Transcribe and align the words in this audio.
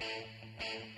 Hello 0.00 0.93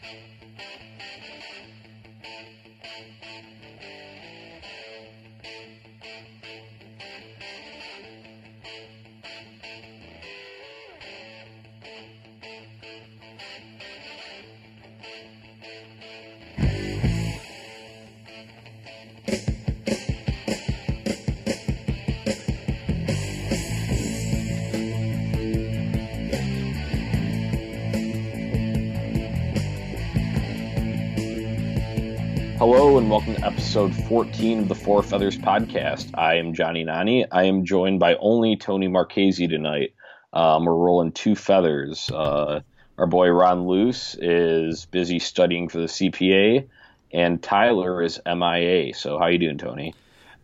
and 33.07 33.13
welcome 33.13 33.37
to 33.37 33.47
episode 33.47 33.95
14 34.09 34.59
of 34.59 34.69
the 34.69 34.75
Four 34.75 35.01
Feathers 35.01 35.39
podcast. 35.39 36.11
I 36.15 36.39
am 36.39 36.55
Johnny 36.55 36.83
Nani. 36.83 37.25
I 37.31 37.45
am 37.45 37.65
joined 37.65 38.01
by 38.01 38.17
only 38.17 38.57
Tony 38.57 38.89
Marchese 38.89 39.47
tonight. 39.47 39.95
Um, 40.33 40.65
we're 40.65 40.75
rolling 40.75 41.13
two 41.13 41.37
feathers. 41.37 42.11
Uh, 42.11 42.63
our 42.99 43.07
boy 43.07 43.29
Ron 43.29 43.69
Luce 43.69 44.17
is 44.21 44.87
busy 44.87 45.21
studying 45.21 45.69
for 45.69 45.79
the 45.79 45.87
CPA, 45.87 46.67
and 47.13 47.41
Tyler 47.41 48.03
is 48.03 48.21
MIA. 48.27 48.93
So 48.93 49.21
how 49.21 49.27
you 49.29 49.39
doing, 49.39 49.59
Tony? 49.59 49.95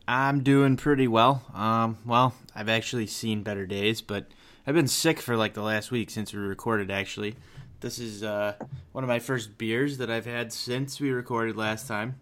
I'm 0.06 0.45
doing 0.45 0.77
pretty 0.77 1.09
well. 1.09 1.42
Um, 1.53 1.98
well, 2.06 2.33
I've 2.55 2.69
actually 2.69 3.09
seen 3.09 3.42
better 3.42 3.67
days, 3.67 4.03
but 4.03 4.27
I've 4.69 4.77
been 4.77 4.87
sick 4.87 5.19
for 5.19 5.37
like 5.37 5.55
the 5.55 5.62
last 5.62 5.91
week 5.91 6.11
since 6.11 6.33
we 6.33 6.39
recorded. 6.39 6.92
Actually, 6.92 7.34
this 7.81 7.98
is 7.98 8.23
uh, 8.23 8.55
one 8.92 9.03
of 9.03 9.09
my 9.09 9.19
first 9.19 9.59
beers 9.59 9.98
that 9.98 10.12
I've 10.12 10.27
had 10.27 10.53
since 10.53 11.01
we 11.01 11.11
recorded 11.11 11.56
last 11.56 11.89
time. 11.89 12.20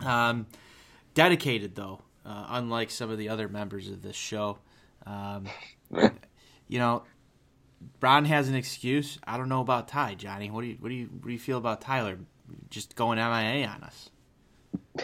Um, 0.00 0.46
dedicated 1.14 1.74
though, 1.74 2.00
uh, 2.24 2.46
unlike 2.50 2.90
some 2.90 3.10
of 3.10 3.18
the 3.18 3.28
other 3.28 3.48
members 3.48 3.88
of 3.88 4.02
this 4.02 4.16
show. 4.16 4.58
Um, 5.06 5.46
you 6.68 6.78
know, 6.78 7.02
Ron 8.00 8.24
has 8.26 8.48
an 8.48 8.54
excuse. 8.54 9.18
I 9.26 9.36
don't 9.36 9.48
know 9.48 9.60
about 9.60 9.88
Ty, 9.88 10.14
Johnny. 10.14 10.50
What 10.50 10.62
do 10.62 10.68
you 10.68 10.76
what 10.80 10.88
do 10.88 10.94
you 10.94 11.06
what 11.06 11.26
do 11.26 11.32
you 11.32 11.38
feel 11.38 11.58
about 11.58 11.80
Tyler 11.80 12.18
just 12.70 12.96
going 12.96 13.18
MIA 13.18 13.66
on 13.66 13.82
us? 13.82 14.10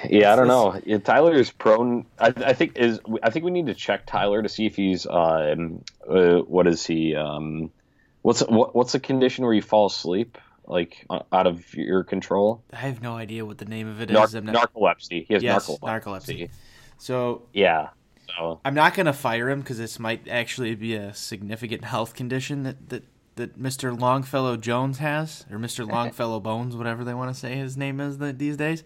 Yeah, 0.09 0.33
I 0.33 0.37
don't 0.37 0.49
know. 0.49 0.81
Yeah, 0.87 0.99
Tyler 0.99 1.35
is 1.35 1.51
prone. 1.51 2.07
I, 2.19 2.29
I, 2.29 2.53
think 2.55 2.79
is. 2.79 2.99
I 3.23 3.29
think 3.29 3.45
we 3.45 3.51
need 3.51 3.67
to 3.67 3.75
check 3.75 4.07
Tyler 4.07 4.43
to 4.43 4.49
see 4.49 4.65
if 4.65 4.75
he's. 4.75 5.07
Um, 5.07 5.85
uh, 6.09 6.39
what 6.39 6.67
is 6.67 6.87
he? 6.87 7.15
Um, 7.15 7.71
What's 8.23 8.41
what, 8.41 8.75
what's 8.75 8.93
the 8.93 9.01
condition 9.01 9.45
where 9.45 9.53
you 9.53 9.63
fall 9.63 9.87
asleep 9.87 10.39
like 10.73 11.07
out 11.33 11.47
of 11.47 11.75
your 11.75 12.03
control? 12.03 12.63
I 12.73 12.77
have 12.77 13.03
no 13.03 13.15
idea 13.17 13.45
what 13.45 13.59
the 13.59 13.65
name 13.65 13.89
of 13.89 14.01
it 14.01 14.11
is. 14.11 14.35
Nar- 14.35 14.43
not... 14.43 14.73
Narcolepsy. 14.75 15.27
He 15.27 15.35
has 15.35 15.43
yes, 15.43 15.69
narcolepsy. 15.69 15.81
narcolepsy. 15.81 16.51
So 16.99 17.43
yeah. 17.53 17.91
So. 18.37 18.61
I'm 18.65 18.75
not 18.75 18.95
going 18.95 19.07
to 19.07 19.13
fire 19.13 19.51
him 19.51 19.61
because 19.61 19.79
this 19.79 19.99
might 19.99 20.27
actually 20.29 20.75
be 20.75 20.95
a 20.95 21.13
significant 21.13 21.85
health 21.85 22.15
condition 22.15 22.63
that, 22.63 22.89
that, 22.89 23.05
that 23.37 23.59
Mr. 23.61 23.99
Longfellow 23.99 24.57
Jones 24.57 24.99
has, 24.99 25.45
or 25.51 25.59
Mr. 25.59 25.87
Longfellow 25.91 26.41
Bones, 26.41 26.77
whatever 26.77 27.05
they 27.05 27.15
want 27.15 27.35
to 27.35 27.39
say 27.39 27.57
his 27.57 27.77
name 27.77 28.01
is 28.01 28.19
these 28.19 28.57
days. 28.57 28.85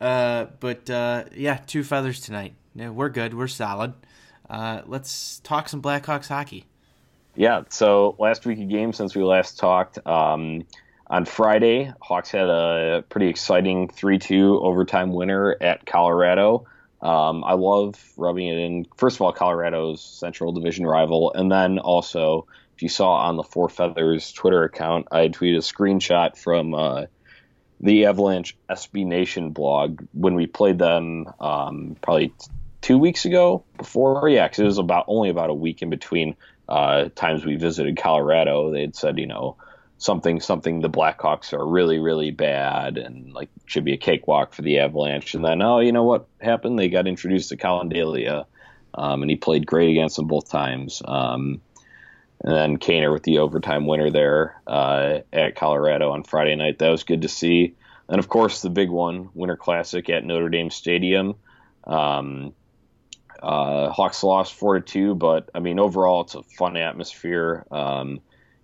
Uh, 0.00 0.46
but 0.60 0.90
uh, 0.90 1.24
yeah, 1.34 1.58
two 1.66 1.84
feathers 1.84 2.20
tonight. 2.20 2.54
Yeah, 2.74 2.90
we're 2.90 3.08
good. 3.08 3.34
We're 3.34 3.46
solid. 3.46 3.94
Uh, 4.50 4.82
let's 4.86 5.38
talk 5.40 5.68
some 5.68 5.80
Blackhawks 5.80 6.28
hockey. 6.28 6.66
Yeah, 7.34 7.62
so 7.70 8.16
last 8.18 8.44
week 8.44 8.60
of 8.60 8.68
game 8.68 8.92
since 8.92 9.14
we 9.14 9.22
last 9.22 9.58
talked, 9.58 10.04
um, 10.06 10.66
on 11.12 11.26
Friday, 11.26 11.92
Hawks 12.00 12.30
had 12.30 12.48
a 12.48 13.04
pretty 13.10 13.28
exciting 13.28 13.88
3 13.88 14.18
2 14.18 14.60
overtime 14.62 15.12
winner 15.12 15.54
at 15.60 15.84
Colorado. 15.84 16.66
Um, 17.02 17.44
I 17.44 17.52
love 17.52 18.02
rubbing 18.16 18.48
it 18.48 18.58
in. 18.58 18.86
First 18.96 19.16
of 19.16 19.22
all, 19.22 19.32
Colorado's 19.32 20.00
Central 20.00 20.52
Division 20.52 20.86
rival, 20.86 21.30
and 21.34 21.52
then 21.52 21.78
also, 21.78 22.46
if 22.74 22.82
you 22.82 22.88
saw 22.88 23.16
on 23.16 23.36
the 23.36 23.42
Four 23.42 23.68
Feathers 23.68 24.32
Twitter 24.32 24.64
account, 24.64 25.08
I 25.12 25.28
tweeted 25.28 25.56
a 25.56 25.58
screenshot 25.58 26.38
from 26.38 26.72
uh, 26.72 27.04
the 27.78 28.06
Avalanche 28.06 28.56
SB 28.70 29.04
Nation 29.04 29.50
blog 29.50 30.00
when 30.14 30.34
we 30.34 30.46
played 30.46 30.78
them 30.78 31.26
um, 31.40 31.94
probably 32.00 32.32
two 32.80 32.96
weeks 32.96 33.26
ago 33.26 33.64
before. 33.76 34.30
Yeah, 34.30 34.48
because 34.48 34.60
it 34.60 34.64
was 34.64 34.78
about 34.78 35.04
only 35.08 35.28
about 35.28 35.50
a 35.50 35.54
week 35.54 35.82
in 35.82 35.90
between 35.90 36.36
uh, 36.68 37.10
times 37.14 37.44
we 37.44 37.56
visited 37.56 37.98
Colorado, 37.98 38.70
they 38.72 38.80
had 38.80 38.96
said, 38.96 39.18
you 39.18 39.26
know, 39.26 39.58
something 40.02 40.40
something 40.40 40.80
the 40.80 40.90
Blackhawks 40.90 41.52
are 41.52 41.66
really 41.66 41.98
really 41.98 42.30
bad 42.30 42.98
and 42.98 43.32
like 43.32 43.48
should 43.66 43.84
be 43.84 43.94
a 43.94 43.98
cakewalk 43.98 44.52
for 44.52 44.62
the 44.62 44.78
Avalanche. 44.78 45.34
And 45.34 45.44
then 45.44 45.62
oh, 45.62 45.78
you 45.78 45.92
know 45.92 46.04
what 46.04 46.26
happened? 46.40 46.78
They 46.78 46.88
got 46.88 47.06
introduced 47.06 47.50
to 47.50 47.56
Collin 47.56 47.88
Delia, 47.88 48.46
um, 48.94 49.22
and 49.22 49.30
he 49.30 49.36
played 49.36 49.66
great 49.66 49.90
against 49.90 50.16
them 50.16 50.26
both 50.26 50.50
times. 50.50 51.02
Um, 51.04 51.60
and 52.44 52.54
then 52.54 52.78
Kaner 52.78 53.12
with 53.12 53.22
the 53.22 53.38
overtime 53.38 53.86
winner 53.86 54.10
there 54.10 54.60
uh, 54.66 55.20
at 55.32 55.54
Colorado 55.54 56.10
on 56.10 56.24
Friday 56.24 56.56
night. 56.56 56.80
That 56.80 56.90
was 56.90 57.04
good 57.04 57.22
to 57.22 57.28
see. 57.28 57.76
And 58.08 58.18
of 58.18 58.28
course, 58.28 58.62
the 58.62 58.70
big 58.70 58.90
one, 58.90 59.30
Winter 59.32 59.56
Classic 59.56 60.10
at 60.10 60.24
Notre 60.24 60.48
Dame 60.48 60.70
Stadium. 60.70 61.36
Um, 61.84 62.52
uh, 63.40 63.90
Hawks 63.90 64.22
lost 64.22 64.54
four 64.54 64.74
to 64.74 64.80
two, 64.80 65.14
but 65.14 65.50
I 65.54 65.60
mean 65.60 65.78
overall 65.78 66.22
it's 66.22 66.34
a 66.34 66.42
fun 66.42 66.76
atmosphere. 66.76 67.64
Um, 67.70 68.20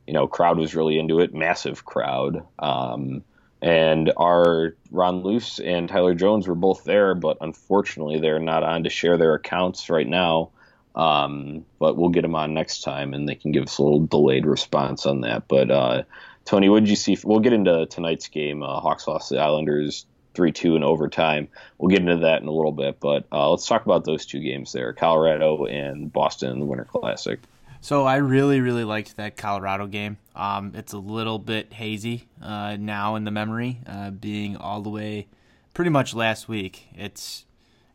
you 0.09 0.15
know, 0.15 0.27
crowd 0.27 0.57
was 0.57 0.75
really 0.75 0.99
into 0.99 1.21
it, 1.21 1.35
massive 1.35 1.85
crowd. 1.85 2.43
Um, 2.59 3.23
and 3.61 4.11
our 4.17 4.75
Ron 4.91 5.23
Luce 5.23 5.59
and 5.59 5.87
Tyler 5.87 6.15
Jones 6.15 6.49
were 6.49 6.55
both 6.55 6.85
there, 6.85 7.15
but 7.15 7.37
unfortunately 7.43 8.19
they're 8.19 8.39
not 8.39 8.63
on 8.63 8.85
to 8.85 8.91
share 8.91 9.19
their 9.19 9.35
accounts 9.35 9.91
right 9.91 10.09
now. 10.09 10.49
Um, 10.95 11.67
but 11.79 11.99
we'll 11.99 12.09
get 12.09 12.23
them 12.23 12.35
on 12.35 12.55
next 12.55 12.81
time, 12.81 13.13
and 13.13 13.29
they 13.29 13.35
can 13.35 13.53
give 13.53 13.65
us 13.65 13.77
a 13.77 13.83
little 13.83 14.07
delayed 14.07 14.47
response 14.47 15.05
on 15.05 15.21
that. 15.21 15.47
But 15.47 15.71
uh, 15.71 16.03
Tony, 16.47 16.71
what 16.71 16.81
did 16.81 16.89
you 16.89 16.97
see? 16.97 17.19
We'll 17.23 17.41
get 17.41 17.53
into 17.53 17.85
tonight's 17.85 18.29
game. 18.29 18.63
Uh, 18.63 18.81
Hawks 18.81 19.07
lost 19.07 19.29
the 19.29 19.39
Islanders 19.39 20.07
three 20.33 20.53
two 20.53 20.75
in 20.75 20.83
overtime. 20.83 21.49
We'll 21.77 21.91
get 21.91 22.01
into 22.01 22.17
that 22.17 22.41
in 22.41 22.49
a 22.49 22.53
little 22.53 22.73
bit, 22.73 22.99
but 22.99 23.27
uh, 23.31 23.51
let's 23.51 23.67
talk 23.67 23.85
about 23.85 24.07
those 24.07 24.25
two 24.25 24.41
games 24.41 24.73
there: 24.73 24.95
Colorado 24.95 25.67
and 25.67 26.11
Boston 26.11 26.51
in 26.53 26.61
the 26.61 26.65
Winter 26.65 26.87
Classic. 26.87 27.41
So 27.81 28.05
I 28.05 28.17
really, 28.17 28.61
really 28.61 28.85
liked 28.85 29.17
that 29.17 29.37
Colorado 29.37 29.87
game. 29.87 30.19
Um, 30.35 30.73
it's 30.75 30.93
a 30.93 30.99
little 30.99 31.39
bit 31.39 31.73
hazy 31.73 32.29
uh, 32.43 32.77
now 32.79 33.15
in 33.15 33.25
the 33.25 33.31
memory, 33.31 33.81
uh, 33.87 34.11
being 34.11 34.57
all 34.57 34.83
the 34.83 34.91
way 34.91 35.29
pretty 35.75 35.91
much 35.91 36.13
last 36.13 36.49
week. 36.49 36.89
It's 36.95 37.47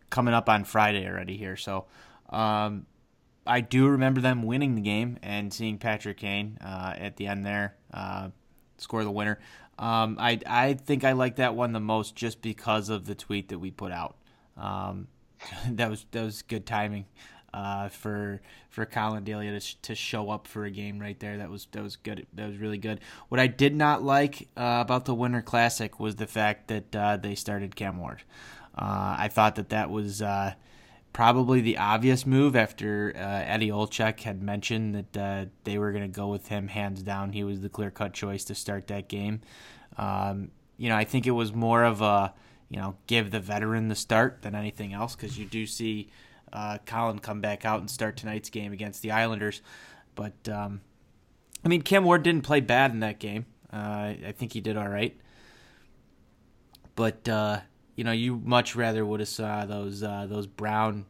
coming 0.09 0.33
up 0.33 0.47
on 0.47 0.63
Friday 0.63 1.05
already 1.07 1.35
here, 1.35 1.57
so 1.57 1.85
um, 2.29 2.85
I 3.45 3.59
do 3.59 3.88
remember 3.88 4.22
them 4.22 4.43
winning 4.43 4.75
the 4.75 4.81
game 4.81 5.17
and 5.22 5.53
seeing 5.53 5.77
Patrick 5.77 6.17
Kane 6.17 6.57
uh, 6.61 6.93
at 6.97 7.17
the 7.17 7.27
end 7.27 7.45
there 7.45 7.75
uh, 7.93 8.29
score 8.77 9.03
the 9.03 9.11
winner. 9.11 9.39
Um, 9.77 10.17
I 10.19 10.39
I 10.45 10.73
think 10.75 11.03
I 11.03 11.11
like 11.11 11.38
that 11.38 11.55
one 11.55 11.73
the 11.73 11.79
most 11.81 12.16
just 12.16 12.41
because 12.41 12.89
of 12.89 13.05
the 13.05 13.16
tweet 13.16 13.49
that 13.49 13.59
we 13.59 13.69
put 13.69 13.91
out. 13.91 14.16
Um, 14.55 15.07
that 15.72 15.89
was 15.89 16.05
that 16.11 16.23
was 16.23 16.41
good 16.41 16.66
timing 16.66 17.05
uh, 17.53 17.90
for 17.90 18.41
for 18.69 18.86
Collin 18.86 19.24
Delia 19.24 19.59
to, 19.59 19.81
to 19.81 19.96
show 19.96 20.30
up 20.30 20.47
for 20.47 20.66
a 20.66 20.72
game 20.72 21.00
right 21.00 21.19
there. 21.19 21.38
That 21.38 21.50
was 21.50 21.68
that 21.72 21.84
was 21.84 21.96
good. 21.96 22.25
That 22.34 22.47
was 22.47 22.58
really 22.58 22.78
good. 22.78 23.00
What 23.30 23.40
I 23.40 23.47
did 23.47 23.75
not 23.75 24.03
like 24.03 24.50
uh, 24.58 24.80
about 24.81 25.06
the 25.06 25.14
Winter 25.14 25.41
Classic 25.41 26.00
was 26.00 26.16
the 26.16 26.28
fact 26.28 26.68
that 26.69 26.96
uh, 26.96 27.18
they 27.18 27.36
started 27.36 27.75
Cam 27.75 27.97
Ward. 27.97 28.24
Uh, 28.75 29.16
I 29.19 29.28
thought 29.28 29.56
that 29.56 29.69
that 29.69 29.91
was 29.91 30.22
uh, 30.22 30.53
probably 31.14 31.62
the 31.62 31.78
obvious 31.78 32.25
move 32.25 32.56
after 32.56 33.14
uh, 33.16 33.19
Eddie 33.19 33.70
Olczyk 33.70 34.22
had 34.22 34.41
mentioned 34.41 35.06
that 35.14 35.50
they 35.64 35.78
were 35.78 35.91
going 35.91 36.03
to 36.03 36.08
go 36.08 36.28
with 36.28 36.47
him 36.47 36.68
hands 36.68 37.03
down. 37.03 37.34
He 37.34 37.44
was 37.44 37.62
the 37.62 37.70
clear 37.70 37.91
cut 37.91 38.14
choice 38.14 38.44
to 38.46 38.56
start 38.56 38.88
that 38.88 39.08
game. 39.08 39.41
Um, 39.97 40.49
you 40.78 40.90
know, 40.90 40.96
I 40.96 41.03
think 41.03 41.28
it 41.28 41.32
was 41.32 41.53
more 41.53 41.84
of 41.84 42.02
a 42.02 42.34
you 42.70 42.79
know 42.79 42.96
give 43.06 43.29
the 43.29 43.40
veteran 43.40 43.90
the 43.90 43.96
start 43.96 44.41
than 44.41 44.56
anything 44.56 44.94
else 44.94 45.16
because 45.16 45.38
you 45.38 45.46
do 45.46 45.67
see 45.67 46.09
uh, 46.53 46.78
Collin 46.85 47.20
come 47.20 47.41
back 47.41 47.66
out 47.66 47.79
and 47.79 47.90
start 47.90 48.16
tonight's 48.16 48.50
game 48.50 48.72
against 48.72 49.02
the 49.02 49.11
Islanders. 49.11 49.61
But 50.16 50.47
um, 50.47 50.82
I 51.66 51.67
mean, 51.67 51.82
Cam 51.82 52.03
Ward 52.03 52.23
didn't 52.23 52.44
play 52.44 52.61
bad 52.61 52.91
in 52.91 53.00
that 53.00 53.20
game. 53.20 53.47
Uh, 53.72 54.14
I 54.28 54.34
think 54.38 54.53
he 54.53 54.61
did 54.61 54.78
all 54.78 54.88
right. 54.88 55.20
But 56.96 57.28
uh, 57.28 57.61
you 57.96 58.03
know, 58.03 58.11
you 58.11 58.38
much 58.38 58.76
rather 58.76 59.03
would 59.03 59.20
have 59.20 59.29
saw 59.29 59.66
those 59.66 60.03
uh, 60.03 60.28
those 60.29 60.46
brown, 60.46 61.08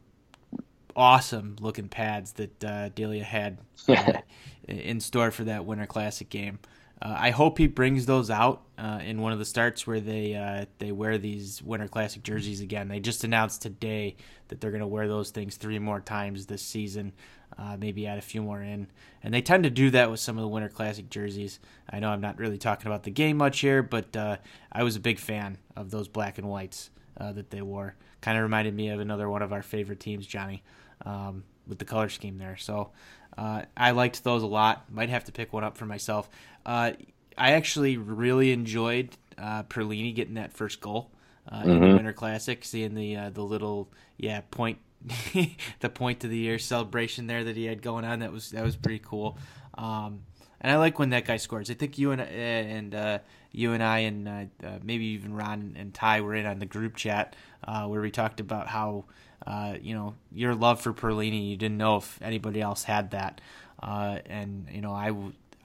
awesome 0.95 1.57
looking 1.60 1.89
pads 1.89 2.31
that 2.34 2.63
uh, 2.63 2.89
Delia 2.89 3.25
had 3.25 3.60
uh, 3.89 4.13
in 4.68 5.01
store 5.01 5.31
for 5.31 5.44
that 5.44 5.66
Winter 5.66 5.86
Classic 5.86 6.30
game. 6.30 6.60
Uh, 7.03 7.17
I 7.19 7.31
hope 7.31 7.57
he 7.57 7.67
brings 7.67 8.05
those 8.05 8.29
out 8.31 8.61
uh, 8.77 9.01
in 9.03 9.21
one 9.21 9.33
of 9.33 9.39
the 9.39 9.44
starts 9.45 9.85
where 9.85 10.00
they 10.00 10.35
uh, 10.35 10.65
they 10.79 10.94
wear 10.94 11.17
these 11.17 11.61
Winter 11.61 11.89
Classic 11.89 12.23
jerseys 12.23 12.61
again. 12.61 12.88
They 12.88 13.01
just 13.01 13.25
announced 13.25 13.61
today 13.61 14.15
that 14.47 14.61
they're 14.61 14.71
going 14.71 14.79
to 14.79 14.88
wear 14.88 15.09
those 15.09 15.29
things 15.29 15.57
three 15.57 15.79
more 15.79 16.00
times 16.00 16.45
this 16.45 16.61
season. 16.61 17.11
uh, 17.57 17.77
maybe 17.77 18.07
add 18.07 18.17
a 18.17 18.21
few 18.21 18.41
more 18.41 18.61
in. 18.61 18.88
And 19.21 19.33
they 19.33 19.41
tend 19.41 19.63
to 19.63 19.69
do 19.69 19.89
that 19.91 20.09
with 20.09 20.19
some 20.19 20.38
of 20.38 20.41
the 20.41 20.47
Winter 20.47 20.69
Classic 20.69 21.09
jerseys. 21.09 21.59
I 21.89 22.00
know 22.00 22.09
I'm 22.09 22.21
not 22.21 22.39
really 22.39 22.57
talking 22.57 22.88
about 22.88 23.03
the 23.03 23.11
game 23.11 23.38
much 23.38 23.59
here, 23.59 23.83
but 23.83 24.15
uh, 24.15 24.38
I 24.71 24.83
was 24.83 24.95
a 24.95 25.01
big 25.01 25.19
fan 25.19 25.57
of 25.75 25.91
those 25.91 26.07
black 26.07 26.38
and 26.38 26.50
whites 26.50 26.89
uh, 27.17 27.31
that 27.33 27.51
they 27.51 27.61
wore. 27.61 27.95
Kind 28.21 28.38
of 28.38 28.44
reminded 28.44 28.73
me 28.73 28.89
of 28.89 29.00
another 29.00 29.29
one 29.29 29.41
of 29.41 29.53
our 29.53 29.61
favorite 29.61 30.00
teams, 30.00 30.25
Johnny, 30.25 30.63
um, 31.05 31.44
with 31.67 31.79
the 31.79 31.85
color 31.85 32.09
scheme 32.09 32.38
there. 32.38 32.57
So 32.57 32.91
I 33.35 33.91
liked 33.91 34.23
those 34.23 34.44
a 34.44 34.47
lot. 34.47 34.91
Might 34.91 35.09
have 35.09 35.23
to 35.25 35.31
pick 35.31 35.53
one 35.53 35.63
up 35.63 35.75
for 35.75 35.85
myself. 35.88 36.29
Uh, 36.65 36.92
I 37.38 37.51
actually 37.51 37.98
really 37.98 38.51
enjoyed 38.51 39.10
uh, 39.38 39.63
Perlini 39.63 40.13
getting 40.13 40.36
that 40.36 40.54
first 40.54 40.81
goal. 40.81 41.10
Mm-hmm. 41.51 41.69
in 41.69 41.80
the 41.80 41.86
mm-hmm. 41.86 41.95
Winter 41.98 42.13
Classic, 42.13 42.63
seeing 42.63 42.95
the 42.95 43.30
the 43.33 43.42
little 43.42 43.92
yeah 44.18 44.42
point 44.50 44.77
the 45.81 45.89
point 45.89 46.24
of 46.24 46.30
the 46.30 46.38
year 46.38 46.57
celebration 46.57 47.27
there 47.27 47.44
that 47.44 47.57
he 47.57 47.65
had 47.65 47.81
going 47.81 48.06
on. 48.06 48.19
That 48.19 48.31
was 48.31 48.51
that 48.51 48.63
was 48.63 48.75
pretty 48.75 49.01
cool. 49.04 49.38
Um, 49.74 50.21
and 50.62 50.71
I 50.71 50.77
like 50.77 50.98
when 50.98 51.10
that 51.10 51.25
guy 51.25 51.38
scores. 51.38 51.69
I 51.69 51.74
think 51.74 51.98
you 51.98 52.12
and 52.12 52.21
uh, 52.21 52.25
and 52.25 52.95
uh, 52.95 53.19
you 53.51 53.74
and 53.74 53.83
I 53.83 54.00
and 54.00 54.27
uh, 54.27 54.45
uh, 54.65 54.80
maybe 54.81 55.06
even 55.07 55.33
Ron 55.33 55.75
and 55.77 55.94
Ty 55.94 56.21
were 56.21 56.33
in 56.36 56.45
on 56.45 56.60
the 56.60 56.65
group 56.65 56.95
chat 56.95 57.36
uh, 57.65 57.86
where 57.86 58.01
we 58.01 58.12
talked 58.12 58.39
about 58.39 58.68
how 58.68 59.06
uh, 59.45 59.75
you 59.81 59.94
know 59.94 60.15
your 60.31 60.56
love 60.56 60.81
for 60.81 60.94
Perlini. 60.94 61.50
You 61.50 61.57
didn't 61.57 61.77
know 61.77 61.98
if 61.98 62.18
anybody 62.21 62.62
else 62.62 62.83
had 62.83 63.12
that, 63.12 63.42
and 63.81 64.68
you 64.71 64.81
know 64.81 64.94
I. 64.94 65.13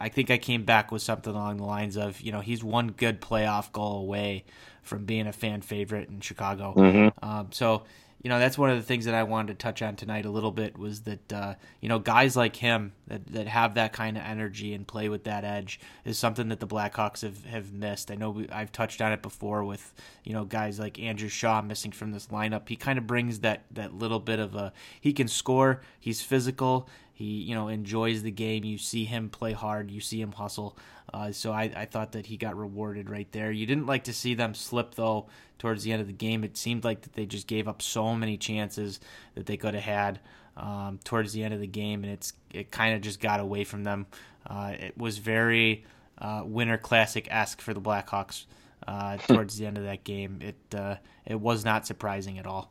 I 0.00 0.08
think 0.08 0.30
I 0.30 0.38
came 0.38 0.64
back 0.64 0.92
with 0.92 1.02
something 1.02 1.32
along 1.32 1.58
the 1.58 1.64
lines 1.64 1.96
of, 1.96 2.20
you 2.20 2.32
know, 2.32 2.40
he's 2.40 2.62
one 2.62 2.88
good 2.88 3.20
playoff 3.20 3.72
goal 3.72 4.00
away 4.00 4.44
from 4.82 5.04
being 5.04 5.26
a 5.26 5.32
fan 5.32 5.60
favorite 5.60 6.08
in 6.08 6.20
Chicago. 6.20 6.74
Mm-hmm. 6.76 7.24
Um, 7.24 7.48
so 7.50 7.82
you 8.22 8.30
know 8.30 8.38
that's 8.38 8.58
one 8.58 8.70
of 8.70 8.76
the 8.76 8.82
things 8.82 9.04
that 9.04 9.14
I 9.14 9.22
wanted 9.22 9.58
to 9.58 9.62
touch 9.62 9.80
on 9.80 9.94
tonight 9.94 10.24
a 10.24 10.30
little 10.30 10.50
bit 10.50 10.76
was 10.76 11.02
that 11.02 11.32
uh, 11.32 11.54
you 11.80 11.88
know 11.88 11.98
guys 11.98 12.36
like 12.36 12.56
him 12.56 12.92
that, 13.06 13.26
that 13.28 13.46
have 13.46 13.74
that 13.74 13.92
kind 13.92 14.16
of 14.16 14.24
energy 14.24 14.74
and 14.74 14.86
play 14.86 15.08
with 15.08 15.24
that 15.24 15.44
edge 15.44 15.78
is 16.04 16.18
something 16.18 16.48
that 16.48 16.58
the 16.58 16.66
Blackhawks 16.66 17.22
have, 17.22 17.44
have 17.44 17.72
missed. 17.72 18.10
I 18.10 18.16
know 18.16 18.30
we, 18.30 18.48
I've 18.48 18.72
touched 18.72 19.00
on 19.00 19.12
it 19.12 19.22
before 19.22 19.64
with 19.64 19.94
you 20.24 20.32
know 20.32 20.44
guys 20.44 20.78
like 20.78 20.98
Andrew 20.98 21.28
Shaw 21.28 21.62
missing 21.62 21.92
from 21.92 22.10
this 22.10 22.26
lineup. 22.28 22.68
He 22.68 22.76
kind 22.76 22.98
of 22.98 23.06
brings 23.06 23.40
that 23.40 23.64
that 23.70 23.94
little 23.94 24.20
bit 24.20 24.40
of 24.40 24.54
a 24.56 24.72
he 25.00 25.12
can 25.12 25.28
score. 25.28 25.80
He's 26.00 26.20
physical. 26.20 26.88
He 27.18 27.42
you 27.42 27.56
know 27.56 27.66
enjoys 27.66 28.22
the 28.22 28.30
game. 28.30 28.62
You 28.62 28.78
see 28.78 29.04
him 29.04 29.28
play 29.28 29.52
hard. 29.52 29.90
You 29.90 30.00
see 30.00 30.20
him 30.20 30.30
hustle. 30.30 30.78
Uh, 31.12 31.32
so 31.32 31.50
I, 31.50 31.62
I 31.74 31.84
thought 31.84 32.12
that 32.12 32.26
he 32.26 32.36
got 32.36 32.56
rewarded 32.56 33.10
right 33.10 33.26
there. 33.32 33.50
You 33.50 33.66
didn't 33.66 33.86
like 33.86 34.04
to 34.04 34.12
see 34.12 34.34
them 34.34 34.54
slip 34.54 34.94
though 34.94 35.26
towards 35.58 35.82
the 35.82 35.90
end 35.90 36.00
of 36.00 36.06
the 36.06 36.12
game. 36.12 36.44
It 36.44 36.56
seemed 36.56 36.84
like 36.84 37.00
that 37.00 37.14
they 37.14 37.26
just 37.26 37.48
gave 37.48 37.66
up 37.66 37.82
so 37.82 38.14
many 38.14 38.36
chances 38.36 39.00
that 39.34 39.46
they 39.46 39.56
could 39.56 39.74
have 39.74 39.82
had 39.82 40.20
um, 40.56 41.00
towards 41.02 41.32
the 41.32 41.42
end 41.42 41.52
of 41.52 41.58
the 41.58 41.66
game, 41.66 42.04
and 42.04 42.12
it's 42.12 42.34
it 42.54 42.70
kind 42.70 42.94
of 42.94 43.00
just 43.00 43.18
got 43.18 43.40
away 43.40 43.64
from 43.64 43.82
them. 43.82 44.06
Uh, 44.46 44.74
it 44.78 44.96
was 44.96 45.18
very 45.18 45.84
uh, 46.18 46.42
Winter 46.44 46.78
Classic 46.78 47.26
esque 47.32 47.60
for 47.60 47.74
the 47.74 47.80
Blackhawks 47.80 48.44
uh, 48.86 49.16
towards 49.26 49.58
the 49.58 49.66
end 49.66 49.76
of 49.76 49.82
that 49.82 50.04
game. 50.04 50.38
It 50.40 50.78
uh, 50.78 50.96
it 51.26 51.40
was 51.40 51.64
not 51.64 51.84
surprising 51.84 52.38
at 52.38 52.46
all. 52.46 52.70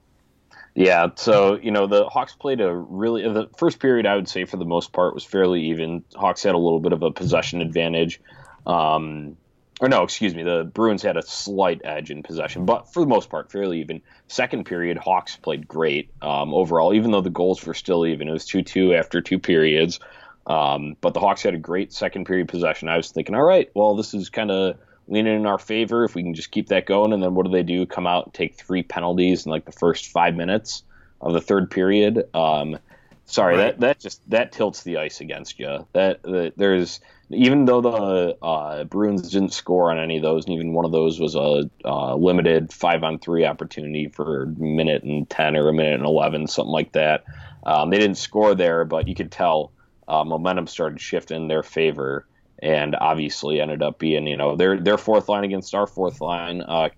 Yeah, 0.77 1.07
so 1.15 1.55
you 1.55 1.71
know 1.71 1.87
the 1.87 2.07
Hawks 2.07 2.35
played 2.35 2.61
a 2.61 2.71
really 2.71 3.23
the 3.23 3.49
first 3.57 3.79
period 3.79 4.05
I 4.05 4.15
would 4.15 4.29
say 4.29 4.45
for 4.45 4.57
the 4.57 4.65
most 4.65 4.93
part 4.93 5.15
was 5.15 5.23
fairly 5.23 5.71
even. 5.71 6.03
Hawks 6.13 6.43
had 6.43 6.53
a 6.53 6.59
little 6.59 6.79
bit 6.79 6.93
of 6.93 7.01
a 7.01 7.09
possession 7.09 7.61
advantage, 7.63 8.21
um, 8.67 9.37
or 9.81 9.89
no, 9.89 10.03
excuse 10.03 10.35
me, 10.35 10.43
the 10.43 10.69
Bruins 10.71 11.01
had 11.01 11.17
a 11.17 11.23
slight 11.23 11.81
edge 11.83 12.11
in 12.11 12.21
possession, 12.21 12.67
but 12.67 12.93
for 12.93 12.99
the 12.99 13.07
most 13.07 13.31
part 13.31 13.51
fairly 13.51 13.79
even. 13.79 14.03
Second 14.27 14.67
period, 14.67 14.99
Hawks 14.99 15.35
played 15.35 15.67
great 15.67 16.11
um, 16.21 16.53
overall, 16.53 16.93
even 16.93 17.09
though 17.09 17.21
the 17.21 17.31
goals 17.31 17.65
were 17.65 17.73
still 17.73 18.05
even. 18.05 18.27
It 18.27 18.33
was 18.33 18.45
two 18.45 18.61
two 18.61 18.93
after 18.93 19.19
two 19.19 19.39
periods, 19.39 19.99
um, 20.45 20.95
but 21.01 21.15
the 21.15 21.19
Hawks 21.19 21.41
had 21.41 21.55
a 21.55 21.57
great 21.57 21.91
second 21.91 22.25
period 22.25 22.49
possession. 22.49 22.87
I 22.87 22.97
was 22.97 23.09
thinking, 23.09 23.33
all 23.33 23.41
right, 23.43 23.71
well 23.73 23.95
this 23.95 24.13
is 24.13 24.29
kind 24.29 24.51
of 24.51 24.77
leaning 25.07 25.35
in 25.35 25.45
our 25.45 25.57
favor 25.57 26.03
if 26.03 26.15
we 26.15 26.23
can 26.23 26.33
just 26.33 26.51
keep 26.51 26.67
that 26.69 26.85
going. 26.85 27.13
And 27.13 27.21
then 27.21 27.35
what 27.35 27.45
do 27.45 27.51
they 27.51 27.63
do? 27.63 27.85
Come 27.85 28.07
out 28.07 28.25
and 28.25 28.33
take 28.33 28.55
three 28.55 28.83
penalties 28.83 29.45
in 29.45 29.51
like 29.51 29.65
the 29.65 29.71
first 29.71 30.07
five 30.07 30.35
minutes 30.35 30.83
of 31.21 31.33
the 31.33 31.41
third 31.41 31.71
period. 31.71 32.27
Um, 32.33 32.77
sorry, 33.25 33.57
right. 33.57 33.79
that 33.79 33.79
that 33.79 33.99
just 33.99 34.21
that 34.29 34.51
tilts 34.51 34.83
the 34.83 34.97
ice 34.97 35.21
against 35.21 35.59
you. 35.59 35.87
That, 35.93 36.21
that 36.23 36.53
there's 36.57 36.99
even 37.29 37.65
though 37.65 37.81
the 37.81 38.37
uh, 38.41 38.83
Bruins 38.85 39.31
didn't 39.31 39.53
score 39.53 39.91
on 39.91 39.99
any 39.99 40.17
of 40.17 40.23
those, 40.23 40.45
and 40.45 40.53
even 40.53 40.73
one 40.73 40.85
of 40.85 40.91
those 40.91 41.19
was 41.19 41.35
a 41.35 41.69
uh, 41.83 42.15
limited 42.15 42.71
five 42.71 43.03
on 43.03 43.19
three 43.19 43.45
opportunity 43.45 44.07
for 44.07 44.43
a 44.43 44.47
minute 44.47 45.03
and 45.03 45.29
ten 45.29 45.55
or 45.55 45.69
a 45.69 45.73
minute 45.73 45.95
and 45.95 46.05
eleven, 46.05 46.47
something 46.47 46.71
like 46.71 46.93
that. 46.93 47.25
Um, 47.65 47.89
they 47.89 47.99
didn't 47.99 48.17
score 48.17 48.55
there, 48.55 48.85
but 48.85 49.07
you 49.07 49.15
could 49.15 49.31
tell 49.31 49.71
uh, 50.07 50.23
momentum 50.23 50.67
started 50.67 51.01
shifting 51.01 51.43
in 51.43 51.47
their 51.49 51.63
favor 51.63 52.25
and 52.59 52.95
obviously 52.95 53.61
ended 53.61 53.83
up 53.83 53.99
being 53.99 54.27
you 54.27 54.37
know 54.37 54.55
their 54.55 54.79
their 54.79 54.97
fourth 54.97 55.29
line 55.29 55.43
against 55.43 55.75
our 55.75 55.87
fourth 55.87 56.21
line. 56.21 56.61
Uh, 56.61 56.89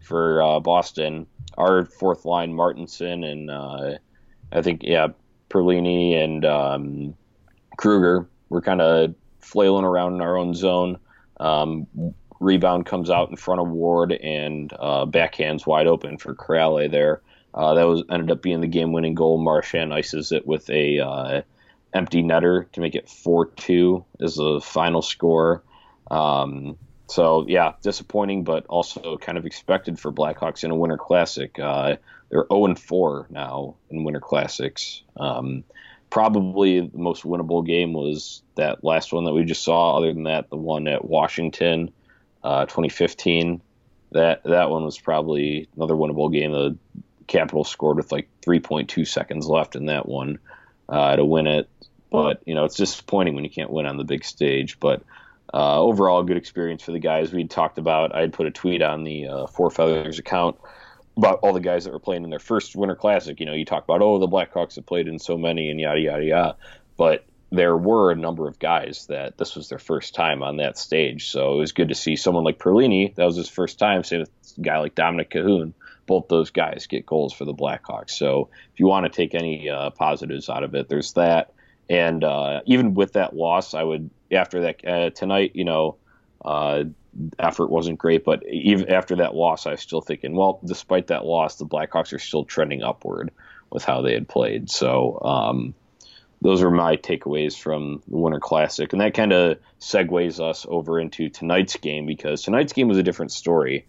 for 0.00 0.42
uh, 0.42 0.58
Boston, 0.58 1.26
our 1.56 1.84
fourth 1.84 2.24
line 2.24 2.52
Martinsen 2.52 3.24
and 3.24 3.50
uh, 3.50 3.98
I 4.50 4.62
think 4.62 4.82
yeah 4.82 5.08
Perlini 5.48 6.16
and 6.16 6.44
um, 6.44 7.14
Kruger 7.76 8.28
were 8.48 8.62
kind 8.62 8.80
of 8.80 9.14
flailing 9.40 9.84
around 9.84 10.14
in 10.14 10.20
our 10.20 10.36
own 10.36 10.54
zone. 10.54 10.98
Um, 11.38 11.86
rebound 12.40 12.86
comes 12.86 13.10
out 13.10 13.30
in 13.30 13.36
front 13.36 13.60
of 13.60 13.68
Ward 13.68 14.12
and 14.12 14.72
uh, 14.78 15.06
backhands 15.06 15.66
wide 15.66 15.86
open 15.86 16.18
for 16.18 16.34
Kuraly 16.34 16.90
there. 16.90 17.20
Uh, 17.54 17.74
that 17.74 17.84
was 17.84 18.02
ended 18.10 18.30
up 18.30 18.42
being 18.42 18.60
the 18.60 18.66
game-winning 18.66 19.14
goal. 19.14 19.38
Marchand 19.38 19.92
ices 19.92 20.32
it 20.32 20.46
with 20.46 20.68
a 20.70 21.00
uh, 21.00 21.42
empty 21.94 22.22
netter 22.22 22.70
to 22.72 22.80
make 22.80 22.94
it 22.94 23.08
4 23.08 23.46
2 23.46 24.04
as 24.20 24.36
the 24.36 24.60
final 24.62 25.02
score. 25.02 25.62
Um, 26.10 26.78
so, 27.06 27.44
yeah, 27.46 27.74
disappointing, 27.82 28.44
but 28.44 28.66
also 28.66 29.18
kind 29.18 29.36
of 29.36 29.44
expected 29.44 29.98
for 29.98 30.12
Blackhawks 30.12 30.64
in 30.64 30.70
a 30.70 30.74
Winter 30.74 30.96
Classic. 30.96 31.58
Uh, 31.58 31.96
they're 32.30 32.46
0 32.50 32.74
4 32.74 33.26
now 33.30 33.74
in 33.90 34.04
Winter 34.04 34.20
Classics. 34.20 35.02
Um, 35.16 35.64
probably 36.08 36.80
the 36.80 36.98
most 36.98 37.22
winnable 37.22 37.66
game 37.66 37.92
was 37.92 38.42
that 38.54 38.84
last 38.84 39.12
one 39.12 39.24
that 39.24 39.32
we 39.32 39.44
just 39.44 39.62
saw. 39.62 39.96
Other 39.96 40.12
than 40.12 40.24
that, 40.24 40.50
the 40.50 40.56
one 40.56 40.86
at 40.88 41.04
Washington, 41.04 41.90
uh, 42.42 42.64
2015. 42.66 43.60
That 44.12 44.42
that 44.44 44.68
one 44.68 44.84
was 44.84 44.98
probably 44.98 45.68
another 45.76 45.94
winnable 45.94 46.30
game. 46.32 46.52
The 46.52 46.76
Capitals 47.26 47.70
scored 47.70 47.96
with 47.96 48.12
like 48.12 48.28
3.2 48.42 49.06
seconds 49.06 49.46
left 49.46 49.74
in 49.74 49.86
that 49.86 50.06
one 50.06 50.38
uh, 50.88 51.16
to 51.16 51.24
win 51.24 51.46
it. 51.46 51.68
But 52.10 52.42
you 52.46 52.54
know, 52.54 52.64
it's 52.64 52.76
disappointing 52.76 53.34
when 53.34 53.44
you 53.44 53.50
can't 53.50 53.70
win 53.70 53.86
on 53.86 53.96
the 53.96 54.04
big 54.04 54.24
stage. 54.24 54.78
But 54.78 55.02
uh, 55.52 55.80
overall, 55.80 56.22
good 56.22 56.36
experience 56.36 56.82
for 56.82 56.92
the 56.92 56.98
guys. 56.98 57.32
We 57.32 57.44
talked 57.44 57.78
about. 57.78 58.14
I 58.14 58.20
had 58.20 58.32
put 58.32 58.46
a 58.46 58.50
tweet 58.50 58.82
on 58.82 59.04
the 59.04 59.28
uh, 59.28 59.46
Four 59.46 59.70
Feathers 59.70 60.18
account 60.18 60.56
about 61.16 61.40
all 61.42 61.52
the 61.52 61.60
guys 61.60 61.84
that 61.84 61.92
were 61.92 61.98
playing 61.98 62.24
in 62.24 62.30
their 62.30 62.38
first 62.38 62.74
Winter 62.76 62.96
Classic. 62.96 63.38
You 63.38 63.46
know, 63.46 63.52
you 63.52 63.64
talk 63.64 63.84
about 63.84 64.02
oh 64.02 64.18
the 64.18 64.28
Blackhawks 64.28 64.76
have 64.76 64.86
played 64.86 65.08
in 65.08 65.18
so 65.18 65.36
many 65.36 65.70
and 65.70 65.80
yada 65.80 66.00
yada 66.00 66.24
yada, 66.24 66.56
but 66.96 67.24
there 67.50 67.76
were 67.76 68.10
a 68.10 68.16
number 68.16 68.48
of 68.48 68.58
guys 68.58 69.06
that 69.08 69.36
this 69.36 69.54
was 69.54 69.68
their 69.68 69.78
first 69.78 70.14
time 70.14 70.42
on 70.42 70.56
that 70.56 70.78
stage. 70.78 71.30
So 71.30 71.54
it 71.54 71.58
was 71.58 71.72
good 71.72 71.90
to 71.90 71.94
see 71.94 72.16
someone 72.16 72.44
like 72.44 72.58
Perlini. 72.58 73.14
That 73.14 73.26
was 73.26 73.36
his 73.36 73.50
first 73.50 73.78
time. 73.78 74.02
Same 74.04 74.20
with 74.20 74.30
a 74.56 74.60
guy 74.62 74.78
like 74.78 74.94
Dominik 74.94 75.30
Kahun. 75.30 75.74
Both 76.06 76.28
those 76.28 76.50
guys 76.50 76.86
get 76.86 77.06
goals 77.06 77.32
for 77.32 77.44
the 77.44 77.54
Blackhawks. 77.54 78.10
So 78.10 78.48
if 78.72 78.80
you 78.80 78.86
want 78.86 79.04
to 79.04 79.10
take 79.10 79.34
any 79.34 79.68
uh, 79.68 79.90
positives 79.90 80.48
out 80.48 80.62
of 80.62 80.74
it, 80.74 80.88
there's 80.88 81.12
that. 81.14 81.52
And 81.88 82.24
uh, 82.24 82.60
even 82.66 82.94
with 82.94 83.14
that 83.14 83.34
loss, 83.34 83.74
I 83.74 83.82
would 83.82 84.10
after 84.30 84.62
that 84.62 84.86
uh, 84.86 85.10
tonight, 85.10 85.52
you 85.54 85.64
know, 85.64 85.96
uh, 86.44 86.84
effort 87.38 87.70
wasn't 87.70 87.98
great, 87.98 88.24
but 88.24 88.42
even 88.48 88.88
after 88.88 89.16
that 89.16 89.34
loss, 89.34 89.66
I 89.66 89.72
was 89.72 89.80
still 89.80 90.00
thinking, 90.00 90.34
well, 90.34 90.60
despite 90.64 91.08
that 91.08 91.24
loss, 91.24 91.56
the 91.56 91.66
Blackhawks 91.66 92.12
are 92.12 92.18
still 92.18 92.44
trending 92.44 92.82
upward 92.82 93.30
with 93.70 93.84
how 93.84 94.02
they 94.02 94.14
had 94.14 94.28
played. 94.28 94.70
So 94.70 95.20
um, 95.22 95.74
those 96.40 96.62
are 96.62 96.70
my 96.70 96.96
takeaways 96.96 97.58
from 97.58 98.02
the 98.08 98.16
Winter 98.16 98.40
Classic, 98.40 98.92
and 98.92 99.00
that 99.00 99.14
kind 99.14 99.32
of 99.32 99.58
segues 99.80 100.40
us 100.40 100.66
over 100.68 100.98
into 100.98 101.28
tonight's 101.28 101.76
game 101.76 102.06
because 102.06 102.42
tonight's 102.42 102.72
game 102.72 102.88
was 102.88 102.98
a 102.98 103.02
different 103.02 103.32
story. 103.32 103.86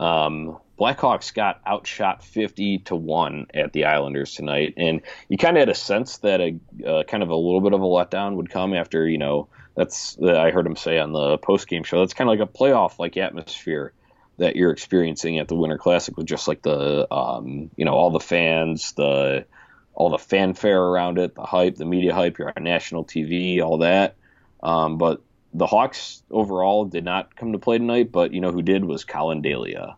Um, 0.00 0.58
Blackhawks 0.78 1.32
got 1.32 1.60
outshot 1.66 2.24
50 2.24 2.78
to 2.80 2.96
1 2.96 3.46
at 3.54 3.72
the 3.72 3.84
Islanders 3.84 4.34
tonight. 4.34 4.74
And 4.76 5.02
you 5.28 5.38
kind 5.38 5.56
of 5.56 5.60
had 5.60 5.68
a 5.68 5.74
sense 5.74 6.18
that 6.18 6.40
a 6.40 6.58
uh, 6.86 7.04
kind 7.04 7.22
of 7.22 7.30
a 7.30 7.36
little 7.36 7.60
bit 7.60 7.72
of 7.72 7.80
a 7.80 7.84
letdown 7.84 8.36
would 8.36 8.50
come 8.50 8.74
after, 8.74 9.06
you 9.06 9.18
know, 9.18 9.48
that's 9.76 10.16
uh, 10.20 10.38
I 10.38 10.50
heard 10.50 10.66
him 10.66 10.76
say 10.76 10.98
on 10.98 11.12
the 11.12 11.38
post 11.38 11.68
game 11.68 11.84
show. 11.84 12.00
That's 12.00 12.14
kind 12.14 12.28
of 12.28 12.38
like 12.38 12.48
a 12.48 12.52
playoff 12.52 12.98
like 12.98 13.16
atmosphere 13.16 13.92
that 14.38 14.56
you're 14.56 14.72
experiencing 14.72 15.38
at 15.38 15.46
the 15.46 15.54
Winter 15.54 15.78
Classic 15.78 16.16
with 16.16 16.26
just 16.26 16.48
like 16.48 16.62
the, 16.62 17.12
um, 17.12 17.70
you 17.76 17.84
know, 17.84 17.92
all 17.92 18.10
the 18.10 18.20
fans, 18.20 18.92
the, 18.92 19.46
all 19.94 20.10
the 20.10 20.18
fanfare 20.18 20.82
around 20.82 21.18
it, 21.18 21.36
the 21.36 21.42
hype, 21.42 21.76
the 21.76 21.84
media 21.84 22.12
hype. 22.12 22.38
You're 22.38 22.52
on 22.54 22.64
national 22.64 23.04
TV, 23.04 23.62
all 23.62 23.78
that. 23.78 24.16
Um, 24.60 24.98
but 24.98 25.22
the 25.52 25.66
Hawks 25.66 26.22
overall 26.32 26.84
did 26.84 27.04
not 27.04 27.36
come 27.36 27.52
to 27.52 27.58
play 27.60 27.78
tonight. 27.78 28.10
But 28.10 28.32
you 28.32 28.40
know 28.40 28.50
who 28.50 28.62
did 28.62 28.84
was 28.84 29.04
Collin 29.04 29.40
Delia. 29.40 29.96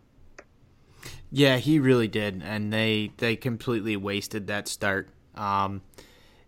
Yeah, 1.31 1.57
he 1.57 1.79
really 1.79 2.07
did, 2.07 2.41
and 2.43 2.71
they 2.71 3.11
they 3.17 3.35
completely 3.35 3.97
wasted 3.97 4.47
that 4.47 4.67
start. 4.67 5.09
Um, 5.35 5.81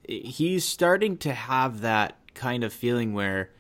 he's 0.08 0.66
starting 0.66 1.18
to 1.18 1.34
have 1.34 1.82
that 1.82 2.16
kind 2.34 2.64
of 2.64 2.72
feeling 2.72 3.14
where 3.14 3.52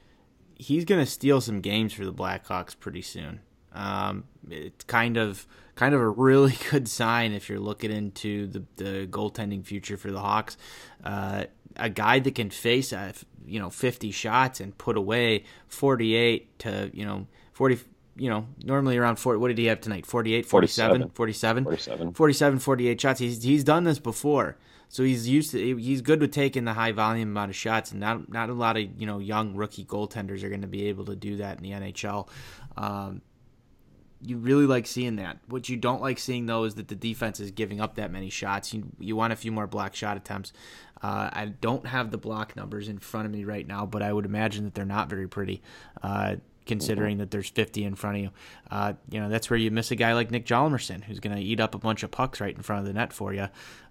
he's 0.56 0.86
going 0.86 1.00
to 1.04 1.10
steal 1.10 1.42
some 1.42 1.62
games 1.62 1.94
for 1.94 2.06
the 2.06 2.14
Blackhawks 2.14 2.78
pretty 2.78 3.02
soon. 3.02 3.42
Um, 3.74 4.26
it's 4.50 4.84
kind 4.86 5.18
of 5.18 5.46
kind 5.76 5.94
of 5.94 6.02
a 6.02 6.10
really 6.10 6.58
good 6.72 6.88
sign 6.88 7.34
if 7.34 7.50
you're 7.50 7.60
looking 7.60 7.92
into 7.92 8.48
the, 8.48 8.64
the 8.78 9.08
goaltending 9.08 9.66
future 9.66 9.98
for 9.98 10.12
the 10.12 10.20
Hawks. 10.20 10.58
Uh, 11.04 11.46
a 11.76 11.90
guy 11.90 12.20
that 12.20 12.36
can 12.36 12.50
face 12.50 12.92
uh, 12.94 13.12
you 13.46 13.60
know 13.60 13.70
50 13.70 14.12
shots 14.12 14.60
and 14.60 14.78
put 14.78 14.98
away 14.98 15.44
48 15.68 16.60
to 16.60 16.92
you 16.94 17.06
know 17.06 17.28
40 17.54 17.80
you 18.20 18.30
know 18.30 18.48
normally 18.64 18.98
around 18.98 19.16
40 19.16 19.40
what 19.40 19.48
did 19.48 19.58
he 19.58 19.66
have 19.66 19.82
tonight 19.82 20.06
48 20.06 20.46
47 20.46 21.10
47 21.10 21.64
47 21.64 22.14
47 22.14 22.60
48 22.60 23.02
shots 23.02 23.20
he's 23.20 23.42
he's 23.42 23.64
done 23.64 23.86
this 23.86 23.98
before 23.98 24.58
so 24.90 25.04
he's 25.04 25.28
used 25.28 25.52
to 25.52 25.78
he's 25.78 26.02
good 26.02 26.20
with 26.20 26.32
taking 26.32 26.66
the 26.66 26.74
high 26.74 26.92
volume 26.92 27.30
amount 27.30 27.50
of 27.50 27.56
shots 27.56 27.92
and 27.92 28.00
not 28.00 28.30
not 28.30 28.50
a 28.50 28.54
lot 28.54 28.78
of 28.78 28.84
you 29.00 29.08
know 29.08 29.20
young 29.20 29.56
rookie 29.56 29.86
goaltenders 29.86 30.44
are 30.44 30.50
going 30.50 30.62
to 30.62 30.68
be 30.68 30.88
able 30.88 31.06
to 31.06 31.16
do 31.16 31.38
that 31.38 31.58
in 31.58 31.64
the 31.64 31.72
NHL 31.72 32.28
um, 32.78 33.22
you 34.22 34.38
really 34.38 34.66
like 34.66 34.86
seeing 34.86 35.16
that. 35.16 35.38
What 35.48 35.70
you 35.70 35.78
don't 35.78 36.02
like 36.02 36.20
seeing 36.20 36.46
though 36.46 36.66
is 36.66 36.76
that 36.76 36.88
the 36.88 36.96
defense 36.96 37.40
is 37.40 37.52
giving 37.52 37.80
up 37.80 37.96
that 37.96 38.12
many 38.12 38.30
shots. 38.30 38.74
You 38.74 38.88
you 39.00 39.16
want 39.16 39.34
a 39.34 39.36
few 39.36 39.52
more 39.52 39.68
block 39.68 39.96
shot 39.96 40.18
attempts. 40.18 40.52
Uh, 41.02 41.30
I 41.32 41.46
don't 41.46 41.88
have 41.88 42.12
the 42.12 42.18
block 42.18 42.56
numbers 42.56 42.90
in 42.90 43.00
front 43.00 43.26
of 43.26 43.32
me 43.32 43.46
right 43.46 43.66
now, 43.66 43.86
but 43.86 44.02
I 44.02 44.12
would 44.12 44.26
imagine 44.26 44.66
that 44.66 44.74
they're 44.76 44.86
not 44.86 45.10
very 45.10 45.30
pretty. 45.30 45.62
Uh, 46.04 46.36
considering 46.70 47.18
that 47.18 47.32
there's 47.32 47.50
50 47.50 47.84
in 47.84 47.96
front 47.96 48.18
of 48.18 48.24
you, 48.24 48.30
uh, 48.72 48.94
you 49.10 49.20
know 49.20 49.28
that's 49.28 49.50
where 49.50 49.58
you 49.58 49.72
miss 49.72 49.92
a 49.92 49.96
guy 49.96 50.14
like 50.14 50.32
Nick 50.32 50.46
Hjalmarsson, 50.46 51.04
who's 51.04 51.20
going 51.20 51.36
to 51.36 51.42
eat 51.42 51.60
up 51.60 51.76
a 51.76 51.80
bunch 51.80 52.04
of 52.04 52.12
pucks 52.12 52.40
right 52.40 52.56
in 52.56 52.62
front 52.62 52.82
of 52.82 52.86
the 52.86 52.94
net 52.94 53.12
for 53.12 53.34
you. 53.34 53.50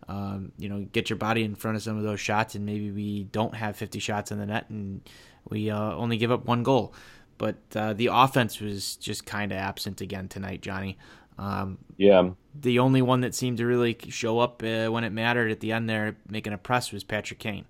Um, 0.09 0.53
you 0.57 0.71
know, 0.71 0.87
get 0.93 1.11
your 1.11 1.19
body 1.19 1.45
in 1.45 1.55
front 1.55 1.77
of 1.77 1.83
some 1.83 1.99
of 1.99 2.05
those 2.05 2.21
shots, 2.21 2.55
and 2.55 2.65
maybe 2.65 2.91
we 2.91 3.25
don't 3.25 3.55
have 3.55 3.77
50 3.77 3.99
shots 3.99 4.33
in 4.33 4.39
the 4.39 4.47
net, 4.47 4.71
and 4.71 5.03
we 5.51 5.71
uh, 5.71 5.93
only 5.95 6.17
give 6.17 6.31
up 6.31 6.47
one 6.47 6.63
goal. 6.63 6.95
But 7.37 7.57
uh, 7.77 7.93
the 7.93 8.09
offense 8.11 8.61
was 8.61 8.97
just 8.97 9.27
kind 9.27 9.53
of 9.53 9.59
absent 9.59 10.01
again 10.01 10.29
tonight, 10.29 10.63
Johnny. 10.63 10.97
Um, 11.39 11.79
yeah. 11.97 12.31
The 12.55 12.79
only 12.79 13.03
one 13.03 13.21
that 13.21 13.35
seemed 13.35 13.59
to 13.59 13.67
really 13.67 13.97
show 14.09 14.41
up 14.41 14.63
uh, 14.63 14.87
when 14.87 15.05
it 15.05 15.11
mattered 15.11 15.51
at 15.51 15.61
the 15.61 15.73
end 15.73 15.89
there, 15.89 16.17
making 16.29 16.53
a 16.53 16.59
press, 16.59 16.91
was 16.91 17.05
Patrick 17.05 17.39
Kane. 17.39 17.67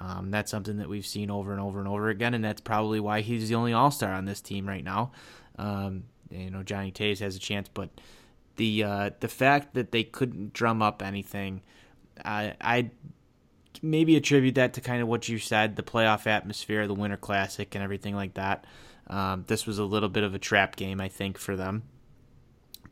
Um, 0.00 0.30
that's 0.30 0.50
something 0.50 0.78
that 0.78 0.88
we've 0.88 1.06
seen 1.06 1.30
over 1.30 1.52
and 1.52 1.60
over 1.60 1.78
and 1.78 1.86
over 1.86 2.08
again, 2.08 2.32
and 2.32 2.42
that's 2.42 2.62
probably 2.62 3.00
why 3.00 3.20
he's 3.20 3.48
the 3.48 3.54
only 3.54 3.74
All 3.74 3.90
Star 3.90 4.12
on 4.14 4.24
this 4.24 4.40
team 4.40 4.66
right 4.66 4.82
now. 4.82 5.12
Um, 5.58 6.04
you 6.30 6.50
know, 6.50 6.62
Johnny 6.62 6.90
Toews 6.90 7.18
has 7.20 7.36
a 7.36 7.38
chance, 7.38 7.68
but 7.68 7.90
the 8.56 8.82
uh, 8.82 9.10
the 9.20 9.28
fact 9.28 9.74
that 9.74 9.92
they 9.92 10.02
couldn't 10.02 10.54
drum 10.54 10.80
up 10.80 11.02
anything, 11.02 11.60
I 12.24 12.54
I 12.60 12.90
maybe 13.82 14.16
attribute 14.16 14.54
that 14.54 14.74
to 14.74 14.80
kind 14.80 15.02
of 15.02 15.08
what 15.08 15.28
you 15.28 15.38
said, 15.38 15.76
the 15.76 15.82
playoff 15.82 16.26
atmosphere, 16.26 16.86
the 16.86 16.94
Winter 16.94 17.16
Classic, 17.16 17.74
and 17.74 17.84
everything 17.84 18.14
like 18.14 18.34
that. 18.34 18.64
Um, 19.06 19.44
this 19.48 19.66
was 19.66 19.78
a 19.78 19.84
little 19.84 20.08
bit 20.08 20.24
of 20.24 20.34
a 20.34 20.38
trap 20.38 20.76
game, 20.76 21.00
I 21.00 21.08
think, 21.08 21.36
for 21.36 21.56
them. 21.56 21.82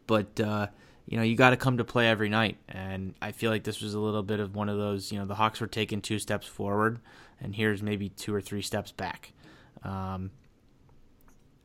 But 0.07 0.41
uh, 0.41 0.69
you 1.09 1.17
know, 1.17 1.23
you 1.23 1.37
got 1.37 1.51
to 1.51 1.57
come 1.57 1.79
to 1.79 1.85
play 1.85 2.07
every 2.07 2.29
night, 2.29 2.59
and 2.69 3.15
I 3.23 3.33
feel 3.33 3.51
like 3.51 3.65
this 3.65 3.81
was 3.81 3.95
a 3.95 3.99
little 3.99 4.23
bit 4.23 4.41
of 4.41 4.55
one 4.55 4.69
of 4.69 4.77
those. 4.77 5.11
You 5.11 5.19
know, 5.19 5.25
the 5.25 5.35
Hawks 5.35 5.59
were 5.59 5.67
taking 5.67 6.03
two 6.03 6.19
steps 6.19 6.47
forward, 6.47 7.01
and 7.41 7.55
here's 7.55 7.83
maybe 7.83 8.11
two 8.11 8.35
or 8.35 8.43
three 8.43 8.61
steps 8.61 8.93
back. 8.93 9.33
Um, 9.83 10.31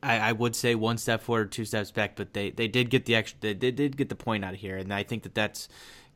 I, 0.02 0.18
I, 0.18 0.32
would 0.32 0.56
say 0.56 0.74
one 0.74 0.96
step 0.96 1.20
forward, 1.20 1.52
two 1.52 1.66
steps 1.66 1.90
back, 1.90 2.16
but 2.16 2.32
they, 2.32 2.50
they 2.50 2.68
did 2.68 2.88
get 2.88 3.04
the 3.04 3.16
extra. 3.16 3.38
They, 3.40 3.52
they 3.52 3.70
did 3.70 3.98
get 3.98 4.08
the 4.08 4.14
point 4.14 4.46
out 4.46 4.54
of 4.54 4.60
here, 4.60 4.78
and 4.78 4.92
I 4.94 5.02
think 5.02 5.24
that 5.24 5.34
that's 5.34 5.68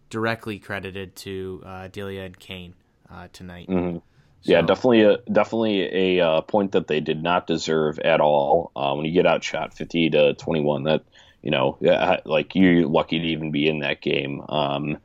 directly 0.09 0.59
credited 0.59 1.15
to 1.17 1.63
uh, 1.67 1.89
Delia 1.89 2.23
and 2.23 2.39
Kane 2.39 2.73
uh, 3.13 3.29
tonight. 3.35 3.69
Mm-hmm. 3.69 3.99
So. 4.41 4.53
Yeah, 4.53 4.63
definitely 4.63 5.03
a 5.03 5.19
definitely 5.31 6.17
a 6.19 6.27
uh, 6.27 6.41
point 6.43 6.73
that 6.73 6.87
they 6.87 7.01
did 7.01 7.23
not 7.23 7.47
deserve 7.47 7.99
at 7.99 8.23
all. 8.23 8.71
Uh, 8.75 8.95
when 8.95 9.05
you 9.05 9.13
get 9.13 9.27
outshot 9.27 9.75
fifty 9.75 10.09
to 10.11 10.33
twenty 10.35 10.63
one, 10.63 10.85
that 10.85 11.03
you 11.43 11.51
know, 11.51 11.79
like 12.25 12.55
you're 12.55 12.87
lucky 12.87 13.19
to 13.19 13.27
even 13.27 13.51
be 13.51 13.69
in 13.69 13.81
that 13.81 14.01
game. 14.01 14.43
Um, 14.49 14.99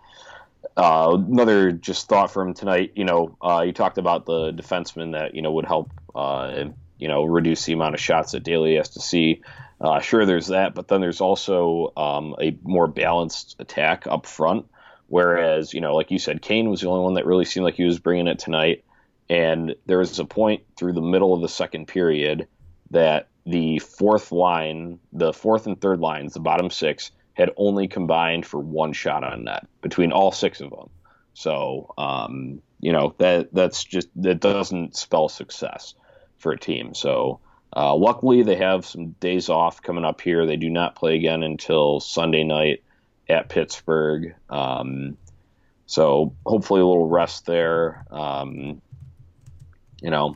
uh, 0.76 1.18
another 1.20 1.72
just 1.72 2.08
thought 2.08 2.32
from 2.32 2.54
tonight. 2.54 2.94
You 2.96 3.06
know, 3.06 3.38
uh, 3.42 3.64
you 3.66 3.74
talked 3.74 3.98
about 3.98 4.26
the 4.26 4.52
defenseman 4.52 5.14
that 5.14 5.36
you 5.36 5.42
know 5.42 5.52
would 5.54 5.66
help. 5.66 5.92
Uh, 6.16 6.66
you 6.98 7.10
know, 7.10 7.26
reduce 7.26 7.66
the 7.66 7.74
amount 7.74 7.96
of 7.96 8.00
shots 8.00 8.32
that 8.32 8.44
Delia 8.44 8.78
has 8.78 8.90
to 8.90 9.02
see. 9.02 9.42
Uh, 9.82 10.00
sure, 10.00 10.26
there's 10.26 10.48
that, 10.48 10.74
but 10.74 10.88
then 10.88 11.02
there's 11.02 11.20
also 11.20 11.92
um, 11.98 12.36
a 12.40 12.58
more 12.64 12.88
balanced 12.88 13.58
attack 13.60 14.08
up 14.08 14.26
front. 14.26 14.68
Whereas, 15.08 15.74
you 15.74 15.82
know, 15.82 15.96
like 15.96 16.12
you 16.12 16.18
said, 16.18 16.42
Kane 16.42 16.70
was 16.70 16.80
the 16.80 16.88
only 16.88 17.04
one 17.04 17.16
that 17.16 17.26
really 17.26 17.44
seemed 17.44 17.66
like 17.66 17.76
he 17.76 17.84
was 17.84 18.00
bringing 18.00 18.28
it 18.28 18.40
tonight. 18.40 18.86
And 19.30 19.76
there 19.86 19.98
was 19.98 20.18
a 20.18 20.26
point 20.26 20.64
through 20.78 20.94
the 20.94 21.02
middle 21.02 21.34
of 21.34 21.42
the 21.42 21.50
second 21.50 21.88
period 21.88 22.48
that 22.92 23.28
the 23.46 23.80
fourth 23.80 24.32
line, 24.32 25.00
the 25.12 25.34
fourth 25.34 25.68
and 25.68 25.80
third 25.80 26.00
lines, 26.00 26.34
the 26.34 26.40
bottom 26.40 26.70
six, 26.70 27.12
had 27.34 27.52
only 27.58 27.88
combined 27.88 28.46
for 28.46 28.60
one 28.60 28.94
shot 28.94 29.24
on 29.24 29.46
net 29.46 29.68
between 29.82 30.12
all 30.12 30.32
six 30.32 30.62
of 30.62 30.70
them. 30.70 30.90
So, 31.34 31.94
um, 31.98 32.62
you 32.80 32.92
know, 32.92 33.16
that 33.18 33.54
that's 33.54 33.84
just 33.84 34.10
that 34.16 34.40
doesn't 34.40 34.96
spell 34.96 35.30
success 35.30 35.96
for 36.38 36.52
a 36.52 36.60
team. 36.60 36.94
So, 36.94 37.40
uh, 37.76 37.96
luckily, 37.96 38.44
they 38.44 38.56
have 38.56 38.86
some 38.86 39.12
days 39.20 39.50
off 39.50 39.82
coming 39.82 40.06
up 40.06 40.22
here. 40.22 40.46
They 40.46 40.58
do 40.58 40.70
not 40.70 40.96
play 40.96 41.16
again 41.16 41.44
until 41.44 42.00
Sunday 42.00 42.44
night 42.44 42.84
at 43.28 43.50
Pittsburgh. 43.50 44.36
Um, 44.50 45.18
so, 45.86 46.36
hopefully, 46.46 46.82
a 46.82 46.86
little 46.86 47.10
rest 47.10 47.46
there. 47.46 48.06
Um, 48.12 48.82
you 50.02 50.12
know, 50.12 50.36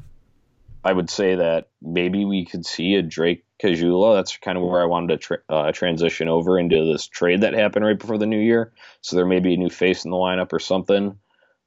I 0.87 0.93
would 0.93 1.09
say 1.09 1.35
that 1.35 1.67
maybe 1.81 2.23
we 2.23 2.45
could 2.45 2.65
see 2.65 2.95
a 2.95 3.01
Drake 3.01 3.43
Caggiula. 3.61 4.15
That's 4.15 4.37
kind 4.37 4.57
of 4.57 4.63
where 4.63 4.81
I 4.81 4.85
wanted 4.85 5.07
to 5.07 5.17
tra- 5.17 5.43
uh, 5.49 5.71
transition 5.73 6.29
over 6.29 6.57
into 6.57 6.85
this 6.85 7.07
trade 7.07 7.41
that 7.41 7.53
happened 7.53 7.83
right 7.83 7.99
before 7.99 8.17
the 8.17 8.25
new 8.25 8.39
year. 8.39 8.71
So 9.01 9.17
there 9.17 9.25
may 9.25 9.41
be 9.41 9.55
a 9.55 9.57
new 9.57 9.69
face 9.69 10.05
in 10.05 10.11
the 10.11 10.17
lineup 10.17 10.53
or 10.53 10.59
something. 10.59 11.19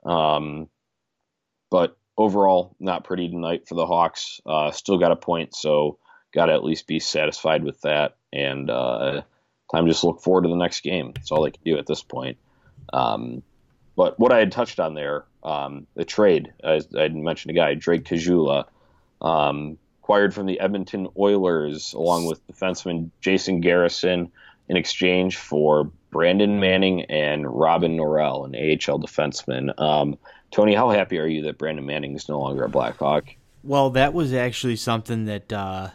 Um, 0.07 0.71
but 1.71 1.99
overall, 2.17 2.75
not 2.81 3.05
pretty 3.05 3.29
tonight 3.29 3.69
for 3.69 3.75
the 3.75 3.85
Hawks. 3.85 4.41
Uh, 4.47 4.71
still 4.71 4.97
got 4.97 5.13
a 5.13 5.17
point, 5.17 5.55
so 5.55 5.99
got 6.33 6.47
to 6.47 6.55
at 6.55 6.65
least 6.65 6.87
be 6.87 6.99
satisfied 6.99 7.63
with 7.63 7.79
that. 7.83 8.17
And 8.33 8.71
uh, 8.71 9.21
time 9.71 9.87
just 9.87 10.03
look 10.03 10.23
forward 10.23 10.45
to 10.45 10.49
the 10.49 10.57
next 10.57 10.81
game. 10.81 11.13
That's 11.15 11.31
all 11.31 11.43
they 11.43 11.51
can 11.51 11.63
do 11.63 11.77
at 11.77 11.87
this 11.87 12.03
point. 12.03 12.39
Um, 12.91 13.43
but 13.97 14.19
what 14.19 14.33
I 14.33 14.39
had 14.39 14.51
touched 14.51 14.81
on 14.81 14.95
there, 14.95 15.27
um, 15.43 15.87
the 15.95 16.07
trade, 16.07 16.55
I, 16.65 16.81
I 16.99 17.09
mentioned 17.09 17.51
a 17.51 17.61
guy, 17.61 17.75
Drake 17.75 18.05
Caggiula, 18.05 18.65
um, 19.21 19.79
acquired 20.03 20.35
from 20.35 20.47
the 20.47 20.61
Edmonton 20.61 21.09
Oilers 21.19 21.93
along 21.93 22.27
with 22.27 22.47
defenseman 22.47 23.11
Jason 23.21 23.61
Garrison 23.61 24.33
in 24.69 24.77
exchange 24.77 25.37
for 25.37 25.91
Brandon 26.11 26.61
Manning 26.61 27.03
and 27.05 27.47
Robin 27.47 27.97
Norell, 27.97 28.45
an 28.45 28.55
AHL 28.55 28.99
defenseman. 28.99 29.79
Um, 29.81 30.19
Tony, 30.51 30.75
how 30.75 30.91
happy 30.91 31.19
are 31.19 31.27
you 31.27 31.43
that 31.43 31.59
Brandon 31.59 31.87
Manning 31.87 32.15
is 32.15 32.29
no 32.29 32.41
longer 32.41 32.65
a 32.65 32.69
Blackhawk? 32.69 33.29
Well, 33.63 33.91
that 33.91 34.15
was 34.15 34.33
actually 34.33 34.77
something 34.77 35.27
that 35.27 35.53
uh, 35.53 35.91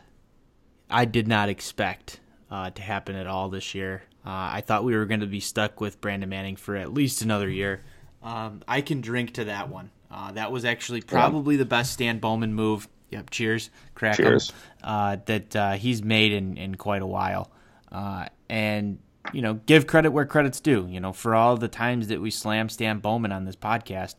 I 0.89 1.05
did 1.05 1.27
not 1.27 1.49
expect 1.49 2.19
uh, 2.49 2.69
to 2.69 2.81
happen 2.81 3.15
at 3.15 3.27
all 3.27 3.49
this 3.49 3.75
year. 3.75 4.03
Uh, 4.25 4.29
I 4.53 4.61
thought 4.65 4.83
we 4.83 4.95
were 4.95 5.05
going 5.05 5.19
to 5.19 5.27
be 5.27 5.39
stuck 5.39 5.81
with 5.81 6.01
Brandon 6.01 6.29
Manning 6.29 6.55
for 6.55 6.75
at 6.75 6.93
least 6.93 7.21
another 7.21 7.49
year. 7.49 7.83
Um, 8.23 8.61
I 8.67 8.81
can 8.81 9.01
drink 9.01 9.33
to 9.35 9.45
that 9.45 9.69
one. 9.69 9.91
Uh, 10.09 10.31
that 10.31 10.51
was 10.51 10.65
actually 10.65 11.01
probably 11.01 11.57
the 11.57 11.65
best 11.65 11.93
Stan 11.93 12.19
Bowman 12.19 12.53
move. 12.53 12.87
Yep, 13.15 13.29
cheers, 13.29 13.69
crack 13.93 14.17
cheers. 14.17 14.51
Uh, 14.83 15.15
that 15.25 15.55
uh, 15.55 15.71
he's 15.73 16.03
made 16.03 16.33
in, 16.33 16.57
in 16.57 16.75
quite 16.75 17.01
a 17.01 17.07
while. 17.07 17.49
Uh, 17.89 18.25
and, 18.49 18.99
you 19.31 19.41
know, 19.41 19.53
give 19.53 19.87
credit 19.87 20.11
where 20.11 20.25
credit's 20.25 20.59
due. 20.59 20.85
You 20.89 20.99
know, 20.99 21.13
for 21.13 21.33
all 21.33 21.55
the 21.55 21.69
times 21.69 22.09
that 22.09 22.19
we 22.19 22.29
slam 22.29 22.67
Stan 22.67 22.99
Bowman 22.99 23.31
on 23.31 23.45
this 23.45 23.55
podcast, 23.55 24.15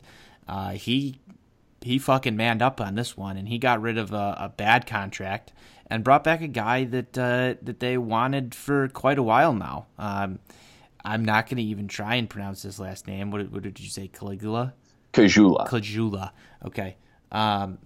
uh, 0.47 0.71
he 0.71 1.19
he 1.81 1.99
fucking 1.99 2.35
manned 2.35 2.63
up 2.63 2.81
on 2.81 2.95
this 2.95 3.15
one, 3.15 3.37
and 3.37 3.47
he 3.47 3.59
got 3.59 3.81
rid 3.81 3.99
of 3.99 4.13
a, 4.13 4.35
a 4.39 4.49
bad 4.49 4.87
contract 4.87 5.53
and 5.91 6.03
brought 6.03 6.23
back 6.23 6.41
a 6.41 6.47
guy 6.47 6.85
that 6.85 7.15
uh, 7.15 7.53
that 7.61 7.79
they 7.79 7.99
wanted 7.99 8.55
for 8.55 8.87
quite 8.87 9.19
a 9.19 9.23
while 9.23 9.53
now. 9.53 9.85
Um, 9.99 10.39
I'm 11.05 11.23
not 11.23 11.45
going 11.45 11.57
to 11.57 11.63
even 11.63 11.87
try 11.87 12.15
and 12.15 12.27
pronounce 12.27 12.63
his 12.63 12.79
last 12.79 13.05
name. 13.05 13.29
What, 13.29 13.51
what 13.51 13.61
did 13.61 13.79
you 13.79 13.89
say, 13.89 14.07
Caligula? 14.07 14.73
Caggiula. 15.13 15.67
Caggiula. 15.67 16.31
Okay. 16.65 16.97
Um, 17.31 17.77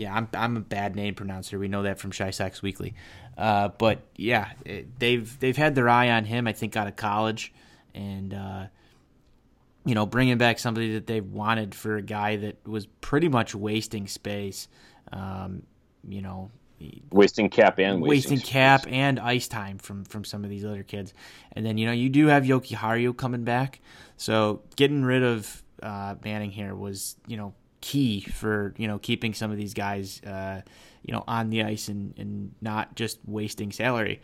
yeah, 0.00 0.14
I'm 0.14 0.28
I'm 0.32 0.56
a 0.56 0.60
bad 0.60 0.96
name 0.96 1.14
pronouncer. 1.14 1.58
We 1.58 1.68
know 1.68 1.82
that 1.82 1.98
from 1.98 2.10
Chi 2.10 2.30
Sox 2.30 2.62
Weekly. 2.62 2.94
Uh, 3.36 3.68
but 3.68 3.98
yeah, 4.16 4.52
it, 4.64 4.98
they've 4.98 5.38
they've 5.38 5.56
had 5.56 5.74
their 5.74 5.90
eye 5.90 6.08
on 6.08 6.24
him. 6.24 6.46
I 6.46 6.54
think 6.54 6.74
out 6.74 6.86
of 6.86 6.96
college, 6.96 7.52
and 7.94 8.32
uh, 8.32 8.66
you 9.84 9.94
know, 9.94 10.06
bringing 10.06 10.38
back 10.38 10.58
somebody 10.58 10.94
that 10.94 11.06
they 11.06 11.20
wanted 11.20 11.74
for 11.74 11.96
a 11.98 12.02
guy 12.02 12.36
that 12.36 12.66
was 12.66 12.86
pretty 12.86 13.28
much 13.28 13.54
wasting 13.54 14.06
space. 14.06 14.68
Um, 15.12 15.64
you 16.08 16.22
know, 16.22 16.50
wasting 17.12 17.50
cap 17.50 17.78
and 17.78 18.00
wasting, 18.00 18.32
wasting 18.32 18.40
cap 18.40 18.86
and 18.88 19.20
ice 19.20 19.48
time 19.48 19.76
from 19.76 20.04
from 20.04 20.24
some 20.24 20.44
of 20.44 20.50
these 20.50 20.64
other 20.64 20.82
kids. 20.82 21.12
And 21.52 21.66
then 21.66 21.76
you 21.76 21.84
know 21.84 21.92
you 21.92 22.08
do 22.08 22.28
have 22.28 22.44
Jokiharju 22.44 23.18
coming 23.18 23.44
back, 23.44 23.80
so 24.16 24.62
getting 24.76 25.04
rid 25.04 25.22
of 25.22 25.62
uh, 25.82 26.14
Manning 26.24 26.52
here 26.52 26.74
was 26.74 27.16
you 27.26 27.36
know 27.36 27.52
key 27.80 28.20
for 28.20 28.74
you 28.76 28.86
know 28.86 28.98
keeping 28.98 29.34
some 29.34 29.50
of 29.50 29.56
these 29.56 29.74
guys 29.74 30.22
uh, 30.24 30.60
you 31.02 31.12
know 31.12 31.24
on 31.26 31.50
the 31.50 31.62
ice 31.62 31.88
and, 31.88 32.18
and 32.18 32.54
not 32.60 32.94
just 32.94 33.18
wasting 33.24 33.72
salary. 33.72 34.20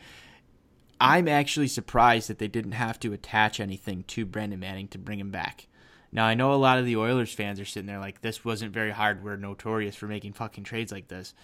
I'm 0.98 1.28
actually 1.28 1.68
surprised 1.68 2.30
that 2.30 2.38
they 2.38 2.48
didn't 2.48 2.72
have 2.72 2.98
to 3.00 3.12
attach 3.12 3.60
anything 3.60 4.04
to 4.04 4.24
Brandon 4.24 4.58
Manning 4.58 4.88
to 4.88 4.98
bring 4.98 5.20
him 5.20 5.30
back. 5.30 5.66
Now 6.10 6.24
I 6.24 6.34
know 6.34 6.54
a 6.54 6.56
lot 6.56 6.78
of 6.78 6.86
the 6.86 6.96
Oilers 6.96 7.32
fans 7.32 7.60
are 7.60 7.64
sitting 7.64 7.86
there 7.86 7.98
like 7.98 8.22
this 8.22 8.44
wasn't 8.44 8.72
very 8.72 8.90
hard. 8.90 9.22
We're 9.22 9.36
notorious 9.36 9.96
for 9.96 10.06
making 10.06 10.32
fucking 10.34 10.64
trades 10.64 10.92
like 10.92 11.08
this, 11.08 11.34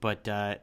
but 0.00 0.26
uh, 0.28 0.56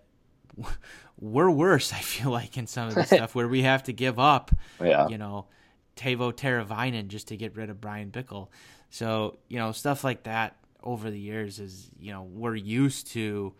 we're 1.20 1.51
worse. 1.51 1.94
I 1.94 2.00
feel 2.00 2.32
like 2.32 2.58
in 2.58 2.68
some 2.68 2.88
of 2.88 2.96
the 2.96 3.04
stuff 3.06 3.36
where 3.36 3.48
we 3.48 3.63
have 3.63 3.84
to 3.84 3.94
give 3.94 4.20
up, 4.20 4.51
yeah. 4.82 5.08
you 5.08 5.18
know, 5.18 5.48
Teuvo 5.96 6.34
Teravainen 6.34 7.08
just 7.08 7.28
to 7.28 7.38
get 7.38 7.56
rid 7.56 7.70
of 7.70 7.82
Bryan 7.82 8.10
Bickell. 8.10 8.48
So 8.89 9.38
you 9.48 9.60
know 9.60 9.72
stuff 9.72 10.04
like 10.04 10.24
that 10.24 10.56
over 10.84 11.12
the 11.12 11.20
years 11.20 11.60
is 11.60 11.90
you 12.00 12.12
know 12.12 12.24
we're 12.24 12.56
used 12.56 13.08
to 13.08 13.54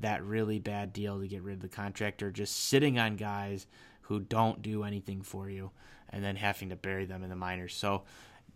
that 0.00 0.24
really 0.24 0.58
bad 0.58 0.92
deal 0.92 1.20
to 1.20 1.28
get 1.28 1.42
rid 1.42 1.54
of 1.54 1.60
the 1.60 1.68
contractor 1.68 2.30
just 2.30 2.68
sitting 2.68 2.98
on 2.98 3.16
guys 3.16 3.66
who 4.02 4.20
don't 4.20 4.62
do 4.62 4.84
anything 4.84 5.22
for 5.22 5.50
you 5.50 5.70
and 6.10 6.22
then 6.22 6.36
having 6.36 6.68
to 6.68 6.76
bury 6.76 7.04
them 7.04 7.22
in 7.22 7.30
the 7.30 7.36
minors. 7.36 7.74
So 7.74 8.02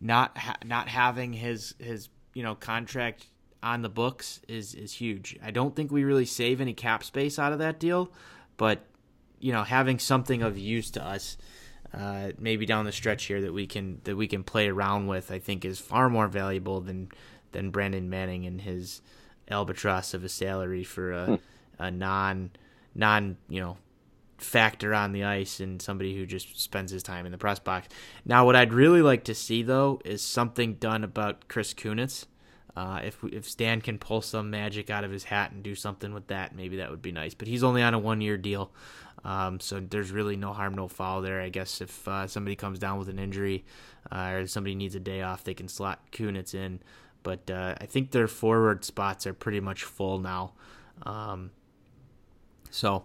not 0.01 0.37
ha- 0.37 0.59
not 0.65 0.89
having 0.89 1.33
his 1.33 1.75
his 1.79 2.09
you 2.35 2.43
know 2.43 2.55
contract 2.55 3.27
on 3.63 3.83
the 3.83 3.89
books 3.89 4.41
is 4.49 4.75
is 4.75 4.93
huge. 4.93 5.39
I 5.43 5.51
don't 5.51 5.75
think 5.75 5.91
we 5.91 6.05
really 6.05 6.27
save 6.27 6.61
any 6.61 6.75
cap 6.75 7.03
space 7.05 7.39
out 7.39 7.53
of 7.53 7.59
that 7.61 7.81
deal, 7.81 8.13
but 8.57 8.85
you 9.41 9.53
know 9.53 9.63
having 9.63 9.99
something 9.99 10.43
of 10.43 10.59
use 10.59 10.91
to 10.93 11.05
us 11.05 11.37
uh, 11.95 12.33
maybe 12.39 12.67
down 12.67 12.85
the 12.85 12.93
stretch 12.93 13.25
here 13.25 13.41
that 13.41 13.53
we 13.53 13.67
can 13.67 14.01
that 14.05 14.17
we 14.17 14.27
can 14.27 14.45
play 14.45 14.69
around 14.69 15.07
with, 15.07 15.31
I 15.31 15.39
think 15.39 15.65
is 15.65 15.79
far 15.79 16.11
more 16.11 16.29
valuable 16.29 16.81
than 16.81 17.09
than 17.53 17.71
Brandon 17.71 18.09
Manning 18.09 18.47
and 18.47 18.61
his 18.61 19.03
albatross 19.50 20.15
of 20.15 20.25
a 20.25 20.29
salary 20.29 20.85
for 20.85 21.12
a, 21.12 21.26
hmm. 21.26 21.35
a 21.79 21.91
non 21.91 22.50
non 22.95 23.37
you 23.49 23.61
know 23.61 23.76
factor 24.38 24.95
on 24.95 25.12
the 25.12 25.25
ice 25.25 25.61
and 25.61 25.81
somebody 25.81 26.15
who 26.17 26.26
just 26.26 26.61
spends 26.61 26.91
his 26.91 27.03
time 27.03 27.26
in 27.26 27.33
the 27.33 27.38
press 27.38 27.59
box. 27.59 27.88
Now, 28.25 28.45
what 28.45 28.57
I'd 28.57 28.73
really 28.73 29.03
like 29.03 29.25
to 29.25 29.35
see 29.35 29.62
though 29.62 30.00
is 30.05 30.23
something 30.23 30.75
done 30.75 31.05
about 31.05 31.49
Chris 31.49 31.75
Kunitz. 31.75 32.26
Uh, 32.76 33.00
if 33.03 33.25
if 33.33 33.49
Stan 33.49 33.81
can 33.81 33.99
pull 33.99 34.21
some 34.21 34.50
magic 34.50 34.91
out 34.91 35.03
of 35.03 35.11
his 35.11 35.25
hat 35.25 35.50
and 35.50 35.62
do 35.62 35.75
something 35.75 36.12
with 36.12 36.26
that, 36.26 36.55
maybe 36.55 36.76
that 36.76 36.91
would 36.91 37.00
be 37.00 37.12
nice. 37.12 37.33
But 37.33 37.49
he's 37.49 37.65
only 37.65 37.83
on 37.83 37.95
a 37.95 37.99
one 37.99 38.21
year 38.21 38.37
deal, 38.37 38.71
um, 39.25 39.61
so 39.61 39.81
there's 39.81 40.11
really 40.11 40.37
no 40.37 40.53
harm, 40.53 40.75
no 40.75 40.87
foul 40.87 41.23
there. 41.23 41.41
I 41.41 41.49
guess 41.49 41.81
if 41.81 42.07
uh, 42.07 42.26
somebody 42.26 42.55
comes 42.55 42.79
down 42.79 42.99
with 42.99 43.09
an 43.09 43.19
injury 43.19 43.65
uh, 44.12 44.33
or 44.35 44.47
somebody 44.47 44.75
needs 44.75 44.95
a 44.95 45.00
day 45.00 45.23
off, 45.23 45.43
they 45.43 45.55
can 45.55 45.69
slot 45.69 46.00
Kunitz 46.12 46.55
in. 46.55 46.81
But 47.26 47.50
uh, 47.50 47.75
I 47.80 47.87
think 47.87 48.12
their 48.12 48.28
forward 48.28 48.85
spots 48.85 49.26
are 49.26 49.35
pretty 49.35 49.59
much 49.59 49.83
full 49.83 50.21
now. 50.21 50.52
Um, 51.02 51.50
so 52.71 53.02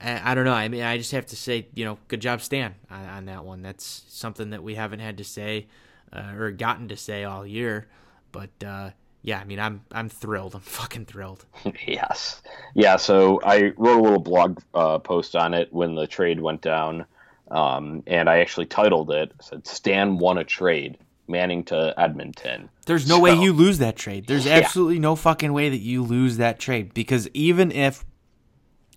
I, 0.00 0.32
I, 0.32 0.34
don't 0.34 0.44
know. 0.44 0.52
I 0.52 0.66
mean, 0.66 0.82
I 0.82 0.98
just 0.98 1.12
have 1.12 1.26
to 1.26 1.36
say, 1.36 1.68
you 1.76 1.84
know, 1.84 1.96
good 2.08 2.20
job, 2.20 2.40
Stan, 2.40 2.74
on, 2.90 3.04
on 3.04 3.24
that 3.26 3.44
one. 3.44 3.62
That's 3.62 4.02
something 4.08 4.50
that 4.50 4.64
we 4.64 4.74
haven't 4.74 4.98
had 4.98 5.18
to 5.18 5.24
say 5.24 5.68
uh, 6.12 6.32
or 6.36 6.50
gotten 6.50 6.88
to 6.88 6.96
say 6.96 7.22
all 7.22 7.46
year. 7.46 7.86
But 8.32 8.50
uh, 8.66 8.90
yeah, 9.22 9.38
I 9.38 9.44
mean, 9.44 9.60
I'm 9.60 9.84
I'm 9.92 10.08
thrilled. 10.08 10.56
I'm 10.56 10.60
fucking 10.62 11.06
thrilled. 11.06 11.46
yes, 11.86 12.42
yeah. 12.74 12.96
So 12.96 13.40
I 13.44 13.72
wrote 13.76 14.00
a 14.00 14.02
little 14.02 14.18
blog 14.18 14.58
uh, 14.74 14.98
post 14.98 15.36
on 15.36 15.54
it 15.54 15.72
when 15.72 15.94
the 15.94 16.08
trade 16.08 16.40
went 16.40 16.60
down, 16.60 17.04
um, 17.52 18.02
and 18.08 18.28
I 18.28 18.40
actually 18.40 18.66
titled 18.66 19.12
it 19.12 19.30
"said 19.40 19.64
Stan 19.64 20.18
won 20.18 20.38
a 20.38 20.44
trade." 20.44 20.98
Manning 21.30 21.64
to 21.64 21.94
Edmonton. 21.96 22.68
There's 22.86 23.08
no 23.08 23.16
so, 23.16 23.20
way 23.22 23.34
you 23.34 23.52
lose 23.52 23.78
that 23.78 23.96
trade. 23.96 24.26
There's 24.26 24.46
yeah. 24.46 24.54
absolutely 24.54 24.98
no 24.98 25.16
fucking 25.16 25.52
way 25.52 25.68
that 25.68 25.78
you 25.78 26.02
lose 26.02 26.36
that 26.38 26.58
trade 26.58 26.92
because 26.92 27.28
even 27.32 27.70
if, 27.72 28.04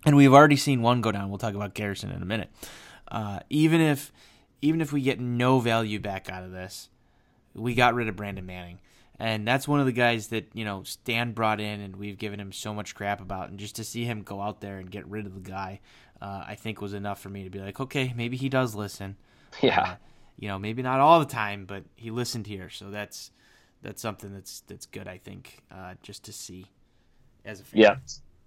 and 0.06 0.16
we've 0.16 0.34
already 0.34 0.58
seen 0.58 0.82
one 0.82 1.02
go 1.02 1.12
down. 1.12 1.30
We'll 1.30 1.38
talk 1.38 1.56
about 1.56 1.74
Garrison 1.74 2.12
in 2.12 2.22
a 2.22 2.26
minute. 2.26 2.50
Uh, 3.08 3.40
even 3.50 3.80
if, 3.80 4.12
even 4.62 4.82
if 4.82 4.92
we 4.92 5.02
get 5.02 5.20
no 5.20 5.60
value 5.60 6.00
back 6.00 6.30
out 6.30 6.44
of 6.44 6.52
this, 6.52 6.90
we 7.54 7.76
got 7.76 7.94
rid 7.94 8.08
of 8.08 8.16
Brandon 8.16 8.46
Manning. 8.46 8.80
And 9.20 9.48
that's 9.48 9.68
one 9.68 9.80
of 9.80 9.86
the 9.86 9.92
guys 9.92 10.30
that, 10.30 10.50
you 10.54 10.66
know, 10.66 10.84
Stan 10.84 11.34
brought 11.34 11.62
in 11.62 11.80
and 11.80 11.96
we've 11.96 12.18
given 12.18 12.40
him 12.40 12.52
so 12.52 12.74
much 12.74 12.96
crap 12.96 13.22
about. 13.22 13.50
And 13.50 13.60
just 13.60 13.76
to 13.76 13.84
see 13.84 14.04
him 14.04 14.24
go 14.24 14.42
out 14.42 14.60
there 14.60 14.80
and 14.80 14.90
get 14.90 15.08
rid 15.08 15.26
of 15.26 15.36
the 15.36 15.50
guy, 15.50 15.80
uh, 16.22 16.44
I 16.48 16.56
think 16.56 16.82
was 16.82 16.94
enough 16.94 17.22
for 17.22 17.30
me 17.30 17.44
to 17.44 17.50
be 17.50 17.60
like, 17.60 17.80
okay, 17.80 18.14
maybe 18.16 18.38
he 18.38 18.50
does 18.50 18.76
listen. 18.76 19.18
Yeah. 19.62 19.82
Uh, 19.82 19.96
you 20.38 20.48
know, 20.48 20.60
maybe 20.60 20.82
not 20.82 21.00
all 21.00 21.20
the 21.20 21.26
time, 21.26 21.66
but 21.66 21.84
he 21.96 22.12
listened 22.12 22.48
here. 22.48 22.70
So 22.70 22.90
that's 22.90 23.32
that's 23.82 24.02
something 24.02 24.34
that's 24.34 24.62
that's 24.62 24.86
good, 24.86 25.08
I 25.08 25.18
think, 25.18 25.60
uh, 25.72 25.96
just 26.02 26.26
to 26.26 26.34
see 26.34 26.68
as 27.46 27.60
a 27.60 27.64
fan. 27.64 27.82
Yeah. 27.82 27.96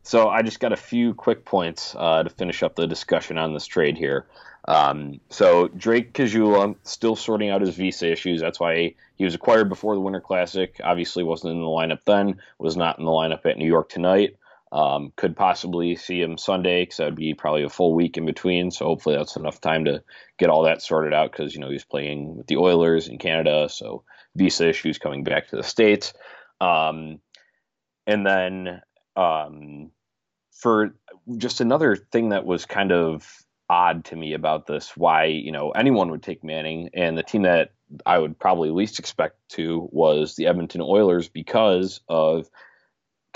So 0.02 0.28
I 0.28 0.42
just 0.42 0.60
got 0.60 0.72
a 0.72 0.76
few 0.76 1.14
quick 1.14 1.44
points 1.44 1.94
uh, 1.98 2.22
to 2.22 2.30
finish 2.30 2.62
up 2.62 2.76
the 2.76 2.86
discussion 2.86 3.38
on 3.38 3.52
this 3.54 3.66
trade 3.66 3.98
here. 3.98 4.26
Um, 4.68 5.20
so 5.30 5.68
Drake 5.68 6.12
Caggiula 6.12 6.76
still 6.82 7.16
sorting 7.16 7.50
out 7.50 7.60
his 7.60 7.74
visa 7.74 8.10
issues. 8.10 8.40
That's 8.40 8.60
why 8.60 8.94
he 9.16 9.24
was 9.24 9.34
acquired 9.34 9.68
before 9.68 9.94
the 9.94 10.00
Winter 10.00 10.20
Classic. 10.20 10.80
Obviously, 10.82 11.22
wasn't 11.22 11.54
in 11.54 11.60
the 11.60 11.66
lineup 11.66 12.00
then. 12.04 12.40
Was 12.58 12.76
not 12.76 12.98
in 12.98 13.04
the 13.04 13.10
lineup 13.10 13.46
at 13.46 13.58
New 13.58 13.66
York 13.66 13.88
tonight. 13.88 14.36
Um, 14.72 15.12
could 15.16 15.36
possibly 15.36 15.94
see 15.94 16.20
him 16.20 16.36
Sunday 16.36 16.82
because 16.82 16.96
that 16.96 17.04
would 17.04 17.14
be 17.14 17.34
probably 17.34 17.62
a 17.62 17.68
full 17.68 17.94
week 17.94 18.16
in 18.16 18.26
between. 18.26 18.72
So 18.72 18.84
hopefully 18.84 19.16
that's 19.16 19.36
enough 19.36 19.60
time 19.60 19.84
to 19.84 20.02
get 20.38 20.50
all 20.50 20.64
that 20.64 20.82
sorted 20.82 21.14
out 21.14 21.30
because 21.30 21.54
you 21.54 21.60
know 21.60 21.70
he's 21.70 21.84
playing 21.84 22.36
with 22.36 22.48
the 22.48 22.56
Oilers 22.56 23.06
in 23.06 23.18
Canada, 23.18 23.68
so 23.70 24.02
visa 24.34 24.68
issues 24.68 24.98
coming 24.98 25.22
back 25.22 25.48
to 25.48 25.56
the 25.56 25.62
states. 25.62 26.12
Um, 26.60 27.20
and 28.06 28.26
then 28.26 28.82
um, 29.14 29.90
for 30.50 30.94
just 31.36 31.60
another 31.60 31.96
thing 31.96 32.30
that 32.30 32.44
was 32.44 32.66
kind 32.66 32.92
of 32.92 33.26
odd 33.68 34.04
to 34.04 34.14
me 34.14 34.32
about 34.32 34.66
this 34.66 34.96
why 34.96 35.24
you 35.24 35.50
know 35.50 35.70
anyone 35.70 36.10
would 36.10 36.22
take 36.22 36.44
Manning 36.44 36.88
and 36.94 37.18
the 37.18 37.22
team 37.22 37.42
that 37.42 37.72
I 38.04 38.18
would 38.18 38.38
probably 38.38 38.70
least 38.70 38.98
expect 38.98 39.36
to 39.50 39.88
was 39.92 40.36
the 40.36 40.46
Edmonton 40.46 40.80
Oilers 40.80 41.28
because 41.28 42.00
of 42.08 42.48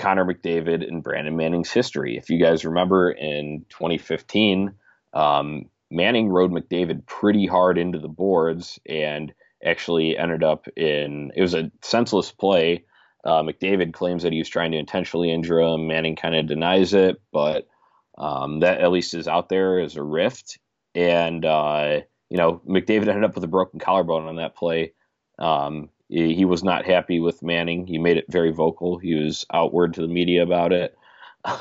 Connor 0.01 0.25
McDavid 0.25 0.87
and 0.87 1.03
Brandon 1.03 1.37
Manning's 1.37 1.71
history. 1.71 2.17
If 2.17 2.31
you 2.31 2.43
guys 2.43 2.65
remember 2.65 3.11
in 3.11 3.67
2015, 3.69 4.73
um, 5.13 5.67
Manning 5.91 6.29
rode 6.29 6.53
McDavid 6.53 7.07
pretty 7.07 7.47
hard 7.47 7.77
into 7.77 7.99
the 7.99 8.09
boards 8.09 8.79
and 8.89 9.35
actually 9.63 10.17
ended 10.17 10.43
up 10.43 10.67
in 10.77 11.33
it 11.37 11.43
was 11.43 11.55
a 11.55 11.71
senseless 11.83 12.33
play. 12.33 12.85
Uh, 13.25 13.43
McDavid 13.43 13.93
claims 13.93 14.23
that 14.23 14.33
he 14.33 14.39
was 14.39 14.49
trying 14.49 14.73
to 14.73 14.79
intentionally 14.79 15.31
injure 15.31 15.61
him. 15.61 15.87
Manning 15.87 16.17
kind 16.17 16.35
of 16.35 16.47
denies 16.47 16.95
it, 16.95 17.21
but 17.33 17.69
um, 18.17 18.61
that 18.61 18.81
at 18.81 18.91
least 18.91 19.13
is 19.13 19.29
out 19.29 19.51
there 19.51 19.81
as 19.81 19.97
a 19.97 20.03
rift. 20.03 20.59
And 20.95 21.45
uh, 21.45 22.01
you 22.31 22.39
know, 22.39 22.63
McDavid 22.67 23.09
ended 23.09 23.25
up 23.25 23.35
with 23.35 23.45
a 23.45 23.49
broken 23.49 23.81
collarbone 23.81 24.27
on 24.27 24.37
that 24.37 24.57
play. 24.57 24.95
Um, 25.39 25.91
he, 26.11 26.45
was 26.45 26.65
not 26.65 26.85
happy 26.85 27.21
with 27.21 27.43
Manning. 27.43 27.87
He 27.87 27.99
made 27.99 28.17
it 28.17 28.27
very 28.29 28.51
vocal. 28.51 28.99
He 28.99 29.15
was 29.15 29.47
outward 29.53 29.95
to 29.95 30.03
the 30.03 30.09
media 30.09 30.43
about 30.43 30.73
it. 30.73 30.97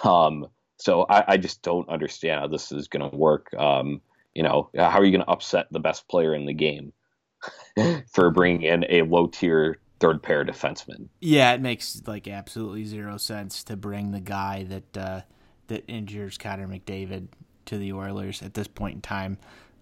Um, 0.03 0.47
so 0.75 1.05
I, 1.09 1.23
I, 1.25 1.37
just 1.37 1.61
don't 1.61 1.87
understand 1.87 2.41
how 2.41 2.47
this 2.47 2.73
is 2.73 2.89
going 2.89 3.09
to 3.09 3.15
work. 3.15 3.53
Um, 3.53 4.01
you 4.33 4.43
know, 4.43 4.69
how 4.75 4.99
are 4.99 5.05
you 5.05 5.11
going 5.13 5.23
to 5.23 5.31
upset 5.31 5.67
the 5.71 5.79
best 5.79 6.09
player 6.09 6.35
in 6.35 6.45
the 6.45 6.53
game 6.53 6.91
for 8.11 8.29
bringing 8.29 8.63
in 8.63 8.85
a 8.89 9.03
low 9.03 9.27
tier 9.27 9.77
third 10.01 10.21
pair 10.21 10.43
defenseman? 10.43 11.07
Yeah, 11.21 11.53
it 11.53 11.61
makes 11.61 12.01
like 12.07 12.27
absolutely 12.27 12.83
zero 12.83 13.15
sense 13.15 13.63
to 13.63 13.77
bring 13.77 14.11
the 14.11 14.19
guy 14.19 14.65
that. 14.65 14.97
Uh 14.97 15.21
that 15.69 15.85
injures 15.87 16.37
Connor 16.37 16.67
McDavid 16.67 17.27
to 17.65 17.77
the 17.77 17.93
Oilers 17.93 18.41
at 18.41 18.53
this 18.53 18.67
point 18.67 18.95
in 18.95 19.01
time. 19.01 19.37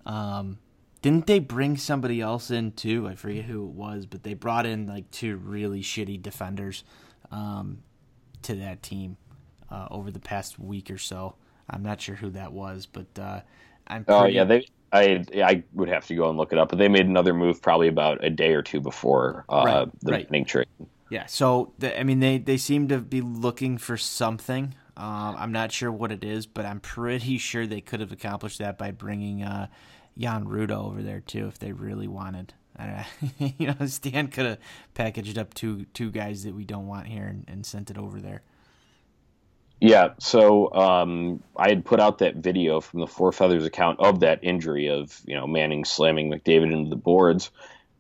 Um, 0.06 0.60
didn't 1.08 1.26
they 1.26 1.40
bring 1.40 1.78
somebody 1.78 2.20
else 2.20 2.52
in 2.52 2.74
too? 2.74 3.08
I 3.08 3.16
forget 3.16 3.46
who 3.46 3.66
it 3.66 3.72
was, 3.72 4.06
but 4.06 4.24
they 4.24 4.34
brought 4.34 4.66
in 4.66 4.88
like 4.88 5.10
two 5.10 5.38
really 5.38 5.82
shitty 5.82 6.22
defenders 6.22 6.84
um, 7.32 7.78
to 8.42 8.56
that 8.56 8.84
team 8.84 9.16
uh, 9.72 9.88
over 9.90 10.12
the 10.12 10.20
past 10.20 10.60
week 10.60 10.92
or 10.92 10.98
so. 10.98 11.36
I'm 11.70 11.82
not 11.82 12.02
sure 12.02 12.16
who 12.16 12.32
that 12.32 12.52
was, 12.52 12.88
but 12.88 13.06
uh, 13.18 13.40
I'm. 13.88 14.04
Oh 14.10 14.26
yeah, 14.26 14.44
they. 14.44 14.68
I 14.92 15.24
I 15.34 15.64
would 15.72 15.88
have 15.88 16.06
to 16.08 16.16
go 16.16 16.28
and 16.28 16.38
look 16.38 16.52
it 16.52 16.60
up, 16.60 16.68
but 16.68 16.78
they 16.78 16.90
made 16.90 17.06
another 17.06 17.34
move 17.34 17.62
probably 17.62 17.88
about 17.88 18.22
a 18.22 18.30
day 18.30 18.52
or 18.52 18.62
two 18.62 18.82
before 18.82 19.46
uh, 19.48 19.64
right, 19.66 19.88
the 20.02 20.12
right. 20.12 20.46
trade. 20.46 20.68
Yeah, 21.10 21.26
so 21.28 21.72
the, 21.80 21.98
I 21.98 22.04
mean 22.04 22.20
they 22.20 22.38
they 22.38 22.58
seem 22.58 22.90
to 22.90 22.98
be 22.98 23.22
looking 23.22 23.78
for 23.78 23.96
something. 23.96 24.76
Um, 24.98 25.36
I'm 25.38 25.52
not 25.54 25.72
sure 25.72 25.92
what 25.92 26.12
it 26.12 26.26
is, 26.26 26.48
but 26.48 26.66
I'm 26.66 26.82
pretty 26.82 27.38
sure 27.38 27.66
they 27.66 27.82
could 27.82 28.02
have 28.02 28.12
accomplished 28.12 28.60
that 28.60 28.78
by 28.78 28.92
bringing 28.92 29.44
uh, 29.44 29.68
Jan 30.18 30.46
Rutta 30.46 30.72
over 30.72 31.02
there 31.02 31.22
too, 31.22 31.48
if 31.48 31.60
they 31.60 31.72
really 31.72 32.08
wanted. 32.08 32.54
you 33.40 33.68
know, 33.68 33.86
Stan 33.88 34.28
could 34.28 34.46
have 34.46 34.60
packaged 34.94 35.38
up 35.38 35.54
two 35.54 35.86
two 35.94 36.12
guys 36.12 36.44
that 36.44 36.54
we 36.54 36.64
don't 36.64 36.88
want 36.88 37.08
here 37.08 37.26
and, 37.26 37.46
and 37.48 37.66
sent 37.66 37.90
it 37.90 37.98
over 37.98 38.20
there. 38.20 38.44
Yeah, 39.80 40.14
so 40.20 40.74
um, 40.74 41.44
I 41.56 41.70
had 41.70 41.86
put 41.86 42.00
out 42.00 42.18
that 42.20 42.38
video 42.38 42.82
from 42.82 43.00
the 43.00 43.08
Four 43.08 43.32
Feathers 43.32 43.64
account 43.64 44.00
of 44.00 44.22
that 44.22 44.40
injury 44.42 44.90
of 44.90 45.22
you 45.26 45.36
know 45.36 45.46
Manning 45.48 45.86
slamming 45.86 46.32
McDavid 46.32 46.74
into 46.74 46.90
the 46.90 46.96
boards 46.96 47.52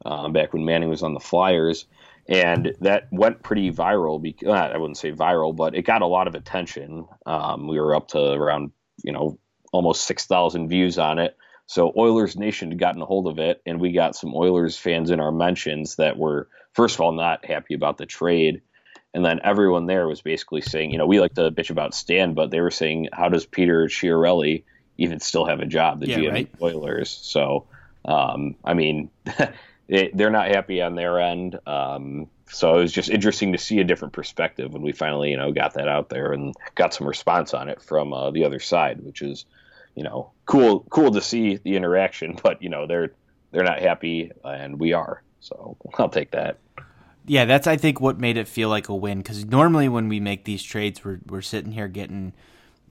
uh, 0.05 0.29
back 0.29 0.53
when 0.53 0.65
Manning 0.65 0.89
was 0.89 1.03
on 1.03 1.13
the 1.13 1.19
Flyers, 1.19 1.85
and 2.27 2.73
that 2.81 3.07
went 3.11 3.43
pretty 3.43 3.71
viral. 3.71 4.21
Because 4.21 4.49
I 4.49 4.77
wouldn't 4.77 4.97
say 4.97 5.11
viral, 5.11 5.55
but 5.55 5.75
it 5.75 5.83
got 5.83 6.01
a 6.01 6.07
lot 6.07 6.27
of 6.27 6.35
attention. 6.35 7.07
Um, 7.25 7.67
we 7.67 7.79
were 7.79 7.95
up 7.95 8.07
to 8.09 8.31
around 8.31 8.71
you 9.03 9.11
know 9.11 9.37
almost 9.71 10.07
six 10.07 10.25
thousand 10.25 10.69
views 10.69 10.97
on 10.97 11.19
it. 11.19 11.37
So 11.67 11.93
Oilers 11.97 12.37
Nation 12.37 12.69
had 12.69 12.79
gotten 12.79 13.01
a 13.01 13.05
hold 13.05 13.27
of 13.27 13.39
it, 13.39 13.61
and 13.65 13.79
we 13.79 13.91
got 13.91 14.15
some 14.15 14.33
Oilers 14.33 14.77
fans 14.77 15.11
in 15.11 15.19
our 15.19 15.33
mentions 15.33 15.97
that 15.97 16.17
were 16.17 16.47
first 16.73 16.95
of 16.95 17.01
all 17.01 17.11
not 17.11 17.45
happy 17.45 17.73
about 17.73 17.97
the 17.97 18.05
trade, 18.05 18.61
and 19.13 19.23
then 19.23 19.41
everyone 19.43 19.85
there 19.85 20.07
was 20.07 20.21
basically 20.21 20.61
saying, 20.61 20.91
you 20.91 20.97
know, 20.97 21.05
we 21.05 21.19
like 21.19 21.33
to 21.33 21.51
bitch 21.51 21.69
about 21.69 21.93
Stan, 21.93 22.33
but 22.33 22.51
they 22.51 22.61
were 22.61 22.71
saying, 22.71 23.09
how 23.11 23.29
does 23.29 23.45
Peter 23.45 23.87
Chiarelli 23.87 24.63
even 24.97 25.19
still 25.19 25.45
have 25.45 25.59
a 25.59 25.65
job, 25.65 25.99
the 25.99 26.07
yeah, 26.07 26.17
GM 26.17 26.31
right. 26.31 26.49
Oilers? 26.61 27.09
So, 27.09 27.65
um, 28.05 28.55
I 28.63 28.73
mean, 28.73 29.09
they're 29.89 30.29
not 30.29 30.47
happy 30.47 30.81
on 30.81 30.95
their 30.95 31.19
end. 31.19 31.59
Um, 31.67 32.29
so 32.49 32.77
it 32.77 32.81
was 32.81 32.93
just 32.93 33.09
interesting 33.09 33.51
to 33.51 33.57
see 33.57 33.79
a 33.79 33.83
different 33.83 34.13
perspective 34.13 34.71
when 34.71 34.81
we 34.81 34.93
finally, 34.93 35.31
you 35.31 35.37
know, 35.37 35.51
got 35.51 35.73
that 35.73 35.89
out 35.89 36.07
there 36.07 36.31
and 36.31 36.55
got 36.75 36.93
some 36.93 37.07
response 37.07 37.53
on 37.53 37.67
it 37.67 37.81
from 37.81 38.13
uh, 38.13 38.31
the 38.31 38.45
other 38.45 38.59
side, 38.59 39.03
which 39.03 39.21
is, 39.21 39.45
you 39.97 40.03
know, 40.03 40.31
cool, 40.45 40.85
cool 40.91 41.11
to 41.11 41.21
see 41.21 41.57
the 41.57 41.75
interaction. 41.75 42.37
But 42.43 42.61
you 42.61 42.69
know, 42.69 42.87
they're 42.87 43.11
they're 43.51 43.63
not 43.63 43.79
happy, 43.79 44.31
and 44.43 44.79
we 44.79 44.93
are. 44.93 45.23
So 45.41 45.75
I'll 45.97 46.09
take 46.09 46.31
that. 46.31 46.59
Yeah, 47.25 47.43
that's 47.43 47.67
I 47.67 47.75
think 47.75 47.99
what 47.99 48.19
made 48.19 48.37
it 48.37 48.47
feel 48.47 48.69
like 48.69 48.87
a 48.87 48.95
win 48.95 49.17
because 49.17 49.43
normally 49.43 49.89
when 49.89 50.07
we 50.07 50.19
make 50.21 50.45
these 50.45 50.63
trades, 50.63 51.03
we're 51.03 51.19
we're 51.27 51.41
sitting 51.41 51.73
here 51.73 51.87
getting 51.89 52.33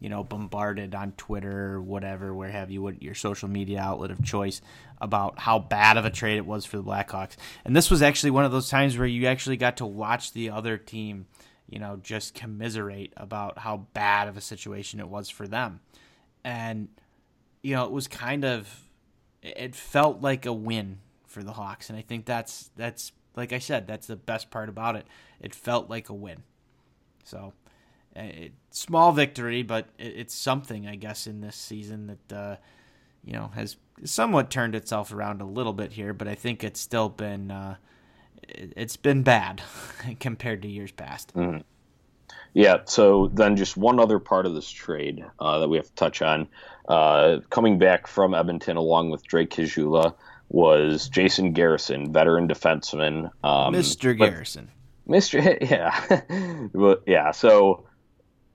you 0.01 0.11
know, 0.11 0.23
bombarded 0.23 0.95
on 0.95 1.13
Twitter 1.13 1.81
whatever, 1.81 2.35
where 2.35 2.51
have 2.51 2.71
you, 2.71 2.83
what 2.83 3.03
your 3.03 3.15
social 3.15 3.49
media 3.49 3.81
outlet 3.81 4.11
of 4.11 4.23
choice 4.23 4.61
about 5.01 5.39
how 5.39 5.59
bad 5.59 5.97
of 5.97 6.05
a 6.05 6.11
trade 6.11 6.37
it 6.37 6.45
was 6.45 6.67
for 6.67 6.77
the 6.77 6.83
Blackhawks. 6.83 7.37
And 7.65 7.75
this 7.75 7.91
was 7.91 8.03
actually 8.03 8.31
one 8.31 8.45
of 8.45 8.53
those 8.53 8.69
times 8.69 8.99
where 8.99 9.07
you 9.07 9.27
actually 9.27 9.57
got 9.57 9.79
to 9.79 9.87
watch 9.87 10.33
the 10.33 10.51
other 10.51 10.77
team, 10.77 11.27
you 11.69 11.79
know, 11.79 11.99
just 12.03 12.35
commiserate 12.35 13.15
about 13.17 13.59
how 13.59 13.87
bad 13.95 14.29
of 14.29 14.37
a 14.37 14.43
situation 14.43 15.01
it 15.01 15.09
was 15.09 15.31
for 15.31 15.49
them. 15.49 15.81
And, 16.47 16.89
you 17.61 17.75
know, 17.75 17.85
it 17.85 17.91
was 17.91 18.07
kind 18.07 18.45
of, 18.45 18.89
it 19.43 19.75
felt 19.75 20.23
like 20.23 20.47
a 20.47 20.53
win 20.53 20.99
for 21.27 21.43
the 21.43 21.53
Hawks. 21.53 21.91
And 21.91 21.99
I 21.99 22.03
think 22.03 22.25
that's, 22.25 22.71
that's, 22.77 23.11
like 23.35 23.53
I 23.53 23.59
said, 23.59 23.89
that's 23.89 24.07
the 24.07 24.15
best 24.15 24.49
part 24.49 24.69
about 24.69 24.95
it. 24.95 25.09
It 25.41 25.57
felt 25.57 25.91
like 25.91 26.09
a 26.09 26.15
win. 26.15 26.45
So, 27.25 27.53
a 28.17 28.53
small 28.71 29.11
victory, 29.11 29.65
but 29.65 29.89
it's 29.99 30.35
something, 30.35 30.87
I 30.87 30.95
guess, 30.95 31.27
in 31.27 31.41
this 31.41 31.57
season 31.57 32.07
that 32.29 32.37
uh, 32.37 32.57
you 33.25 33.33
know 33.33 33.51
has 33.55 33.77
somewhat 34.05 34.51
turned 34.51 34.75
itself 34.75 35.13
around 35.13 35.43
a 35.43 35.45
little 35.45 35.73
bit 35.73 35.93
here. 35.93 36.15
But 36.15 36.29
I 36.29 36.35
think 36.35 36.65
it's 36.65 36.81
still 36.81 37.09
been 37.09 37.51
uh, 37.51 37.77
it's 38.49 38.97
been 38.97 39.23
bad 39.23 39.63
compared 40.21 40.63
to 40.63 40.69
years 40.69 40.93
past. 40.93 41.35
Mm-hmm. 41.35 41.59
Yeah. 42.57 42.79
So 42.87 43.31
then, 43.35 43.57
just 43.57 43.77
one 43.77 44.01
other 44.01 44.19
part 44.19 44.47
of 44.47 44.55
this 44.55 44.71
trade 44.71 45.23
uh, 45.39 45.59
that 45.59 45.69
we 45.69 45.77
have 45.77 45.87
to 45.89 45.95
touch 45.95 46.23
on, 46.23 46.49
uh, 46.89 47.41
coming 47.51 47.79
back 47.79 48.07
from 48.07 48.33
Edmonton 48.33 48.79
along 48.79 49.11
with 49.11 49.23
Drake 49.27 49.51
Caggiula 49.51 50.15
was 50.49 51.11
Jason 51.11 51.53
Garrison, 51.53 52.15
veteran 52.15 52.49
defenseman, 52.49 53.31
um, 53.45 53.75
Mr. 53.75 54.17
Garrison. 54.17 54.71
Mr. 55.07 55.59
Yeah, 55.71 56.69
but 56.73 57.03
yeah. 57.07 57.33
So 57.33 57.85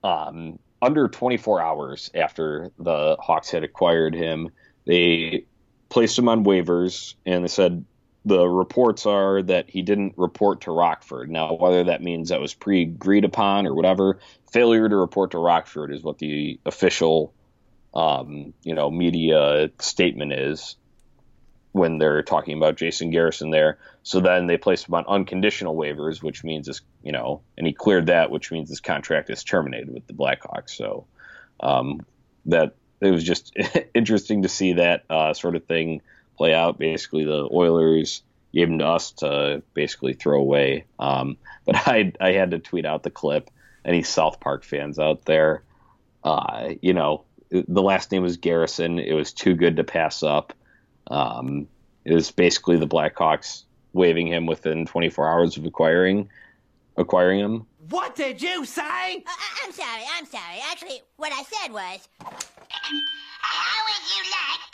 um, 0.04 0.58
under 0.82 1.08
24 1.08 1.62
hours 1.62 2.10
after 2.16 2.72
the 2.80 3.18
Hawks 3.20 3.52
had 3.52 3.64
acquired 3.64 4.16
him, 4.16 4.50
they 4.88 5.46
placed 5.90 6.18
him 6.18 6.28
on 6.28 6.44
waivers 6.44 7.14
and 7.24 7.44
they 7.44 7.50
said 7.50 7.86
the 8.26 8.48
reports 8.48 9.06
are 9.06 9.42
that 9.42 9.70
he 9.70 9.82
didn't 9.82 10.14
report 10.18 10.62
to 10.62 10.72
Rockford. 10.72 11.30
Now, 11.30 11.54
whether 11.54 11.86
that 11.86 12.04
means 12.04 12.30
that 12.30 12.40
was 12.40 12.54
pre 12.54 12.84
agreed 12.84 13.26
upon 13.26 13.66
or 13.66 13.74
whatever, 13.74 14.20
failure 14.52 14.88
to 14.88 14.96
report 14.96 15.32
to 15.32 15.40
Rockford 15.40 15.92
is 15.92 16.04
what 16.04 16.20
the 16.20 16.60
official, 16.66 17.34
um, 17.94 18.54
you 18.64 18.76
know, 18.76 18.92
media 18.92 19.72
statement 19.80 20.34
is 20.34 20.76
when 21.72 21.98
they're 21.98 22.22
talking 22.22 22.58
about 22.58 22.76
Jason 22.76 23.10
Garrison 23.10 23.50
there. 23.50 23.80
So 24.04 24.20
then 24.20 24.46
they 24.46 24.58
placed 24.58 24.88
him 24.88 24.96
on 24.96 25.06
unconditional 25.08 25.76
waivers, 25.76 26.22
which 26.22 26.44
means 26.44 26.68
this, 26.68 26.82
you 27.02 27.12
know, 27.12 27.42
and 27.58 27.66
he 27.66 27.74
cleared 27.74 28.08
that, 28.08 28.30
which 28.30 28.52
means 28.52 28.70
his 28.70 28.82
contract 28.82 29.30
is 29.30 29.44
terminated 29.44 29.92
with 29.92 30.06
the 30.06 30.14
Blackhawks. 30.14 30.72
So 30.72 31.08
um, 31.60 32.06
that 32.46 32.76
it 33.00 33.10
was 33.10 33.24
just 33.24 33.56
interesting 33.96 34.44
to 34.44 34.50
see 34.50 34.74
that 34.74 35.06
uh, 35.10 35.34
sort 35.34 35.56
of 35.56 35.66
thing 35.66 36.02
play 36.38 36.54
out. 36.54 36.78
Basically, 36.78 37.26
the 37.26 37.48
Oilers 37.52 38.24
gave 38.54 38.68
him 38.68 38.80
to 38.80 38.86
us 38.88 39.12
to 39.12 39.64
basically 39.74 40.14
throw 40.14 40.40
away. 40.40 40.86
Um, 41.00 41.38
but 41.66 41.76
I 41.76 42.14
I 42.20 42.32
had 42.34 42.52
to 42.52 42.60
tweet 42.60 42.86
out 42.86 43.04
the 43.04 43.12
clip. 43.12 43.50
Any 43.84 44.04
South 44.04 44.40
Park 44.40 44.64
fans 44.64 45.00
out 45.00 45.26
there, 45.26 45.64
uh, 46.24 46.70
you 46.82 46.94
know, 46.94 47.24
the 47.50 47.82
last 47.82 48.12
name 48.12 48.22
was 48.22 48.38
Garrison. 48.38 49.00
It 49.00 49.14
was 49.14 49.34
too 49.34 49.56
good 49.56 49.78
to 49.78 49.84
pass 49.84 50.22
up. 50.22 50.54
Um, 51.08 51.68
it 52.06 52.14
was 52.14 52.30
basically 52.32 52.78
the 52.78 52.88
Blackhawks 52.88 53.64
waiving 53.94 54.28
him 54.28 54.46
within 54.46 54.86
24 54.86 55.30
hours 55.30 55.58
of 55.58 55.66
acquiring 55.66 56.30
acquiring 56.98 57.40
him. 57.40 57.66
What 57.90 58.16
did 58.16 58.42
you 58.42 58.66
say? 58.66 58.82
Uh, 59.18 59.32
I'm 59.66 59.72
sorry, 59.72 60.04
I'm 60.16 60.26
sorry. 60.26 60.60
Actually, 60.72 61.02
what 61.18 61.32
I 61.34 61.44
said 61.44 61.74
was, 61.74 62.08
How 62.20 62.30
would 63.88 64.06
you 64.12 64.24
like 64.32 64.71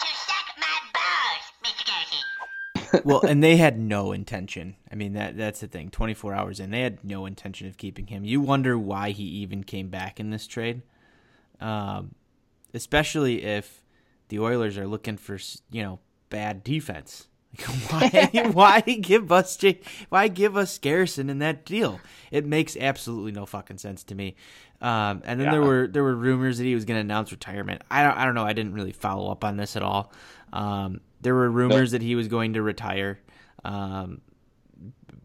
well, 3.03 3.21
and 3.21 3.43
they 3.43 3.57
had 3.57 3.79
no 3.79 4.11
intention. 4.11 4.75
I 4.91 4.95
mean, 4.95 5.13
that 5.13 5.37
that's 5.37 5.59
the 5.59 5.67
thing. 5.67 5.89
24 5.89 6.33
hours 6.33 6.59
in, 6.59 6.71
they 6.71 6.81
had 6.81 7.03
no 7.03 7.25
intention 7.25 7.67
of 7.67 7.77
keeping 7.77 8.07
him. 8.07 8.23
You 8.25 8.41
wonder 8.41 8.77
why 8.77 9.11
he 9.11 9.23
even 9.23 9.63
came 9.63 9.89
back 9.89 10.19
in 10.19 10.29
this 10.29 10.47
trade, 10.47 10.81
um, 11.59 12.15
especially 12.73 13.43
if 13.43 13.83
the 14.29 14.39
Oilers 14.39 14.77
are 14.77 14.87
looking 14.87 15.17
for 15.17 15.37
you 15.71 15.83
know 15.83 15.99
bad 16.29 16.63
defense. 16.63 17.27
why 17.89 18.29
why 18.53 18.81
give 18.81 19.31
us 19.31 19.57
why 20.09 20.27
give 20.27 20.57
us 20.57 20.77
Garrison 20.77 21.29
in 21.29 21.39
that 21.39 21.65
deal? 21.65 21.99
It 22.31 22.45
makes 22.45 22.77
absolutely 22.77 23.31
no 23.31 23.45
fucking 23.45 23.77
sense 23.77 24.03
to 24.05 24.15
me. 24.15 24.35
Um, 24.81 25.23
and 25.25 25.39
then 25.39 25.45
yeah. 25.45 25.51
there 25.51 25.61
were 25.61 25.87
there 25.87 26.03
were 26.03 26.15
rumors 26.15 26.59
that 26.59 26.65
he 26.65 26.75
was 26.75 26.85
going 26.85 26.97
to 26.97 27.01
announce 27.01 27.31
retirement. 27.31 27.81
I 27.89 28.03
don't 28.03 28.17
I 28.17 28.25
don't 28.25 28.35
know. 28.35 28.45
I 28.45 28.53
didn't 28.53 28.73
really 28.73 28.91
follow 28.91 29.31
up 29.31 29.43
on 29.43 29.57
this 29.57 29.75
at 29.75 29.81
all. 29.81 30.11
Um, 30.53 31.01
there 31.21 31.33
were 31.33 31.49
rumors 31.49 31.91
that 31.91 32.01
he 32.01 32.15
was 32.15 32.27
going 32.27 32.53
to 32.53 32.61
retire 32.61 33.19
um, 33.65 34.21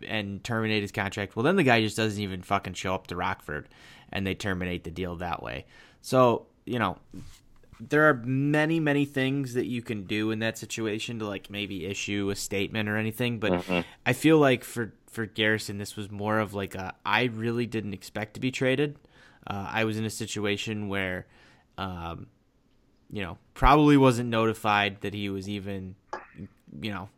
and 0.06 0.42
terminate 0.42 0.82
his 0.82 0.92
contract. 0.92 1.36
Well, 1.36 1.42
then 1.42 1.56
the 1.56 1.62
guy 1.62 1.82
just 1.82 1.96
doesn't 1.96 2.20
even 2.20 2.42
fucking 2.42 2.74
show 2.74 2.94
up 2.94 3.08
to 3.08 3.16
Rockford, 3.16 3.68
and 4.10 4.26
they 4.26 4.34
terminate 4.34 4.84
the 4.84 4.90
deal 4.90 5.16
that 5.16 5.42
way. 5.42 5.66
So 6.00 6.46
you 6.64 6.78
know, 6.78 6.96
there 7.78 8.08
are 8.08 8.14
many 8.24 8.80
many 8.80 9.04
things 9.04 9.54
that 9.54 9.66
you 9.66 9.82
can 9.82 10.04
do 10.04 10.30
in 10.30 10.38
that 10.38 10.56
situation 10.56 11.18
to 11.18 11.26
like 11.26 11.50
maybe 11.50 11.84
issue 11.84 12.30
a 12.30 12.36
statement 12.36 12.88
or 12.88 12.96
anything 12.96 13.38
but 13.38 13.52
mm-hmm. 13.52 13.80
i 14.06 14.12
feel 14.12 14.38
like 14.38 14.62
for 14.62 14.92
for 15.08 15.26
garrison 15.26 15.78
this 15.78 15.96
was 15.96 16.10
more 16.10 16.38
of 16.38 16.54
like 16.54 16.74
a 16.74 16.94
i 17.04 17.24
really 17.24 17.66
didn't 17.66 17.92
expect 17.92 18.34
to 18.34 18.40
be 18.40 18.50
traded 18.50 18.96
uh, 19.46 19.68
i 19.70 19.84
was 19.84 19.96
in 19.96 20.04
a 20.04 20.10
situation 20.10 20.88
where 20.88 21.26
um, 21.78 22.26
you 23.10 23.22
know 23.22 23.38
probably 23.54 23.96
wasn't 23.96 24.28
notified 24.28 25.00
that 25.00 25.14
he 25.14 25.28
was 25.28 25.48
even 25.48 25.94
you 26.80 26.90
know 26.90 27.08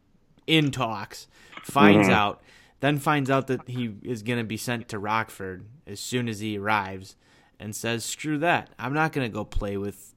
in 0.47 0.71
talks 0.71 1.27
finds 1.63 2.07
mm-hmm. 2.07 2.17
out 2.17 2.43
then 2.81 2.99
finds 2.99 3.31
out 3.31 3.47
that 3.47 3.67
he 3.69 3.95
is 4.03 4.23
going 4.23 4.39
to 4.39 4.45
be 4.45 4.57
sent 4.57 4.89
to 4.89 4.99
rockford 4.99 5.65
as 5.87 6.01
soon 6.01 6.29
as 6.29 6.41
he 6.41 6.59
arrives 6.59 7.17
and 7.59 7.75
says 7.75 8.05
screw 8.05 8.39
that 8.39 8.71
i'm 8.79 8.95
not 8.95 9.13
going 9.13 9.29
to 9.29 9.33
go 9.33 9.45
play 9.45 9.77
with 9.77 10.15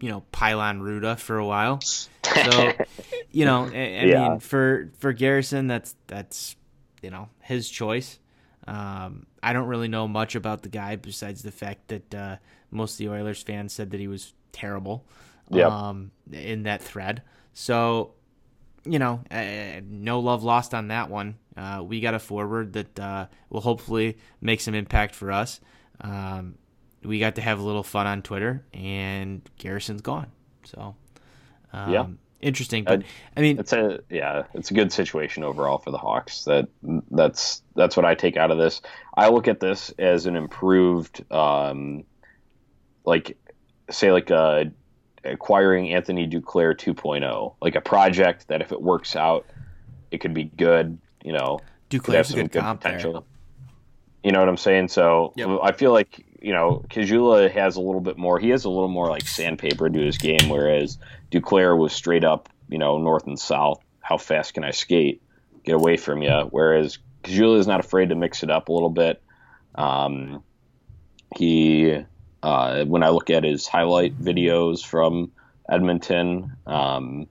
you 0.00 0.08
know 0.08 0.24
Pylon 0.32 0.80
Ruda 0.80 1.18
for 1.18 1.38
a 1.38 1.46
while. 1.46 1.80
So 1.82 2.72
you 3.30 3.44
know, 3.44 3.66
I, 3.66 3.76
I 3.76 4.04
yeah. 4.04 4.28
mean, 4.28 4.40
for 4.40 4.90
for 4.98 5.12
Garrison, 5.12 5.66
that's 5.66 5.94
that's 6.06 6.56
you 7.02 7.10
know 7.10 7.28
his 7.40 7.68
choice. 7.70 8.18
Um, 8.70 9.26
I 9.42 9.52
don't 9.52 9.66
really 9.66 9.88
know 9.88 10.06
much 10.06 10.36
about 10.36 10.62
the 10.62 10.68
guy 10.68 10.94
besides 10.94 11.42
the 11.42 11.50
fact 11.50 11.88
that 11.88 12.14
uh, 12.14 12.36
most 12.70 12.92
of 12.92 12.98
the 12.98 13.08
Oilers 13.08 13.42
fans 13.42 13.72
said 13.72 13.90
that 13.90 13.98
he 13.98 14.06
was 14.06 14.32
terrible 14.52 15.04
yep. 15.50 15.68
um, 15.68 16.12
in 16.30 16.62
that 16.62 16.80
thread. 16.80 17.22
So, 17.52 18.14
you 18.84 19.00
know, 19.00 19.22
uh, 19.28 19.80
no 19.84 20.20
love 20.20 20.44
lost 20.44 20.72
on 20.72 20.86
that 20.88 21.10
one. 21.10 21.34
Uh, 21.56 21.82
we 21.84 22.00
got 22.00 22.14
a 22.14 22.20
forward 22.20 22.74
that 22.74 23.00
uh, 23.00 23.26
will 23.48 23.60
hopefully 23.60 24.18
make 24.40 24.60
some 24.60 24.76
impact 24.76 25.16
for 25.16 25.32
us. 25.32 25.60
Um, 26.00 26.54
we 27.02 27.18
got 27.18 27.34
to 27.34 27.40
have 27.40 27.58
a 27.58 27.62
little 27.62 27.82
fun 27.82 28.06
on 28.06 28.22
Twitter, 28.22 28.64
and 28.72 29.42
Garrison's 29.58 30.00
gone. 30.00 30.30
So, 30.64 30.94
um, 31.72 31.92
yeah, 31.92 32.06
interesting. 32.40 32.84
But 32.84 33.02
I 33.36 33.40
mean, 33.40 33.58
it's 33.58 33.72
a 33.72 34.00
yeah, 34.08 34.44
it's 34.54 34.70
a 34.70 34.74
good 34.74 34.92
situation 34.92 35.44
overall 35.44 35.78
for 35.78 35.90
the 35.90 35.98
Hawks. 35.98 36.44
That 36.44 36.68
that's 37.10 37.62
that's 37.74 37.96
what 37.96 38.04
I 38.04 38.14
take 38.14 38.36
out 38.36 38.50
of 38.50 38.58
this. 38.58 38.80
I 39.14 39.28
look 39.28 39.48
at 39.48 39.60
this 39.60 39.90
as 39.98 40.26
an 40.26 40.36
improved, 40.36 41.24
um, 41.32 42.04
like 43.04 43.36
say 43.90 44.12
like 44.12 44.30
a 44.30 44.34
uh, 44.34 44.64
acquiring 45.24 45.92
Anthony 45.92 46.26
Duclair 46.26 46.74
2.0, 46.74 47.54
like 47.60 47.74
a 47.74 47.80
project 47.80 48.48
that 48.48 48.62
if 48.62 48.72
it 48.72 48.80
works 48.80 49.16
out, 49.16 49.46
it 50.10 50.18
could 50.18 50.34
be 50.34 50.44
good. 50.44 50.98
You 51.24 51.32
know, 51.32 51.60
Duclair's 51.90 52.32
a 52.32 52.36
good 52.36 52.52
comp 52.52 52.80
potential. 52.80 53.12
There. 53.12 53.22
You 54.24 54.32
know 54.32 54.40
what 54.40 54.48
I'm 54.48 54.56
saying? 54.56 54.88
So 54.88 55.32
yep. 55.36 55.48
I 55.62 55.72
feel 55.72 55.92
like 55.92 56.24
you 56.40 56.52
know 56.52 56.84
Caggiula 56.88 57.50
has 57.50 57.76
a 57.76 57.80
little 57.80 58.00
bit 58.00 58.18
more. 58.18 58.38
He 58.38 58.50
has 58.50 58.64
a 58.64 58.70
little 58.70 58.88
more 58.88 59.08
like 59.08 59.26
sandpaper 59.26 59.88
to 59.88 59.98
his 59.98 60.18
game, 60.18 60.48
whereas 60.48 60.98
Duclair 61.30 61.76
was 61.76 61.92
straight 61.92 62.24
up, 62.24 62.48
you 62.68 62.78
know, 62.78 62.98
north 62.98 63.26
and 63.26 63.38
south. 63.38 63.82
How 64.00 64.16
fast 64.16 64.54
can 64.54 64.64
I 64.64 64.70
skate? 64.70 65.22
Get 65.64 65.74
away 65.74 65.96
from 65.96 66.22
you. 66.22 66.48
Whereas 66.50 66.98
Caggiula 67.22 67.58
is 67.58 67.66
not 67.66 67.80
afraid 67.80 68.08
to 68.08 68.14
mix 68.14 68.42
it 68.42 68.50
up 68.50 68.68
a 68.68 68.72
little 68.72 68.90
bit. 68.90 69.22
Um, 69.74 70.42
he, 71.36 71.96
uh, 72.42 72.84
when 72.84 73.02
I 73.02 73.10
look 73.10 73.30
at 73.30 73.44
his 73.44 73.66
highlight 73.66 74.18
videos 74.18 74.84
from 74.84 75.32
Edmonton, 75.68 76.56
um, 76.66 77.28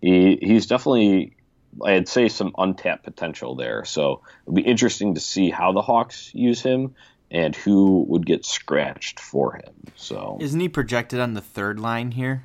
he 0.00 0.38
he's 0.40 0.66
definitely 0.66 1.36
I'd 1.84 2.08
say 2.08 2.28
some 2.28 2.54
untapped 2.56 3.04
potential 3.04 3.56
there. 3.56 3.84
So 3.84 4.22
it'll 4.44 4.54
be 4.54 4.62
interesting 4.62 5.14
to 5.14 5.20
see 5.20 5.50
how 5.50 5.72
the 5.72 5.82
Hawks 5.82 6.30
use 6.34 6.62
him 6.62 6.94
and 7.34 7.56
who 7.56 8.04
would 8.08 8.24
get 8.24 8.44
scratched 8.44 9.18
for 9.18 9.56
him. 9.56 9.74
So 9.96 10.38
isn't 10.40 10.60
he 10.60 10.68
projected 10.68 11.18
on 11.18 11.34
the 11.34 11.40
third 11.40 11.80
line 11.80 12.12
here? 12.12 12.44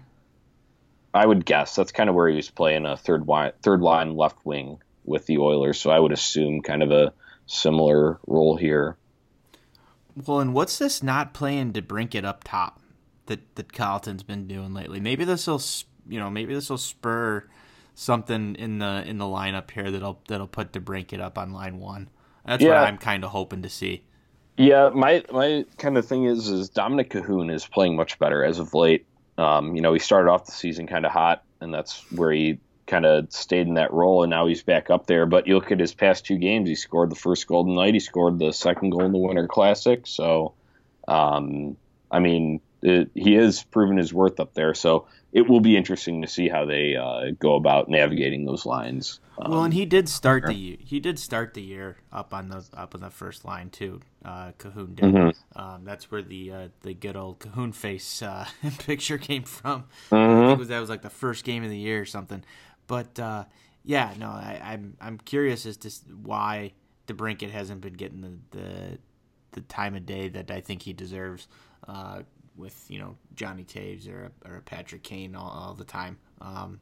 I 1.14 1.26
would 1.26 1.46
guess 1.46 1.76
that's 1.76 1.92
kind 1.92 2.10
of 2.10 2.16
where 2.16 2.28
he 2.28 2.36
was 2.36 2.50
playing 2.50 2.86
a 2.86 2.98
third 2.98 3.28
line, 3.28 3.52
third 3.62 3.82
line 3.82 4.16
left 4.16 4.44
wing 4.44 4.80
with 5.06 5.28
the 5.28 5.38
Oilers. 5.38 5.80
So 5.80 5.92
I 5.92 6.00
would 6.00 6.12
assume 6.12 6.62
kind 6.64 6.82
of 6.82 6.92
a 6.92 7.14
similar 7.46 8.20
role 8.28 8.58
here. 8.58 8.98
Well, 10.26 10.40
and 10.40 10.54
what's 10.56 10.80
this 10.80 11.02
not 11.04 11.34
playing 11.36 11.74
DeBrincat 11.74 12.26
up 12.26 12.44
top 12.44 12.82
that 13.28 13.56
that 13.56 13.72
Colliton's 13.72 14.24
been 14.24 14.48
doing 14.48 14.74
lately? 14.74 15.00
Maybe 15.00 15.24
this 15.24 15.46
will, 15.46 15.62
you 16.08 16.20
know, 16.20 16.32
maybe 16.32 16.56
this 16.56 16.70
will 16.70 16.80
spur 16.80 17.48
something 17.94 18.56
in 18.56 18.80
the 18.80 19.04
in 19.06 19.20
the 19.20 19.26
lineup 19.26 19.70
here 19.70 19.92
that'll 19.92 20.20
that'll 20.28 20.48
put 20.48 20.72
DeBrincat 20.72 21.20
up 21.20 21.38
on 21.38 21.54
line 21.54 21.78
one. 21.78 22.10
That's 22.44 22.64
yeah. 22.64 22.70
what 22.70 22.88
I'm 22.88 22.98
kind 22.98 23.24
of 23.24 23.30
hoping 23.30 23.62
to 23.62 23.70
see. 23.70 24.04
Yeah, 24.60 24.90
my 24.94 25.24
my 25.32 25.64
kind 25.78 25.98
of 25.98 26.06
thing 26.06 26.26
is 26.26 26.50
is 26.50 26.70
Dominik 26.70 27.12
Kahun 27.12 27.50
is 27.50 27.66
playing 27.66 27.96
much 27.96 28.20
better 28.20 28.44
as 28.44 28.60
of 28.60 28.74
late. 28.74 29.06
Um, 29.38 29.74
you 29.74 29.82
know, 29.82 29.94
he 29.94 30.00
started 30.00 30.30
off 30.30 30.48
the 30.48 30.52
season 30.52 30.86
kind 30.86 31.06
of 31.06 31.14
hot, 31.14 31.46
and 31.62 31.74
that's 31.74 32.04
where 32.12 32.30
he 32.34 32.60
kind 32.86 33.06
of 33.06 33.32
stayed 33.32 33.68
in 33.68 33.76
that 33.76 33.94
role, 33.94 34.22
and 34.22 34.30
now 34.30 34.48
he's 34.48 34.62
back 34.62 34.90
up 34.90 35.08
there. 35.08 35.26
But 35.26 35.48
you 35.48 35.56
look 35.56 35.72
at 35.72 35.80
his 35.80 35.94
past 35.94 36.26
two 36.26 36.38
games; 36.38 36.68
he 36.68 36.76
scored 36.76 37.10
the 37.10 37.16
first 37.16 37.48
Golden 37.48 37.74
Knight, 37.74 37.94
he 37.94 38.02
scored 38.02 38.38
the 38.38 38.52
second 38.52 38.90
goal 38.90 39.06
in 39.06 39.14
the 39.14 39.18
Winter 39.18 39.48
Classic. 39.48 40.06
So, 40.06 40.56
um, 41.08 41.78
I 42.12 42.20
mean, 42.20 42.60
it, 42.82 43.12
he 43.16 43.36
has 43.36 43.64
proven 43.64 43.96
his 43.96 44.14
worth 44.14 44.42
up 44.42 44.56
there. 44.56 44.74
So 44.74 45.08
it 45.32 45.48
will 45.48 45.60
be 45.60 45.78
interesting 45.78 46.22
to 46.22 46.28
see 46.28 46.50
how 46.50 46.66
they 46.66 46.96
uh, 46.96 47.32
go 47.40 47.56
about 47.56 47.88
navigating 47.88 48.46
those 48.46 48.66
lines. 48.66 49.20
Um, 49.38 49.52
well, 49.52 49.64
and 49.64 49.74
he 49.74 49.86
did 49.86 50.10
start 50.10 50.46
the 50.46 50.54
year. 50.54 50.78
He 50.80 51.00
did 51.00 51.20
start 51.20 51.54
the 51.54 51.62
year 51.62 51.98
up 52.12 52.34
on 52.34 52.50
the 52.50 52.66
up 52.74 52.96
on 52.96 53.02
the 53.02 53.10
first 53.10 53.46
line 53.46 53.70
too. 53.70 54.02
Uh, 54.26 54.52
Kahun 54.58 54.96
did. 54.96 55.06
Mm-hmm. 55.06 55.60
Um, 55.60 55.86
that's 55.86 56.12
where 56.12 56.22
the 56.22 56.52
uh, 56.52 56.68
the 56.82 56.94
good 56.94 57.16
old 57.16 57.40
Kahun 57.40 57.74
face 57.74 58.22
uh, 58.22 58.48
picture 58.80 59.18
came 59.18 59.44
from. 59.44 59.86
Mm-hmm. 60.10 60.16
I 60.16 60.48
think 60.48 60.60
was, 60.60 60.68
that 60.70 60.80
was 60.80 60.90
like 60.90 61.04
the 61.04 61.10
first 61.10 61.44
game 61.46 61.64
of 61.64 61.70
the 61.70 61.78
year 61.78 62.02
or 62.02 62.06
something. 62.06 62.44
But 62.88 63.20
uh, 63.20 63.46
yeah, 63.84 64.14
no, 64.18 64.30
I, 64.30 64.60
am 64.62 64.64
I'm, 64.64 64.98
I'm 65.00 65.18
curious 65.20 65.66
as 65.66 65.78
to 65.78 65.92
why 66.22 66.74
DeBrincat 67.08 67.52
hasn't 67.52 67.82
been 67.82 67.94
getting 67.94 68.22
the, 68.22 68.58
the 68.58 68.98
the 69.52 69.62
time 69.62 69.96
of 69.96 70.06
day 70.06 70.28
that 70.30 70.52
I 70.52 70.62
think 70.62 70.82
he 70.82 70.94
deserves. 70.94 71.48
Uh, 71.88 72.22
with 72.60 72.86
you 72.90 73.00
know 73.00 73.16
Johnny 73.36 73.64
Toews 73.64 74.08
or 74.08 74.32
or 74.46 74.62
Patrick 74.62 75.04
Kane 75.04 75.36
all, 75.36 75.50
all 75.50 75.74
the 75.74 75.86
time. 75.86 76.18
Um, 76.42 76.80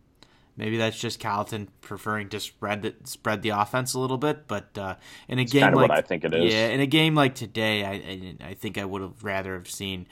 maybe 0.57 0.77
that's 0.77 0.99
just 0.99 1.19
Colliton 1.19 1.69
preferring 1.81 2.29
to 2.29 2.39
spread 2.39 2.81
the, 2.81 2.95
spread 3.05 3.43
the 3.43 3.49
offense 3.49 3.93
a 3.93 3.99
little 3.99 4.17
bit. 4.17 4.47
But 4.47 4.77
uh, 4.77 4.95
in 5.27 5.39
a 5.39 5.43
it's 5.43 5.53
game 5.53 5.73
like 5.73 5.91
I 5.91 6.01
think 6.01 6.25
it 6.25 6.33
is, 6.33 6.53
yeah, 6.53 6.67
in 6.67 6.81
a 6.81 6.87
game 6.87 7.15
like 7.15 7.35
today, 7.35 7.85
I 7.85 7.91
I, 7.91 8.49
I 8.49 8.53
think 8.55 8.77
I 8.77 8.85
would 8.85 9.01
have 9.01 9.23
rather 9.23 9.53
have 9.53 9.69
seen 9.69 10.07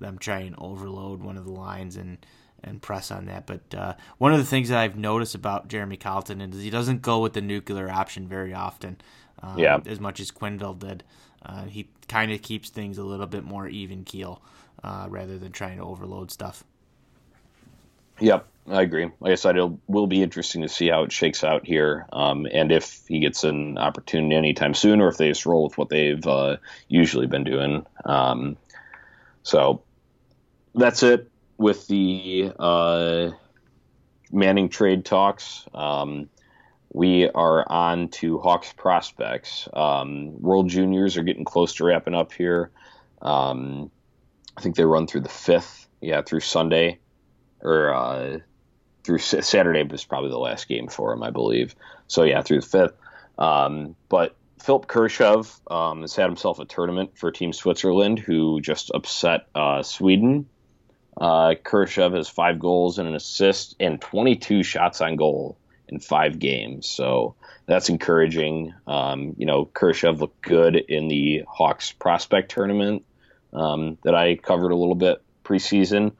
them 0.00 0.18
try 0.18 0.40
and 0.40 0.56
overload 0.58 1.22
one 1.22 1.36
of 1.36 1.44
the 1.44 1.52
lines 1.52 1.96
and 1.96 2.18
and 2.64 2.82
press 2.82 3.10
on 3.10 3.26
that. 3.26 3.46
But 3.46 3.74
uh, 3.74 3.94
one 4.18 4.32
of 4.32 4.38
the 4.38 4.44
things 4.44 4.70
that 4.70 4.78
I've 4.78 4.96
noticed 4.96 5.34
about 5.34 5.68
Jeremy 5.68 5.96
Colliton 5.96 6.40
is 6.40 6.62
he 6.62 6.70
doesn't 6.70 7.02
go 7.02 7.20
with 7.20 7.34
the 7.34 7.40
nuclear 7.40 7.88
option 7.90 8.26
very 8.26 8.52
often. 8.52 9.00
Um, 9.42 9.58
yeah. 9.58 9.78
As 9.86 9.98
much 9.98 10.20
as 10.20 10.30
Quenneville 10.30 10.78
did, 10.78 11.02
uh, 11.42 11.64
he 11.64 11.88
kind 12.08 12.30
of 12.32 12.42
keeps 12.42 12.68
things 12.68 12.98
a 12.98 13.04
little 13.04 13.26
bit 13.26 13.44
more 13.44 13.66
even 13.66 14.04
keel 14.04 14.42
uh, 14.82 15.06
rather 15.08 15.38
than 15.38 15.52
trying 15.52 15.78
to 15.78 15.84
overload 15.84 16.30
stuff. 16.30 16.64
Yep, 18.20 18.46
I 18.68 18.82
agree. 18.82 19.10
Like 19.20 19.32
I 19.32 19.36
said, 19.36 19.56
it 19.56 19.70
will 19.86 20.06
be 20.06 20.22
interesting 20.22 20.62
to 20.62 20.68
see 20.68 20.88
how 20.88 21.04
it 21.04 21.12
shakes 21.12 21.42
out 21.42 21.66
here, 21.66 22.06
um, 22.12 22.46
and 22.52 22.70
if 22.70 23.02
he 23.08 23.20
gets 23.20 23.44
an 23.44 23.78
opportunity 23.78 24.34
anytime 24.34 24.74
soon, 24.74 25.00
or 25.00 25.08
if 25.08 25.16
they 25.16 25.28
just 25.28 25.46
roll 25.46 25.64
with 25.64 25.78
what 25.78 25.88
they've 25.88 26.26
uh, 26.26 26.58
usually 26.88 27.26
been 27.26 27.44
doing. 27.44 27.86
Um, 28.04 28.56
so 29.42 29.82
that's 30.74 31.02
it 31.02 31.30
with 31.56 31.86
the 31.88 32.52
uh, 32.58 33.30
Manning 34.32 34.68
trade 34.68 35.04
talks. 35.04 35.66
Um, 35.74 36.28
we 36.92 37.28
are 37.28 37.64
on 37.70 38.08
to 38.08 38.38
Hawks 38.38 38.72
prospects. 38.72 39.68
Um, 39.72 40.40
World 40.40 40.68
Juniors 40.68 41.16
are 41.16 41.22
getting 41.22 41.44
close 41.44 41.74
to 41.74 41.84
wrapping 41.84 42.14
up 42.14 42.32
here. 42.32 42.70
Um, 43.22 43.90
I 44.60 44.62
think 44.62 44.76
they 44.76 44.84
run 44.84 45.06
through 45.06 45.22
the 45.22 45.30
fifth, 45.30 45.88
yeah, 46.02 46.20
through 46.20 46.40
Sunday, 46.40 46.98
or 47.62 47.94
uh, 47.94 48.38
through 49.04 49.16
Saturday 49.16 49.84
was 49.84 50.04
probably 50.04 50.28
the 50.28 50.38
last 50.38 50.68
game 50.68 50.88
for 50.88 51.14
him, 51.14 51.22
I 51.22 51.30
believe. 51.30 51.74
So 52.08 52.24
yeah, 52.24 52.42
through 52.42 52.60
the 52.60 52.66
fifth. 52.66 52.92
Um, 53.38 53.96
but 54.10 54.36
Philipp 54.58 54.86
Kurashev 54.86 55.72
um, 55.72 56.02
has 56.02 56.14
had 56.14 56.26
himself 56.26 56.58
a 56.58 56.66
tournament 56.66 57.16
for 57.16 57.30
Team 57.30 57.54
Switzerland, 57.54 58.18
who 58.18 58.60
just 58.60 58.90
upset 58.94 59.46
uh, 59.54 59.82
Sweden. 59.82 60.46
Uh, 61.18 61.54
has 61.64 62.28
five 62.28 62.58
goals 62.58 62.98
and 62.98 63.08
an 63.08 63.14
assist 63.14 63.76
and 63.80 63.98
22 63.98 64.62
shots 64.62 65.00
on 65.00 65.16
goal 65.16 65.56
in 65.88 66.00
five 66.00 66.38
games. 66.38 66.86
So 66.86 67.34
that's 67.64 67.88
encouraging. 67.88 68.74
Um, 68.86 69.36
you 69.38 69.46
know, 69.46 69.64
Kurashev 69.64 70.18
looked 70.18 70.42
good 70.42 70.76
in 70.76 71.08
the 71.08 71.44
Hawks 71.48 71.92
prospect 71.92 72.50
tournament 72.50 73.06
um, 73.52 73.98
that 74.04 74.14
I 74.14 74.36
covered 74.36 74.72
a 74.72 74.76
little 74.76 74.94
bit 74.94 75.22
preseason. 75.44 76.12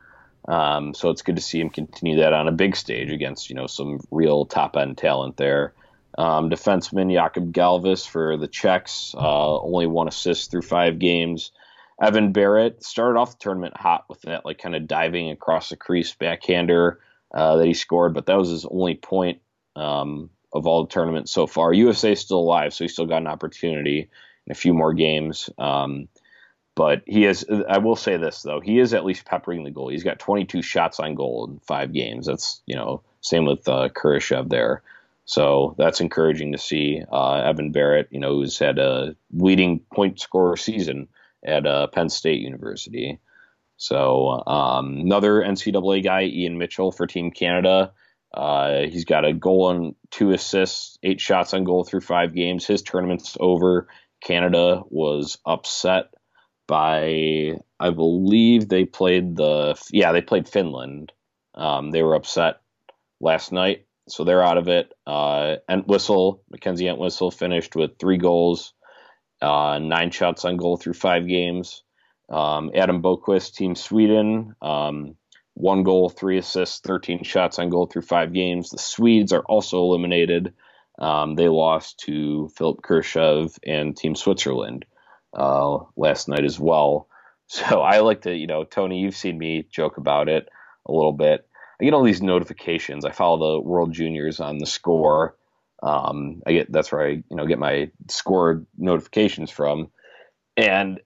Um, 0.48 0.94
so 0.94 1.10
it's 1.10 1.22
good 1.22 1.36
to 1.36 1.42
see 1.42 1.60
him 1.60 1.70
continue 1.70 2.18
that 2.18 2.32
on 2.32 2.48
a 2.48 2.52
big 2.52 2.74
stage 2.74 3.10
against 3.10 3.50
you 3.50 3.56
know 3.56 3.66
some 3.66 4.00
real 4.10 4.46
top 4.46 4.76
end 4.76 4.98
talent 4.98 5.36
there. 5.36 5.74
Um, 6.18 6.50
defenseman 6.50 7.12
Jakub 7.12 7.52
Galvas 7.52 8.06
for 8.06 8.36
the 8.36 8.48
Czechs, 8.48 9.14
uh, 9.14 9.60
only 9.60 9.86
one 9.86 10.08
assist 10.08 10.50
through 10.50 10.62
five 10.62 10.98
games. 10.98 11.52
Evan 12.00 12.32
Barratt 12.32 12.82
started 12.82 13.18
off 13.18 13.32
the 13.32 13.38
tournament 13.38 13.76
hot 13.76 14.06
with 14.08 14.22
that 14.22 14.44
like 14.44 14.58
kind 14.58 14.74
of 14.74 14.88
diving 14.88 15.30
across 15.30 15.68
the 15.68 15.76
crease 15.76 16.14
backhander 16.14 16.98
uh, 17.32 17.56
that 17.56 17.66
he 17.66 17.74
scored, 17.74 18.14
but 18.14 18.26
that 18.26 18.38
was 18.38 18.48
his 18.48 18.64
only 18.64 18.94
point 18.94 19.40
um, 19.76 20.30
of 20.52 20.66
all 20.66 20.84
the 20.84 20.92
tournaments 20.92 21.30
so 21.30 21.46
far. 21.46 21.72
USA 21.72 22.12
is 22.12 22.20
still 22.20 22.38
alive, 22.38 22.72
so 22.72 22.84
he 22.84 22.88
still 22.88 23.06
got 23.06 23.22
an 23.22 23.28
opportunity 23.28 24.08
in 24.46 24.52
a 24.52 24.54
few 24.54 24.74
more 24.74 24.94
games. 24.94 25.50
Um, 25.58 26.08
but 26.80 27.02
he 27.04 27.26
is. 27.26 27.44
I 27.68 27.76
will 27.76 27.94
say 27.94 28.16
this 28.16 28.40
though, 28.40 28.60
he 28.60 28.78
is 28.78 28.94
at 28.94 29.04
least 29.04 29.26
peppering 29.26 29.64
the 29.64 29.70
goal. 29.70 29.90
He's 29.90 30.02
got 30.02 30.18
22 30.18 30.62
shots 30.62 30.98
on 30.98 31.14
goal 31.14 31.46
in 31.46 31.58
five 31.58 31.92
games. 31.92 32.24
That's 32.24 32.62
you 32.64 32.74
know 32.74 33.02
same 33.20 33.44
with 33.44 33.68
uh, 33.68 33.90
Kurashev 33.90 34.48
there. 34.48 34.80
So 35.26 35.74
that's 35.76 36.00
encouraging 36.00 36.52
to 36.52 36.58
see. 36.58 37.02
Uh, 37.12 37.34
Evan 37.34 37.70
Barratt, 37.70 38.06
you 38.10 38.18
know, 38.18 38.32
who's 38.32 38.58
had 38.58 38.78
a 38.78 39.14
leading 39.30 39.80
point 39.92 40.20
scorer 40.20 40.56
season 40.56 41.08
at 41.44 41.66
uh, 41.66 41.88
Penn 41.88 42.08
State 42.08 42.40
University. 42.40 43.18
So 43.76 44.42
um, 44.46 45.00
another 45.00 45.42
NCAA 45.42 46.02
guy, 46.02 46.22
Ian 46.22 46.56
Mitchell 46.56 46.92
for 46.92 47.06
Team 47.06 47.30
Canada. 47.30 47.92
Uh, 48.32 48.86
he's 48.86 49.04
got 49.04 49.26
a 49.26 49.34
goal 49.34 49.68
and 49.68 49.94
two 50.10 50.30
assists, 50.30 50.98
eight 51.02 51.20
shots 51.20 51.52
on 51.52 51.64
goal 51.64 51.84
through 51.84 52.00
five 52.00 52.34
games. 52.34 52.64
His 52.64 52.80
tournament's 52.80 53.36
over. 53.38 53.86
Canada 54.22 54.82
was 54.88 55.36
upset 55.44 56.14
by 56.70 57.56
I 57.80 57.90
believe 57.90 58.68
they 58.68 58.84
played 58.84 59.34
the 59.34 59.76
yeah 59.90 60.12
they 60.12 60.22
played 60.22 60.48
Finland. 60.48 61.12
Um, 61.56 61.90
they 61.90 62.02
were 62.04 62.14
upset 62.14 62.60
last 63.20 63.50
night, 63.50 63.86
so 64.08 64.22
they're 64.22 64.44
out 64.44 64.56
of 64.56 64.68
it. 64.68 64.92
Uh, 65.04 65.56
Entwistle 65.68 66.42
Mackenzie 66.48 66.86
Entwistle 66.86 67.32
finished 67.32 67.74
with 67.74 67.98
three 67.98 68.18
goals, 68.18 68.72
uh, 69.42 69.80
nine 69.82 70.12
shots 70.12 70.44
on 70.44 70.56
goal 70.56 70.76
through 70.76 70.94
five 70.94 71.26
games. 71.26 71.82
Um, 72.28 72.70
Adam 72.72 73.02
Boqvist, 73.02 73.56
Team 73.56 73.74
Sweden, 73.74 74.54
um, 74.62 75.16
one 75.54 75.82
goal, 75.82 76.08
three 76.08 76.38
assists, 76.38 76.78
13 76.86 77.24
shots 77.24 77.58
on 77.58 77.68
goal 77.68 77.86
through 77.86 78.02
five 78.02 78.32
games. 78.32 78.70
The 78.70 78.78
Swedes 78.78 79.32
are 79.32 79.42
also 79.42 79.78
eliminated. 79.78 80.54
Um, 81.00 81.34
they 81.34 81.48
lost 81.48 81.98
to 82.06 82.48
Philipp 82.56 82.82
Kurashev 82.82 83.58
and 83.66 83.96
Team 83.96 84.14
Switzerland 84.14 84.84
uh, 85.34 85.78
last 85.96 86.28
night 86.28 86.44
as 86.44 86.58
well. 86.58 87.06
So 87.52 87.80
I 87.80 87.98
like 87.98 88.22
to, 88.22 88.32
you 88.32 88.46
know, 88.46 88.62
Tony, 88.62 89.00
you've 89.00 89.16
seen 89.16 89.36
me 89.36 89.66
joke 89.72 89.96
about 89.96 90.28
it 90.28 90.48
a 90.86 90.92
little 90.92 91.12
bit. 91.12 91.48
I 91.80 91.84
get 91.84 91.94
all 91.94 92.04
these 92.04 92.22
notifications. 92.22 93.04
I 93.04 93.10
follow 93.10 93.54
the 93.54 93.68
World 93.68 93.92
Juniors 93.92 94.38
on 94.38 94.58
the 94.58 94.66
score. 94.66 95.34
Um, 95.82 96.42
I 96.46 96.52
get 96.52 96.70
that's 96.70 96.92
where 96.92 97.04
I 97.04 97.08
you 97.08 97.36
know 97.36 97.46
get 97.46 97.58
my 97.58 97.90
score 98.08 98.64
notifications 98.78 99.50
from, 99.50 99.90
and 100.56 101.00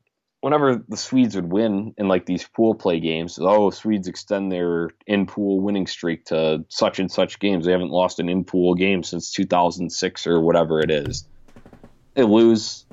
whenever 0.45 0.85
the 0.89 0.97
Swedes 0.99 1.37
would 1.37 1.51
win 1.51 1.95
in 1.97 2.09
like 2.09 2.27
these 2.27 2.47
pool 2.47 2.75
play 2.75 3.01
games, 3.01 3.39
oh 3.41 3.71
Swedes 3.71 4.09
extend 4.09 4.53
their 4.53 4.91
in 5.07 5.25
pool 5.25 5.61
winning 5.61 5.87
streak 5.87 6.27
to 6.27 6.65
such 6.69 6.99
and 6.99 7.11
such 7.11 7.39
games. 7.39 7.65
They 7.65 7.73
haven't 7.73 7.91
lost 7.91 8.19
an 8.19 8.29
in 8.29 8.45
pool 8.45 8.75
game 8.75 9.03
since 9.03 9.33
2006 9.33 10.27
or 10.27 10.41
whatever 10.41 10.81
it 10.81 10.91
is. 10.91 11.27
They 12.15 12.25
lose, 12.25 12.84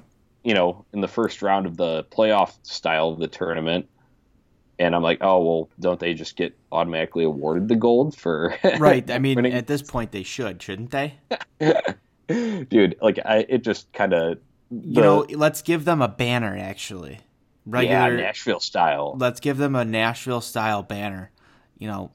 you 0.43 0.53
know, 0.53 0.85
in 0.93 1.01
the 1.01 1.07
first 1.07 1.41
round 1.41 1.65
of 1.65 1.77
the 1.77 2.03
playoff 2.05 2.57
style 2.63 3.09
of 3.09 3.19
the 3.19 3.27
tournament 3.27 3.87
and 4.81 4.95
I'm 4.95 5.03
like, 5.03 5.19
oh 5.21 5.43
well, 5.43 5.69
don't 5.79 5.99
they 5.99 6.15
just 6.15 6.35
get 6.35 6.57
automatically 6.71 7.23
awarded 7.23 7.67
the 7.67 7.75
gold 7.75 8.17
for? 8.17 8.55
right. 8.79 9.09
I 9.11 9.19
mean, 9.19 9.45
at 9.45 9.67
this 9.67 9.83
point, 9.83 10.11
they 10.11 10.23
should, 10.23 10.61
shouldn't 10.61 10.89
they? 10.89 11.13
Dude, 12.27 12.95
like 12.99 13.19
I, 13.23 13.45
it 13.47 13.59
just 13.59 13.91
kind 13.93 14.13
of. 14.13 14.39
You 14.71 15.01
know, 15.01 15.25
let's 15.29 15.61
give 15.61 15.85
them 15.85 16.01
a 16.01 16.07
banner. 16.07 16.57
Actually, 16.57 17.19
regular 17.65 18.15
yeah, 18.15 18.23
Nashville 18.23 18.59
style. 18.59 19.15
Let's 19.19 19.39
give 19.39 19.57
them 19.57 19.75
a 19.75 19.85
Nashville 19.85 20.41
style 20.41 20.81
banner. 20.81 21.29
You 21.77 21.87
know, 21.87 22.11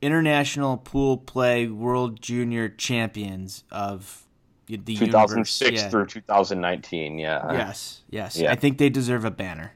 international 0.00 0.76
pool 0.76 1.16
play 1.16 1.66
world 1.66 2.20
junior 2.20 2.68
champions 2.68 3.64
of 3.70 4.25
the 4.66 4.96
2006 4.96 5.70
universe. 5.70 5.90
through 5.90 6.06
2019. 6.06 7.18
Yeah. 7.18 7.52
Yes. 7.52 8.02
Yes. 8.10 8.36
Yeah. 8.36 8.52
I 8.52 8.56
think 8.56 8.78
they 8.78 8.88
deserve 8.88 9.24
a 9.24 9.30
banner. 9.30 9.72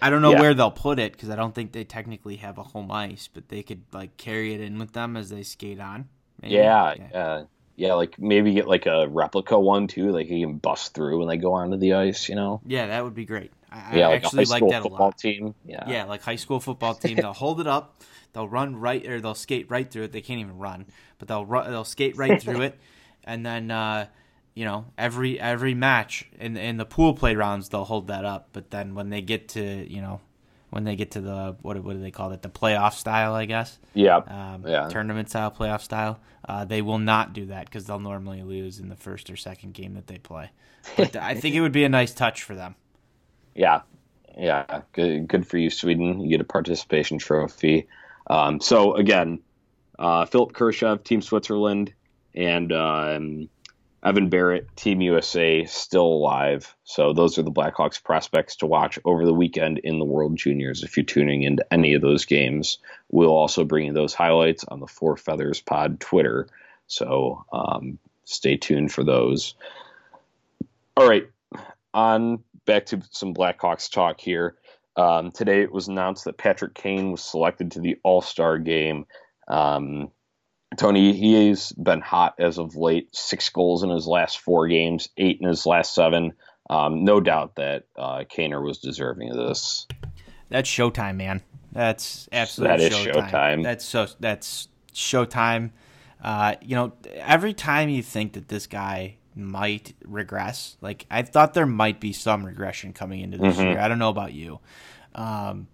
I 0.00 0.10
don't 0.10 0.22
know 0.22 0.32
yeah. 0.32 0.40
where 0.40 0.54
they'll 0.54 0.70
put 0.70 0.98
it 0.98 1.12
because 1.12 1.30
I 1.30 1.36
don't 1.36 1.54
think 1.54 1.72
they 1.72 1.84
technically 1.84 2.36
have 2.36 2.58
a 2.58 2.62
home 2.62 2.90
ice, 2.90 3.28
but 3.32 3.48
they 3.48 3.62
could 3.62 3.82
like 3.92 4.16
carry 4.16 4.54
it 4.54 4.60
in 4.60 4.78
with 4.78 4.92
them 4.92 5.16
as 5.16 5.28
they 5.30 5.42
skate 5.42 5.80
on. 5.80 6.08
Maybe. 6.40 6.54
Yeah, 6.54 6.94
yeah, 6.96 7.18
uh, 7.18 7.44
yeah. 7.76 7.94
Like 7.94 8.18
maybe 8.18 8.54
get 8.54 8.68
like 8.68 8.86
a 8.86 9.08
replica 9.08 9.58
one 9.58 9.88
too, 9.88 10.12
like 10.12 10.28
you 10.28 10.46
can 10.46 10.58
bust 10.58 10.94
through 10.94 11.18
when 11.18 11.28
they 11.28 11.36
go 11.36 11.54
onto 11.54 11.76
the 11.76 11.94
ice. 11.94 12.28
You 12.28 12.36
know? 12.36 12.60
Yeah, 12.64 12.86
that 12.86 13.02
would 13.02 13.14
be 13.14 13.24
great. 13.24 13.50
I, 13.70 13.96
yeah, 13.96 14.06
I 14.06 14.10
like 14.10 14.24
actually 14.24 14.44
like 14.46 14.68
that 14.68 14.84
a 14.84 14.88
lot. 14.88 15.18
Team. 15.18 15.54
Yeah, 15.64 15.84
yeah, 15.88 16.04
like 16.04 16.22
high 16.22 16.36
school 16.36 16.60
football 16.60 16.94
team. 16.94 17.16
they'll 17.20 17.32
hold 17.32 17.60
it 17.60 17.66
up, 17.66 18.02
they'll 18.32 18.48
run 18.48 18.76
right 18.76 19.04
or 19.06 19.20
they'll 19.20 19.34
skate 19.34 19.70
right 19.70 19.90
through 19.90 20.04
it. 20.04 20.12
They 20.12 20.20
can't 20.20 20.40
even 20.40 20.58
run, 20.58 20.86
but 21.18 21.28
they'll 21.28 21.44
run, 21.44 21.70
they'll 21.70 21.84
skate 21.84 22.16
right 22.16 22.40
through 22.40 22.60
it, 22.62 22.78
and 23.28 23.46
then. 23.46 23.70
uh 23.70 24.06
you 24.54 24.64
know 24.64 24.86
every 24.98 25.38
every 25.38 25.72
match 25.72 26.28
in 26.40 26.56
in 26.56 26.78
the 26.78 26.84
pool 26.84 27.14
play 27.14 27.36
rounds 27.36 27.68
they'll 27.68 27.84
hold 27.84 28.08
that 28.08 28.24
up. 28.24 28.48
But 28.52 28.72
then 28.72 28.96
when 28.96 29.08
they 29.08 29.22
get 29.22 29.50
to 29.50 29.62
you 29.62 30.00
know 30.00 30.20
when 30.70 30.82
they 30.82 30.96
get 30.96 31.12
to 31.12 31.20
the 31.20 31.54
what 31.62 31.80
what 31.84 31.92
do 31.92 32.00
they 32.00 32.10
call 32.10 32.32
it? 32.32 32.42
The 32.42 32.48
playoff 32.48 32.94
style 32.94 33.34
I 33.34 33.44
guess? 33.44 33.78
Yeah. 33.94 34.16
Um, 34.16 34.64
yeah. 34.66 34.88
tournament 34.88 35.30
style 35.30 35.52
playoff 35.52 35.82
style. 35.82 36.18
Uh, 36.48 36.64
they 36.64 36.82
will 36.82 36.98
not 36.98 37.34
do 37.34 37.46
that 37.46 37.66
because 37.66 37.86
they'll 37.86 38.00
normally 38.00 38.42
lose 38.42 38.80
in 38.80 38.88
the 38.88 38.96
first 38.96 39.30
or 39.30 39.36
second 39.36 39.74
game 39.74 39.94
that 39.94 40.08
they 40.08 40.18
play. 40.18 40.50
But 40.96 41.14
I 41.14 41.34
think 41.34 41.54
it 41.54 41.60
would 41.60 41.70
be 41.70 41.84
a 41.84 41.88
nice 41.88 42.12
touch 42.12 42.42
for 42.42 42.56
them. 42.56 42.74
Yeah. 43.54 43.82
Yeah. 44.36 44.82
Good 44.92 45.28
good 45.28 45.46
for 45.46 45.56
you 45.58 45.70
Sweden. 45.70 46.20
You 46.20 46.30
get 46.30 46.40
a 46.40 46.44
participation 46.44 47.18
trophy. 47.18 47.86
Um, 48.26 48.60
so 48.60 48.94
again 48.96 49.38
uh, 50.00 50.24
Philipp 50.24 50.52
Kurashev 50.52 51.04
Team 51.04 51.22
Switzerland 51.22 51.92
and 52.38 52.72
um, 52.72 53.48
Evan 54.04 54.30
Barratt, 54.30 54.66
Team 54.76 55.00
USA, 55.00 55.64
still 55.64 56.06
alive. 56.06 56.74
So 56.84 57.12
those 57.12 57.36
are 57.36 57.42
the 57.42 57.50
Blackhawks 57.50 58.02
prospects 58.02 58.54
to 58.56 58.66
watch 58.66 58.96
over 59.04 59.26
the 59.26 59.34
weekend 59.34 59.78
in 59.78 59.98
the 59.98 60.04
World 60.04 60.36
Juniors. 60.36 60.84
If 60.84 60.96
you're 60.96 61.04
tuning 61.04 61.42
into 61.42 61.66
any 61.72 61.94
of 61.94 62.00
those 62.00 62.24
games, 62.24 62.78
we'll 63.10 63.30
also 63.30 63.64
bring 63.64 63.86
you 63.86 63.92
those 63.92 64.14
highlights 64.14 64.64
on 64.68 64.78
the 64.78 64.86
Four 64.86 65.16
Feathers 65.16 65.60
Pod 65.60 65.98
Twitter. 65.98 66.46
So 66.86 67.44
um, 67.52 67.98
stay 68.24 68.56
tuned 68.56 68.92
for 68.92 69.02
those. 69.02 69.54
All 70.96 71.08
right, 71.08 71.28
on 71.92 72.44
back 72.66 72.86
to 72.86 73.02
some 73.10 73.34
Blackhawks 73.34 73.90
talk 73.90 74.20
here. 74.20 74.54
Um, 74.96 75.32
today 75.32 75.62
it 75.62 75.72
was 75.72 75.88
announced 75.88 76.24
that 76.24 76.38
Patrick 76.38 76.74
Kane 76.74 77.10
was 77.10 77.22
selected 77.22 77.72
to 77.72 77.80
the 77.80 77.98
All 78.04 78.22
Star 78.22 78.58
game. 78.58 79.06
Um, 79.48 80.12
Tony, 80.76 81.12
he's 81.14 81.72
been 81.72 82.00
hot 82.00 82.34
as 82.38 82.58
of 82.58 82.76
late. 82.76 83.14
Six 83.14 83.48
goals 83.48 83.82
in 83.82 83.90
his 83.90 84.06
last 84.06 84.38
four 84.38 84.68
games, 84.68 85.08
eight 85.16 85.40
in 85.40 85.48
his 85.48 85.64
last 85.66 85.94
seven. 85.94 86.34
Um, 86.68 87.04
no 87.04 87.20
doubt 87.20 87.56
that 87.56 87.84
uh, 87.96 88.24
Kaner 88.24 88.62
was 88.62 88.78
deserving 88.78 89.30
of 89.30 89.36
this. 89.36 89.86
That's 90.50 90.68
showtime, 90.68 91.16
man. 91.16 91.42
That's 91.72 92.28
absolutely 92.32 92.88
that 92.88 92.92
is 92.92 92.98
showtime. 92.98 93.30
showtime. 93.30 93.62
That's 93.62 93.84
so. 93.84 94.06
That's 94.20 94.68
showtime. 94.92 95.70
Uh, 96.22 96.56
you 96.60 96.74
know, 96.74 96.92
every 97.14 97.54
time 97.54 97.88
you 97.88 98.02
think 98.02 98.34
that 98.34 98.48
this 98.48 98.66
guy 98.66 99.16
might 99.34 99.94
regress, 100.04 100.76
like 100.80 101.06
I 101.10 101.22
thought 101.22 101.54
there 101.54 101.66
might 101.66 102.00
be 102.00 102.12
some 102.12 102.44
regression 102.44 102.92
coming 102.92 103.20
into 103.20 103.38
this 103.38 103.56
mm-hmm. 103.56 103.68
year. 103.68 103.80
I 103.80 103.88
don't 103.88 103.98
know 103.98 104.08
about 104.10 104.32
you, 104.32 104.60
um, 105.14 105.68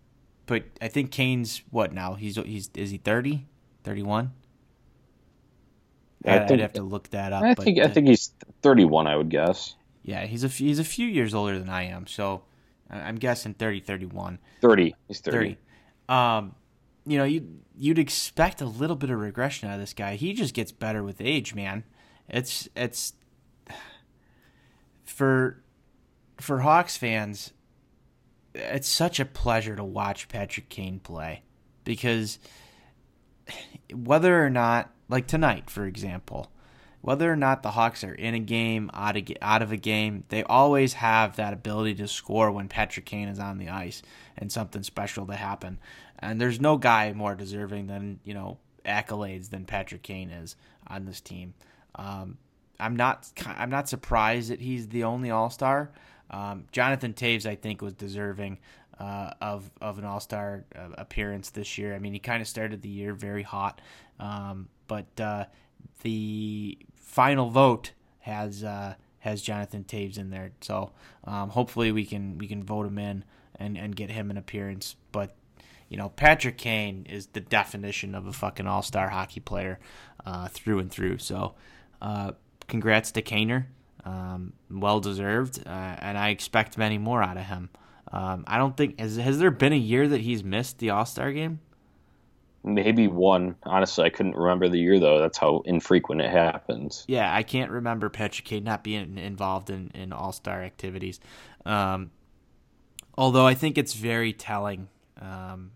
but 0.47 0.65
I 0.81 0.89
think 0.89 1.11
Kane's 1.11 1.63
what 1.71 1.93
now? 1.93 2.15
He's 2.15 2.37
he's 2.37 2.71
is 2.75 2.91
he 2.91 2.99
30, 2.99 3.47
31? 3.85 4.33
I 6.25 6.47
would 6.49 6.61
have 6.61 6.73
to 6.75 6.83
look 6.83 7.11
that 7.11 7.33
up. 7.33 7.43
I 7.43 7.55
think 7.55 7.79
but, 7.79 7.87
I 7.87 7.89
think 7.89 8.09
he's 8.09 8.33
31. 8.63 9.07
I 9.07 9.17
would 9.17 9.29
guess. 9.29 9.75
Yeah, 10.03 10.27
he's 10.27 10.45
a 10.45 10.49
he's 10.49 10.79
a 10.79 10.85
few 10.85 11.07
years 11.07 11.35
older 11.35 11.59
than 11.59 11.69
I 11.69 11.85
am, 11.85 12.07
so 12.07 12.43
I'm 12.91 13.17
guessing 13.17 13.55
30, 13.55 13.81
31. 13.81 14.39
30. 14.61 14.95
He's 15.09 15.21
30. 15.21 15.37
30. 15.37 15.59
Um, 16.09 16.55
you 17.07 17.19
know, 17.19 17.25
you 17.25 17.61
you'd 17.77 17.99
expect 17.99 18.61
a 18.61 18.67
little 18.67 18.97
bit 18.97 19.11
of 19.11 19.19
regression 19.19 19.69
out 19.69 19.75
of 19.75 19.81
this 19.81 19.93
guy. 19.93 20.17
He 20.17 20.33
just 20.33 20.55
gets 20.55 20.73
better 20.73 21.03
with 21.03 21.21
age, 21.21 21.55
man. 21.55 21.85
It's 22.29 22.69
it's 22.75 23.15
for 25.05 25.63
for 26.39 26.61
Hawks 26.61 26.97
fans. 26.97 27.53
It's 28.55 28.89
such 28.89 29.19
a 29.19 29.25
pleasure 29.25 29.75
to 29.75 29.85
watch 29.85 30.29
Patrick 30.29 30.69
Kane 30.69 31.01
play 31.01 31.43
because 31.83 32.39
whether 33.93 34.45
or 34.45 34.51
not 34.51 34.94
like 35.09 35.27
tonight, 35.27 35.71
for 35.71 35.87
example, 35.87 36.51
whether 37.01 37.31
or 37.31 37.37
not 37.37 37.63
the 37.63 37.73
Hawks 37.73 38.03
are 38.03 38.15
in 38.15 38.35
a 38.35 38.39
game, 38.39 38.91
out 38.95 39.17
of, 39.17 39.25
out 39.43 39.63
of 39.63 39.73
a 39.73 39.77
game, 39.77 40.25
they 40.31 40.43
always 40.43 40.95
have 40.95 41.37
that 41.37 41.53
ability 41.53 41.97
to 41.97 42.09
score 42.09 42.51
when 42.51 42.69
Patrick 42.69 43.05
Kane 43.05 43.29
is 43.29 43.39
on 43.39 43.59
the 43.59 43.69
ice 43.69 44.03
and 44.39 44.51
something 44.51 44.83
special 44.83 45.27
to 45.27 45.35
happen. 45.35 45.79
And 46.19 46.41
there's 46.41 46.61
no 46.61 46.79
guy 46.79 47.13
more 47.13 47.35
deserving 47.35 47.89
than, 47.89 48.21
you 48.25 48.33
know, 48.33 48.59
accolades 48.85 49.51
than 49.51 49.65
Patrick 49.65 50.03
Kane 50.03 50.31
is 50.31 50.57
on 50.87 51.05
this 51.05 51.21
team. 51.21 51.55
Um, 51.95 52.39
I'm 52.81 52.97
not 52.97 53.31
I'm 53.47 53.71
not 53.71 53.89
surprised 53.89 54.51
that 54.51 54.61
he's 54.61 54.89
the 54.89 55.05
only 55.05 55.31
All 55.31 55.51
Star. 55.51 55.93
Um, 56.31 56.65
Jonathan 56.73 57.13
Toews, 57.13 57.47
I 57.47 57.55
think, 57.55 57.83
was 57.83 57.95
deserving 57.95 58.59
uh, 58.99 59.31
of 59.41 59.71
of 59.81 59.99
an 59.99 60.05
All 60.05 60.21
Star 60.21 60.65
uh, 60.75 60.89
appearance 60.99 61.51
this 61.51 61.79
year. 61.79 61.95
I 61.95 61.99
mean, 61.99 62.13
he 62.13 62.19
kind 62.19 62.43
of 62.43 62.49
started 62.49 62.83
the 62.83 62.89
year 62.89 63.15
very 63.15 63.43
hot, 63.43 63.81
um, 64.19 64.69
but 64.87 65.21
uh, 65.21 65.45
the 66.03 66.79
final 66.95 67.51
vote 67.51 67.93
has 68.21 68.65
uh, 68.65 68.95
has 69.19 69.43
Jonathan 69.43 69.85
Toews 69.85 70.19
in 70.19 70.31
there. 70.31 70.53
So 70.61 70.93
um, 71.25 71.51
hopefully 71.51 71.93
we 71.93 72.05
can 72.05 72.39
we 72.39 72.47
can 72.47 72.63
vote 72.63 72.87
him 72.87 72.99
in 72.99 73.25
and, 73.57 73.77
and 73.77 73.97
get 73.97 74.11
him 74.11 74.31
an 74.31 74.37
appearance. 74.37 74.97
But 75.13 75.35
you 75.89 75.97
know, 75.97 76.09
Patrick 76.11 76.59
Kane 76.59 77.07
is 77.09 77.27
the 77.29 77.41
definition 77.41 78.15
of 78.15 78.27
a 78.27 78.33
fucking 78.33 78.67
all 78.67 78.83
star 78.83 79.09
hockey 79.09 79.41
player 79.41 79.79
uh, 80.27 80.49
through 80.49 80.79
and 80.79 80.91
through. 80.91 81.19
So 81.19 81.55
uh, 82.01 82.33
congrats 82.69 83.13
to 83.13 83.23
Kaner. 83.23 83.67
Um, 84.05 84.53
well 84.71 85.01
deserved, 85.01 85.63
uh, 85.67 85.71
and 85.71 86.19
I 86.19 86.29
expect 86.29 86.77
many 86.77 86.99
more 86.99 87.23
out 87.23 87.39
of 87.39 87.45
him. 87.45 87.71
Um, 88.13 88.45
I 88.47 88.59
don't 88.59 88.77
think 88.77 89.01
has 89.01 89.17
has 89.17 89.39
there 89.39 89.51
been 89.51 89.73
a 89.73 89.77
year 89.77 90.07
that 90.09 90.21
he's 90.21 90.45
missed 90.45 90.79
the 90.79 90.91
All 90.91 91.07
Star 91.07 91.33
game? 91.33 91.61
Maybe 92.65 93.09
one. 93.09 93.57
Honestly, 93.65 94.05
I 94.05 94.11
couldn't 94.11 94.37
remember 94.37 94.69
the 94.69 94.79
year 94.79 94.99
though. 94.99 95.19
That's 95.19 95.37
how 95.37 95.63
infrequent 95.67 96.23
it 96.23 96.31
happens. 96.31 97.05
Yeah, 97.07 97.35
I 97.35 97.43
can't 97.43 97.71
remember 97.71 98.09
Patrick 98.09 98.47
Kane 98.47 98.65
not 98.65 98.83
being 98.83 99.19
involved 99.19 99.69
in, 99.69 99.91
in 99.95 100.13
All 100.13 100.33
Star 100.33 100.63
activities. 100.63 101.21
Um, 101.67 102.11
although 103.17 103.47
I 103.47 103.55
think 103.55 103.77
it's 103.77 103.93
very 103.93 104.33
telling 104.33 104.89
um, 105.21 105.73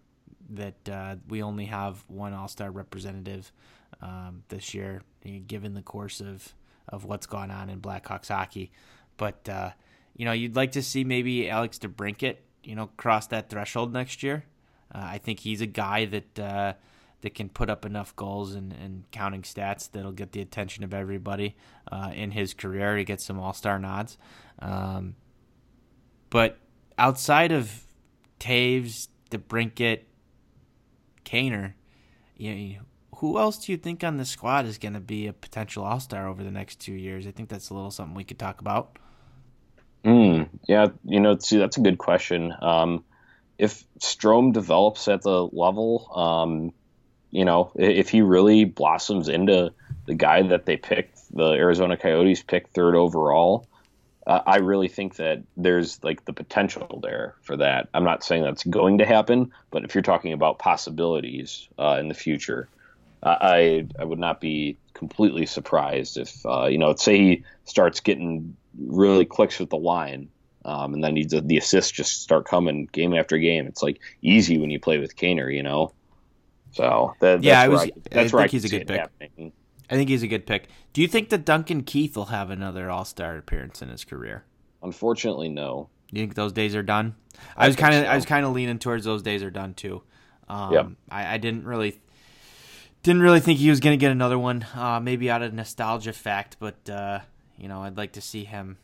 that 0.51 0.89
uh, 0.89 1.17
we 1.29 1.43
only 1.43 1.67
have 1.67 2.05
one 2.09 2.33
All 2.33 2.49
Star 2.49 2.71
representative 2.71 3.53
um, 4.01 4.45
this 4.49 4.73
year, 4.73 5.03
given 5.47 5.75
the 5.75 5.83
course 5.83 6.21
of, 6.21 6.55
of 6.89 7.05
what's 7.05 7.27
gone 7.27 7.51
on 7.51 7.69
in 7.69 7.81
Blackhawks 7.81 8.29
hockey. 8.29 8.71
But 9.19 9.47
uh, 9.49 9.73
you 10.17 10.25
know, 10.25 10.33
you'd 10.33 10.57
like 10.57 10.73
to 10.73 10.83
see 10.83 11.05
maybe 11.05 11.49
Alex 11.49 11.79
DeBrincat, 11.79 12.37
you 12.65 12.75
know, 12.75 12.89
cross 12.97 13.27
that 13.29 13.51
threshold 13.51 13.93
next 13.93 14.23
year. 14.23 14.45
Uh, 14.95 15.03
I 15.03 15.19
think 15.19 15.41
he's 15.41 15.61
a 15.61 15.67
guy 15.67 16.07
that 16.07 16.39
uh, 16.39 16.73
that 17.21 17.35
can 17.35 17.49
put 17.49 17.69
up 17.69 17.85
enough 17.85 18.15
goals 18.15 18.55
and, 18.55 18.73
and 18.73 19.05
counting 19.11 19.43
stats 19.43 19.91
that'll 19.91 20.13
get 20.13 20.33
the 20.33 20.41
attention 20.41 20.85
of 20.85 20.95
everybody 20.95 21.57
uh, 21.91 22.13
in 22.15 22.31
his 22.31 22.55
career 22.55 22.97
to 22.97 23.05
get 23.05 23.21
some 23.21 23.39
All 23.39 23.53
Star 23.53 23.79
nods. 23.79 24.19
Um, 24.61 25.17
but 26.31 26.59
outside 26.97 27.53
of 27.53 27.87
Toews, 28.39 29.09
DeBrincat, 29.31 30.01
Kaner, 31.25 31.75
you 32.37 32.55
know, 32.55 32.81
who 33.17 33.39
else 33.39 33.59
do 33.59 33.73
you 33.73 33.79
think 33.79 34.05
on 34.05 34.17
the 34.17 34.25
squad 34.25 34.65
is 34.65 34.79
going 34.79 34.95
to 34.95 35.01
be 35.01 35.27
a 35.27 35.33
potential 35.33 35.85
All 35.85 36.01
Star 36.01 36.29
over 36.29 36.45
the 36.45 36.53
next 36.53 36.77
two 36.77 36.93
years? 36.93 37.27
I 37.27 37.33
think 37.33 37.49
that's 37.49 37.71
a 37.71 37.75
little 37.75 37.91
something 37.91 38.15
we 38.15 38.25
could 38.25 38.39
talk 38.39 38.61
about. 38.61 38.97
Mm, 40.05 40.49
yeah, 40.69 40.87
you 41.05 41.19
know, 41.19 41.37
see, 41.39 41.59
that's 41.59 41.77
a 41.77 41.81
good 41.81 41.99
question. 41.99 42.55
Um, 42.63 43.05
if 43.59 43.85
Strome 43.99 44.53
develops 44.53 45.09
at 45.09 45.23
the 45.23 45.49
level, 45.53 46.11
um, 46.15 46.73
you 47.31 47.45
know, 47.45 47.73
if 47.75 48.09
he 48.09 48.23
really 48.23 48.65
blossoms 48.65 49.29
into 49.29 49.73
the 50.07 50.15
guy 50.15 50.43
that 50.43 50.65
they 50.65 50.77
picked, 50.77 51.19
the 51.35 51.51
Arizona 51.53 51.97
Coyotes 51.97 52.43
picked 52.43 52.73
third 52.73 52.95
overall, 52.95 53.67
uh, 54.27 54.43
I 54.47 54.59
really 54.59 54.89
think 54.89 55.17
that 55.17 55.43
there's 55.57 56.03
like 56.05 56.25
the 56.25 56.33
potential 56.33 57.01
there 57.03 57.35
for 57.43 57.57
that. 57.57 57.89
I'm 57.93 58.05
not 58.05 58.23
saying 58.23 58.43
that's 58.43 58.65
going 58.65 58.99
to 58.99 59.07
happen, 59.07 59.53
but 59.71 59.85
if 59.85 59.95
you're 59.95 60.03
talking 60.03 60.33
about 60.33 60.59
possibilities 60.59 61.69
uh, 61.79 61.97
in 61.99 62.09
the 62.09 62.15
future, 62.15 62.69
I 63.23 63.87
I 63.99 64.05
would 64.05 64.19
not 64.19 64.41
be 64.41 64.77
completely 64.95 65.47
surprised 65.47 66.19
if 66.19 66.45
uh, 66.47 66.67
you 66.67 66.79
know, 66.79 66.95
say 66.95 67.19
he 67.19 67.45
starts 67.65 68.01
getting 68.01 68.57
really 68.79 69.25
clicks 69.25 69.59
with 69.59 69.71
the 69.71 69.77
line, 69.77 70.29
um, 70.65 70.95
and 70.95 71.03
then 71.03 71.17
he, 71.17 71.25
the 71.25 71.57
assists 71.57 71.91
just 71.93 72.23
start 72.23 72.47
coming 72.47 72.89
game 72.93 73.15
after 73.15 73.39
game. 73.39 73.67
It's 73.67 73.83
like 73.83 74.01
easy 74.23 74.59
when 74.59 74.71
you 74.71 74.81
play 74.81 74.99
with 74.99 75.17
Kaner, 75.17 75.55
you 75.55 75.63
know. 75.63 75.93
So 76.73 77.15
that, 77.21 77.43
yeah, 77.43 77.55
that's 77.55 77.65
I 77.65 77.69
was, 77.69 77.81
I, 77.81 77.93
that's 78.11 78.35
I 78.35 78.37
think 78.37 78.41
I 78.41 78.47
he's 78.49 78.65
a 78.65 78.69
good 78.69 78.87
pick. 78.87 78.99
happening. 79.01 79.53
I 79.91 79.95
think 79.95 80.11
he's 80.11 80.23
a 80.23 80.29
good 80.29 80.47
pick. 80.47 80.69
Do 80.93 81.01
you 81.01 81.09
think 81.09 81.31
that 81.31 81.45
Duncan 81.45 81.83
Keith 81.83 82.17
will 82.17 82.27
have 82.27 82.51
another 82.51 82.91
All 82.91 83.05
Star 83.05 83.37
appearance 83.37 83.81
in 83.81 83.89
his 83.89 84.05
career? 84.05 84.45
Unfortunately, 84.83 85.49
no. 85.49 85.89
You 86.11 86.23
think 86.23 86.35
those 86.35 86.53
days 86.53 86.75
are 86.77 86.83
done? 86.83 87.15
I 87.57 87.65
I, 87.65 87.67
was 87.69 87.77
kind 87.77 87.95
of 87.95 88.05
so. 88.05 88.09
I 88.09 88.15
was 88.17 88.27
kind 88.27 88.45
of 88.45 88.53
leaning 88.53 88.79
towards 88.79 89.05
those 89.05 89.23
days 89.23 89.43
are 89.43 89.51
done 89.51 89.75
too. 89.75 90.03
Um, 90.49 90.73
Yep. 90.73 90.89
I, 91.11 91.35
I 91.35 91.39
didn't 91.39 91.65
really 91.65 92.01
didn't 93.03 93.23
really 93.23 93.41
think 93.41 93.59
he 93.59 93.71
was 93.71 93.81
going 93.81 93.99
to 93.99 94.01
get 94.01 94.11
another 94.11 94.39
one. 94.39 94.67
Uh, 94.75 95.01
maybe 95.01 95.31
out 95.31 95.43
of 95.43 95.55
nostalgia 95.55 96.13
fact, 96.13 96.57
but 96.59 96.89
uh, 96.91 97.21
you 97.57 97.69
know 97.69 97.83
I'd 97.83 97.97
like 97.97 98.13
to 98.13 98.21
see 98.21 98.45
him 98.45 98.77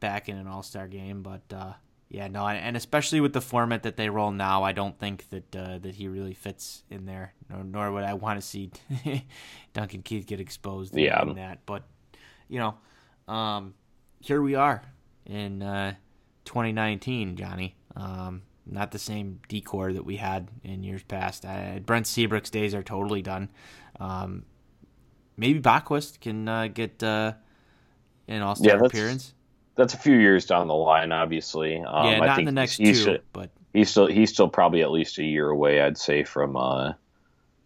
back 0.00 0.28
in 0.28 0.36
an 0.36 0.46
All 0.46 0.62
Star 0.62 0.88
game. 0.88 1.22
But 1.22 1.42
uh, 1.54 1.72
yeah, 2.08 2.28
no, 2.28 2.46
and 2.48 2.76
especially 2.76 3.20
with 3.20 3.32
the 3.32 3.40
format 3.40 3.84
that 3.84 3.96
they 3.96 4.08
roll 4.08 4.30
now, 4.32 4.62
I 4.64 4.72
don't 4.72 4.98
think 4.98 5.28
that 5.30 5.54
uh, 5.56 5.78
that 5.78 5.94
he 5.94 6.08
really 6.08 6.34
fits 6.34 6.82
in 6.90 7.06
there. 7.06 7.34
Nor, 7.48 7.64
nor 7.64 7.92
would 7.92 8.04
I 8.04 8.14
want 8.14 8.40
to 8.40 8.46
see 8.46 8.70
Duncan 9.72 10.02
Keith 10.02 10.26
get 10.26 10.40
exposed. 10.40 10.94
in- 10.94 11.04
Yeah. 11.04 11.22
in 11.22 11.34
that. 11.34 11.60
But 11.66 11.84
you 12.48 12.58
know, 12.58 13.32
um, 13.32 13.74
here 14.20 14.42
we 14.42 14.54
are 14.56 14.82
in 15.26 15.62
uh, 15.62 15.94
2019, 16.44 17.36
Johnny. 17.36 17.76
Um, 17.96 18.42
not 18.66 18.90
the 18.92 18.98
same 18.98 19.40
decor 19.48 19.92
that 19.92 20.04
we 20.04 20.16
had 20.16 20.48
in 20.62 20.84
years 20.84 21.02
past. 21.02 21.44
Uh, 21.44 21.80
Brent 21.84 22.06
Seabrook's 22.06 22.50
days 22.50 22.74
are 22.74 22.82
totally 22.82 23.20
done. 23.22 23.48
Um, 23.98 24.44
maybe 25.36 25.60
Boqvist 25.60 26.20
can 26.20 26.48
uh, 26.48 26.68
get 26.68 27.02
uh, 27.02 27.32
an 28.28 28.42
All 28.42 28.54
Star 28.54 28.76
Yeah, 28.78 28.84
appearance. 28.84 29.34
That's 29.76 29.94
a 29.94 29.98
few 29.98 30.16
years 30.16 30.46
down 30.46 30.68
the 30.68 30.74
line, 30.74 31.12
obviously. 31.12 31.76
Um, 31.76 32.06
yeah, 32.06 32.20
I 32.20 32.26
not 32.26 32.38
in 32.38 32.44
the 32.44 32.52
next 32.52 32.76
he's, 32.76 33.04
two, 33.04 33.12
he's, 33.12 33.20
but 33.32 33.50
he's 33.72 33.90
still 33.90 34.06
he's 34.06 34.30
still 34.30 34.48
probably 34.48 34.82
at 34.82 34.90
least 34.90 35.18
a 35.18 35.24
year 35.24 35.48
away, 35.48 35.80
I'd 35.80 35.98
say, 35.98 36.24
from 36.24 36.56
uh, 36.56 36.92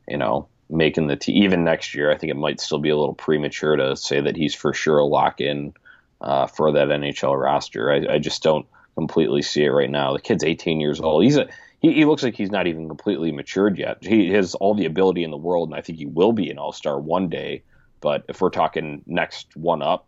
you 0.08 0.16
know 0.16 0.48
making 0.70 1.06
the 1.06 1.16
team. 1.16 1.42
Even 1.42 1.64
next 1.64 1.94
year, 1.94 2.10
I 2.10 2.16
think 2.16 2.30
it 2.30 2.36
might 2.36 2.60
still 2.60 2.78
be 2.78 2.90
a 2.90 2.96
little 2.96 3.14
premature 3.14 3.76
to 3.76 3.96
say 3.96 4.20
that 4.20 4.36
he's 4.36 4.54
for 4.54 4.72
sure 4.72 4.98
a 4.98 5.04
lock 5.04 5.40
in 5.40 5.74
uh, 6.20 6.46
for 6.46 6.72
that 6.72 6.88
NHL 6.88 7.40
roster. 7.40 7.90
I, 7.90 8.14
I 8.14 8.18
just 8.18 8.42
don't 8.42 8.66
completely 8.94 9.42
see 9.42 9.64
it 9.64 9.70
right 9.70 9.90
now. 9.90 10.12
The 10.12 10.20
kid's 10.20 10.44
18 10.44 10.80
years 10.80 11.00
old. 11.00 11.24
He's 11.24 11.36
a 11.36 11.48
he, 11.80 11.92
he 11.92 12.04
looks 12.06 12.22
like 12.22 12.34
he's 12.34 12.50
not 12.50 12.66
even 12.66 12.88
completely 12.88 13.30
matured 13.30 13.78
yet. 13.78 13.98
He 14.02 14.30
has 14.30 14.54
all 14.54 14.74
the 14.74 14.86
ability 14.86 15.22
in 15.22 15.30
the 15.30 15.36
world, 15.36 15.68
and 15.68 15.76
I 15.76 15.82
think 15.82 15.98
he 15.98 16.06
will 16.06 16.32
be 16.32 16.50
an 16.50 16.58
All 16.58 16.72
Star 16.72 16.98
one 16.98 17.28
day. 17.28 17.62
But 18.00 18.24
if 18.28 18.40
we're 18.40 18.50
talking 18.50 19.02
next 19.06 19.54
one 19.56 19.82
up, 19.82 20.06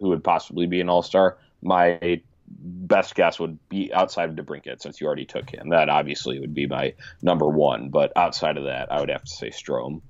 who 0.00 0.08
would 0.08 0.24
possibly 0.24 0.66
be 0.66 0.80
an 0.80 0.88
All 0.88 1.02
Star, 1.02 1.38
my 1.62 2.20
best 2.48 3.14
guess 3.14 3.38
would 3.38 3.58
be 3.68 3.92
outside 3.94 4.28
of 4.28 4.34
DeBrincat, 4.34 4.82
since 4.82 5.00
you 5.00 5.06
already 5.06 5.24
took 5.26 5.48
him. 5.48 5.68
That 5.68 5.88
obviously 5.88 6.40
would 6.40 6.54
be 6.54 6.66
my 6.66 6.94
number 7.22 7.46
one. 7.48 7.90
But 7.90 8.12
outside 8.16 8.56
of 8.56 8.64
that, 8.64 8.90
I 8.90 9.00
would 9.00 9.10
have 9.10 9.22
to 9.24 9.30
say 9.30 9.50
Strome. 9.50 10.00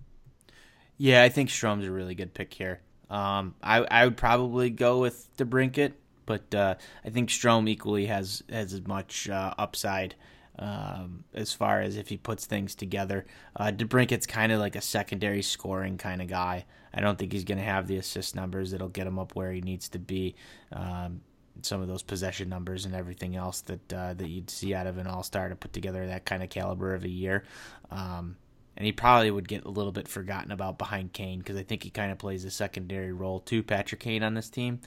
yeah, 0.97 1.23
I 1.23 1.29
think 1.29 1.51
Strome's 1.51 1.87
a 1.87 1.91
really 1.91 2.15
good 2.15 2.33
pick 2.33 2.55
here. 2.55 2.81
Um, 3.11 3.55
I 3.63 3.79
I 3.79 4.05
would 4.05 4.17
probably 4.17 4.71
go 4.71 5.01
with 5.01 5.29
DeBrincat, 5.37 5.93
but 6.27 6.55
uh, 6.55 6.77
I 7.05 7.11
think 7.11 7.29
Strome 7.29 7.69
equally 7.69 8.07
has 8.07 8.43
has 8.49 8.73
as 8.73 8.87
much 8.87 9.29
uh, 9.29 9.53
upside 9.59 10.15
um, 10.59 11.25
as 11.35 11.53
far 11.53 11.81
as 11.81 11.97
if 11.97 12.09
he 12.09 12.17
puts 12.17 12.47
things 12.47 12.75
together. 12.75 13.27
Uh, 13.57 13.73
DeBrincat's 13.75 14.27
kind 14.27 14.53
of 14.53 14.61
like 14.61 14.77
a 14.77 14.81
secondary 14.81 15.43
scoring 15.43 15.99
kind 15.99 16.23
of 16.23 16.29
guy. 16.29 16.67
I 16.93 17.01
don't 17.01 17.19
think 17.19 17.33
he's 17.33 17.45
going 17.45 17.59
to 17.59 17.65
have 17.65 17.87
the 17.87 17.97
assist 17.97 18.35
numbers 18.35 18.71
that'll 18.71 18.89
get 18.89 19.07
him 19.07 19.19
up 19.19 19.37
where 19.37 19.53
he 19.53 19.61
needs 19.61 19.89
to 19.91 19.99
be. 19.99 20.35
Um, 20.73 21.23
some 21.63 21.83
of 21.83 21.89
those 21.89 22.03
possession 22.03 22.49
numbers 22.49 22.87
and 22.87 22.95
everything 22.95 23.37
else 23.37 23.61
that 23.63 23.93
uh, 23.93 24.15
that 24.15 24.29
you'd 24.29 24.51
see 24.51 24.75
out 24.75 24.87
of 24.87 24.99
an 24.99 25.07
all 25.07 25.23
star 25.23 25.49
to 25.49 25.57
put 25.57 25.73
together 25.73 26.07
that 26.07 26.25
kind 26.25 26.43
of 26.43 26.49
caliber 26.49 26.95
of 26.95 27.05
a 27.05 27.09
year. 27.09 27.45
Um, 27.91 28.37
and 28.77 28.87
he 28.87 28.93
probably 28.93 29.31
would 29.31 29.49
get 29.49 29.65
a 29.65 29.71
little 29.71 29.93
bit 29.93 30.09
forgotten 30.09 30.53
about 30.53 30.79
behind 30.79 31.13
Kane 31.13 31.41
because 31.41 31.57
I 31.57 31.63
think 31.63 31.83
he 31.83 31.91
kind 31.91 32.13
of 32.13 32.19
plays 32.19 32.45
a 32.45 32.51
secondary 32.51 33.13
role 33.13 33.41
to 33.41 33.63
Patrick 33.63 34.01
Kane 34.01 34.23
on 34.23 34.35
this 34.35 34.49
team. 34.49 34.81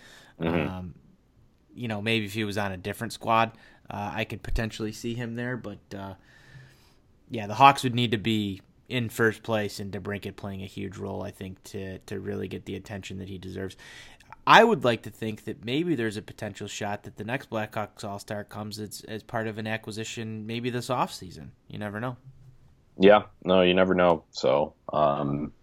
Um, 0.68 0.96
you 1.76 1.88
know, 1.88 2.02
maybe 2.02 2.26
if 2.26 2.34
he 2.34 2.44
was 2.44 2.58
on 2.58 2.72
a 2.72 2.78
different 2.78 3.14
squad, 3.14 3.52
uh, 3.90 4.12
I 4.16 4.26
could 4.26 4.42
potentially 4.42 4.94
see 4.94 5.14
him 5.14 5.36
there. 5.36 5.58
But 5.58 5.80
uh, 5.96 6.16
yeah, 7.30 7.46
the 7.46 7.56
Hawks 7.56 7.84
would 7.84 7.94
need 7.94 8.12
to 8.12 8.18
be 8.18 8.62
in 8.90 9.10
first 9.10 9.44
place 9.44 9.80
and 9.80 9.92
DeBrincat 9.92 10.36
playing 10.36 10.62
a 10.62 10.68
huge 10.68 10.98
role, 10.98 11.24
I 11.24 11.32
think, 11.32 11.64
to 11.66 12.00
to 12.00 12.20
really 12.20 12.48
get 12.48 12.66
the 12.66 12.76
attention 12.76 13.20
that 13.20 13.30
he 13.30 13.38
deserves. 13.38 13.76
I 14.46 14.64
would 14.64 14.84
like 14.84 15.04
to 15.04 15.10
think 15.10 15.46
that 15.46 15.64
maybe 15.64 15.96
there's 15.96 16.18
a 16.18 16.22
potential 16.22 16.68
shot 16.68 17.04
that 17.04 17.16
the 17.16 17.24
next 17.24 17.50
Blackhawks 17.50 18.04
All 18.04 18.20
Star 18.20 18.44
comes 18.44 18.78
as, 18.80 19.02
as 19.08 19.24
part 19.24 19.48
of 19.48 19.58
an 19.58 19.68
acquisition, 19.68 20.46
maybe 20.46 20.70
this 20.70 20.90
offseason. 20.90 21.50
You 21.68 21.80
never 21.80 22.00
know. 22.02 22.18
Yeah, 22.98 23.24
no, 23.44 23.62
you 23.62 23.74
never 23.74 23.96
know. 23.96 24.24
So, 24.32 24.74
um, 24.92 25.54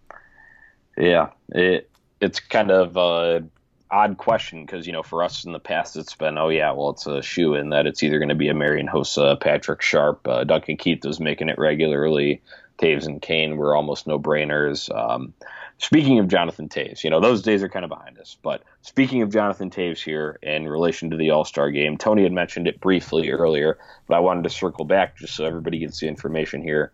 yeah, 0.97 1.29
it 1.49 1.89
it's 2.19 2.39
kind 2.39 2.71
of 2.71 2.97
a 2.97 3.43
odd 3.89 4.17
question 4.17 4.65
because 4.65 4.87
you 4.87 4.93
know 4.93 5.03
for 5.03 5.21
us 5.21 5.43
in 5.43 5.51
the 5.51 5.59
past 5.59 5.97
it's 5.97 6.15
been 6.15 6.37
oh 6.37 6.47
yeah 6.47 6.71
well 6.71 6.91
it's 6.91 7.05
a 7.07 7.21
shoe 7.21 7.55
in 7.55 7.71
that 7.71 7.85
it's 7.85 8.01
either 8.01 8.19
going 8.19 8.29
to 8.29 8.35
be 8.35 8.47
a 8.47 8.53
Marian 8.53 8.87
Hossa, 8.87 9.39
Patrick 9.39 9.81
Sharp, 9.81 10.25
uh, 10.27 10.43
Duncan 10.45 10.77
Keith 10.77 11.03
was 11.03 11.19
making 11.19 11.49
it 11.49 11.59
regularly, 11.59 12.41
Toews 12.81 13.05
and 13.05 13.21
Kane 13.21 13.57
were 13.57 13.75
almost 13.75 14.07
no 14.07 14.19
brainers. 14.19 14.93
Um, 14.95 15.33
speaking 15.77 16.19
of 16.19 16.27
Jonathan 16.27 16.69
Toews, 16.69 17.03
you 17.03 17.09
know 17.09 17.19
those 17.19 17.41
days 17.41 17.63
are 17.63 17.69
kind 17.69 17.85
of 17.85 17.89
behind 17.89 18.17
us. 18.17 18.37
But 18.41 18.63
speaking 18.81 19.21
of 19.21 19.31
Jonathan 19.31 19.69
Toews 19.69 20.03
here 20.03 20.39
in 20.41 20.67
relation 20.67 21.11
to 21.11 21.17
the 21.17 21.31
All 21.31 21.45
Star 21.45 21.71
game, 21.71 21.97
Tony 21.97 22.23
had 22.23 22.31
mentioned 22.33 22.67
it 22.67 22.79
briefly 22.79 23.29
earlier, 23.29 23.77
but 24.07 24.15
I 24.15 24.19
wanted 24.19 24.43
to 24.43 24.49
circle 24.49 24.85
back 24.85 25.17
just 25.17 25.35
so 25.35 25.45
everybody 25.45 25.79
gets 25.79 25.99
the 25.99 26.07
information 26.07 26.61
here 26.61 26.91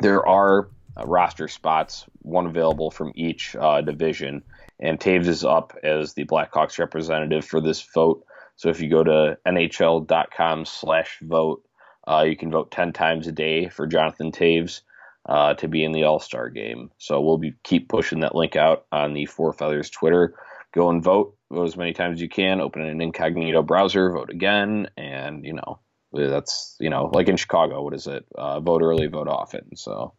there 0.00 0.26
are 0.26 0.68
uh, 0.96 1.04
roster 1.06 1.48
spots, 1.48 2.04
one 2.22 2.46
available 2.46 2.90
from 2.90 3.12
each 3.14 3.56
uh, 3.56 3.80
division, 3.80 4.42
and 4.78 4.98
Toews 4.98 5.26
is 5.26 5.44
up 5.44 5.76
as 5.82 6.14
the 6.14 6.24
Blackhawks 6.24 6.78
representative 6.78 7.44
for 7.44 7.60
this 7.60 7.82
vote. 7.82 8.24
So 8.56 8.68
if 8.68 8.80
you 8.80 8.90
go 8.90 9.04
to 9.04 9.38
nhl.com 9.46 10.64
slash 10.64 11.18
vote, 11.22 11.62
uh, 12.06 12.24
you 12.28 12.36
can 12.36 12.50
vote 12.50 12.70
ten 12.70 12.92
times 12.92 13.26
a 13.26 13.32
day 13.32 13.68
for 13.68 13.86
Jonathan 13.86 14.32
Toews 14.32 14.82
uh, 15.28 15.54
to 15.54 15.68
be 15.68 15.84
in 15.84 15.92
the 15.92 16.04
All 16.04 16.20
Star 16.20 16.48
game. 16.48 16.90
So 16.98 17.20
we'll 17.20 17.38
be 17.38 17.54
keep 17.64 17.88
pushing 17.88 18.20
that 18.20 18.34
link 18.34 18.56
out 18.56 18.86
on 18.92 19.12
the 19.12 19.26
Four 19.26 19.52
Feathers 19.52 19.90
Twitter. 19.90 20.34
Go 20.72 20.90
and 20.90 21.02
vote. 21.02 21.36
Vote 21.50 21.64
as 21.64 21.76
many 21.76 21.92
times 21.92 22.16
as 22.16 22.20
you 22.20 22.28
can. 22.28 22.60
Open 22.60 22.82
an 22.82 23.00
incognito 23.00 23.62
browser. 23.62 24.10
Vote 24.12 24.30
again, 24.30 24.88
and 24.96 25.44
you 25.44 25.52
know 25.52 25.78
that's 26.12 26.76
you 26.80 26.90
know 26.90 27.10
like 27.12 27.28
in 27.28 27.36
Chicago. 27.36 27.82
What 27.82 27.94
is 27.94 28.06
it? 28.06 28.24
Uh, 28.36 28.60
vote 28.60 28.82
early, 28.82 29.06
vote 29.06 29.28
often. 29.28 29.76
So 29.76 30.14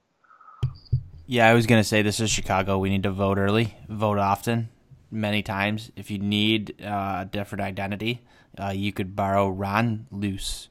Yeah, 1.26 1.48
I 1.48 1.54
was 1.54 1.66
gonna 1.66 1.84
say 1.84 2.02
this 2.02 2.20
is 2.20 2.30
Chicago. 2.30 2.78
We 2.78 2.90
need 2.90 3.04
to 3.04 3.12
vote 3.12 3.38
early, 3.38 3.76
vote 3.90 4.18
often, 4.18 4.70
many 5.12 5.42
times. 5.44 5.92
If 5.96 6.12
you 6.12 6.20
need 6.20 6.82
uh, 6.82 7.20
a 7.22 7.30
different 7.30 7.62
identity, 7.62 8.22
uh, 8.58 8.70
you 8.70 8.92
could 8.92 9.16
borrow 9.16 9.48
Ron 9.50 10.08
Luce. 10.12 10.70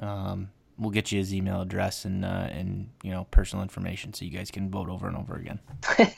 Um, 0.00 0.50
we'll 0.78 0.90
get 0.90 1.12
you 1.12 1.18
his 1.18 1.34
email 1.34 1.60
address 1.60 2.04
and 2.04 2.24
uh, 2.24 2.48
and 2.50 2.88
you 3.02 3.10
know 3.10 3.26
personal 3.30 3.62
information 3.62 4.14
so 4.14 4.24
you 4.24 4.30
guys 4.30 4.50
can 4.50 4.70
vote 4.70 4.88
over 4.88 5.06
and 5.06 5.16
over 5.16 5.34
again. 5.34 5.58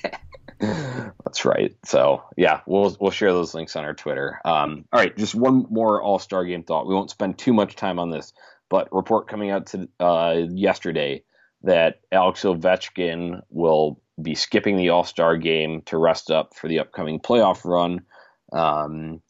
That's 0.60 1.44
right. 1.44 1.74
So 1.84 2.22
yeah, 2.36 2.60
we'll 2.66 2.96
we'll 3.00 3.10
share 3.10 3.32
those 3.32 3.54
links 3.54 3.76
on 3.76 3.84
our 3.84 3.94
Twitter. 3.94 4.40
Um, 4.44 4.84
all 4.92 5.00
right, 5.00 5.16
just 5.16 5.34
one 5.34 5.66
more 5.70 6.02
All 6.02 6.18
Star 6.18 6.44
game 6.44 6.62
thought. 6.62 6.86
We 6.86 6.94
won't 6.94 7.10
spend 7.10 7.38
too 7.38 7.54
much 7.54 7.76
time 7.76 7.98
on 7.98 8.10
this, 8.10 8.32
but 8.68 8.88
report 8.92 9.28
coming 9.28 9.50
out 9.50 9.66
to 9.68 9.88
uh, 9.98 10.42
yesterday 10.50 11.24
that 11.62 12.00
Alex 12.12 12.42
Ovechkin 12.42 13.42
will 13.50 14.00
be 14.20 14.34
skipping 14.34 14.76
the 14.76 14.90
All 14.90 15.04
Star 15.04 15.36
game 15.36 15.82
to 15.86 15.96
rest 15.96 16.30
up 16.30 16.54
for 16.54 16.68
the 16.68 16.80
upcoming 16.80 17.20
playoff 17.20 17.64
run, 17.64 18.02
um, 18.52 19.22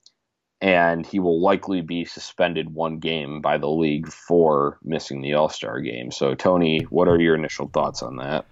and 0.61 1.07
he 1.07 1.19
will 1.19 1.41
likely 1.41 1.81
be 1.81 2.05
suspended 2.05 2.75
one 2.75 2.99
game 2.99 3.41
by 3.41 3.57
the 3.57 3.69
league 3.69 4.09
for 4.09 4.79
missing 4.83 5.23
the 5.23 5.35
All 5.35 5.49
Star 5.49 5.81
game. 5.81 6.11
So 6.11 6.35
Tony, 6.35 6.81
what 6.91 7.09
are 7.09 7.21
your 7.21 7.35
initial 7.35 7.69
thoughts 7.69 8.03
on 8.03 8.17
that? 8.17 8.45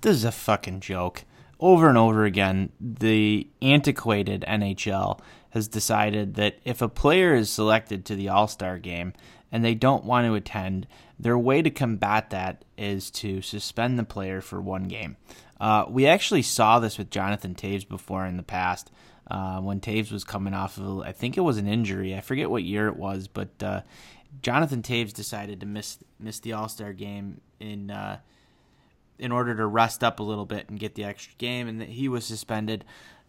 This 0.00 0.16
is 0.16 0.24
a 0.24 0.32
fucking 0.32 0.80
joke. 0.80 1.24
over 1.58 1.88
and 1.88 1.98
over 1.98 2.24
again, 2.24 2.72
the 2.80 3.46
antiquated 3.60 4.44
NHL 4.48 5.20
has 5.50 5.68
decided 5.68 6.34
that 6.34 6.58
if 6.64 6.80
a 6.80 6.88
player 6.88 7.34
is 7.34 7.50
selected 7.50 8.04
to 8.06 8.16
the 8.16 8.28
All 8.28 8.48
Star 8.48 8.78
game 8.78 9.12
and 9.52 9.64
they 9.64 9.74
don't 9.74 10.04
want 10.04 10.26
to 10.26 10.34
attend, 10.34 10.86
their 11.18 11.38
way 11.38 11.60
to 11.60 11.70
combat 11.70 12.30
that 12.30 12.64
is 12.78 13.10
to 13.10 13.42
suspend 13.42 13.98
the 13.98 14.04
player 14.04 14.40
for 14.40 14.60
one 14.60 14.84
game. 14.84 15.16
Uh, 15.60 15.84
we 15.88 16.06
actually 16.06 16.40
saw 16.40 16.78
this 16.78 16.96
with 16.96 17.10
Jonathan 17.10 17.54
Toews 17.54 17.86
before 17.86 18.24
in 18.24 18.38
the 18.38 18.42
past. 18.42 18.90
Uh, 19.30 19.60
when 19.60 19.80
Toews 19.80 20.10
was 20.10 20.24
coming 20.24 20.54
off 20.54 20.76
of, 20.78 21.00
I 21.00 21.12
think 21.12 21.36
it 21.36 21.42
was 21.42 21.56
an 21.56 21.68
injury. 21.68 22.16
I 22.16 22.20
forget 22.20 22.50
what 22.50 22.64
year 22.64 22.88
it 22.88 22.96
was, 22.96 23.28
but 23.28 23.62
uh, 23.62 23.82
Jonathan 24.42 24.82
Toews 24.82 25.12
decided 25.12 25.60
to 25.60 25.66
miss 25.66 25.98
miss 26.18 26.40
the 26.40 26.52
All 26.52 26.68
Star 26.68 26.92
game 26.92 27.40
in 27.60 27.90
uh, 27.90 28.18
in 29.18 29.30
order 29.30 29.54
to 29.54 29.66
rest 29.66 30.02
up 30.02 30.18
a 30.18 30.22
little 30.22 30.46
bit 30.46 30.68
and 30.68 30.80
get 30.80 30.94
the 30.94 31.04
extra 31.04 31.34
game, 31.38 31.68
and 31.68 31.82
he 31.82 32.08
was 32.08 32.24
suspended. 32.24 32.84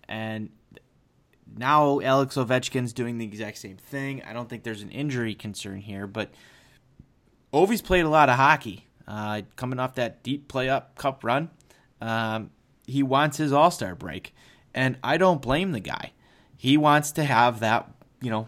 And 0.07 0.49
now 1.55 1.99
Alex 1.99 2.35
Ovechkin's 2.35 2.93
doing 2.93 3.17
the 3.17 3.25
exact 3.25 3.57
same 3.57 3.77
thing. 3.77 4.23
I 4.23 4.33
don't 4.33 4.49
think 4.49 4.63
there's 4.63 4.81
an 4.81 4.91
injury 4.91 5.35
concern 5.35 5.77
here, 5.77 6.07
but 6.07 6.31
Ovi's 7.53 7.81
played 7.81 8.05
a 8.05 8.09
lot 8.09 8.29
of 8.29 8.35
hockey. 8.35 8.87
Uh, 9.07 9.41
coming 9.55 9.79
off 9.79 9.95
that 9.95 10.23
deep 10.23 10.47
play 10.47 10.69
up 10.69 10.95
cup 10.97 11.23
run, 11.23 11.49
um, 11.99 12.51
he 12.87 13.03
wants 13.03 13.37
his 13.37 13.51
All 13.51 13.71
Star 13.71 13.95
break, 13.95 14.33
and 14.73 14.97
I 15.03 15.17
don't 15.17 15.41
blame 15.41 15.71
the 15.71 15.79
guy. 15.79 16.11
He 16.57 16.77
wants 16.77 17.11
to 17.13 17.23
have 17.23 17.59
that, 17.59 17.89
you 18.21 18.29
know, 18.29 18.47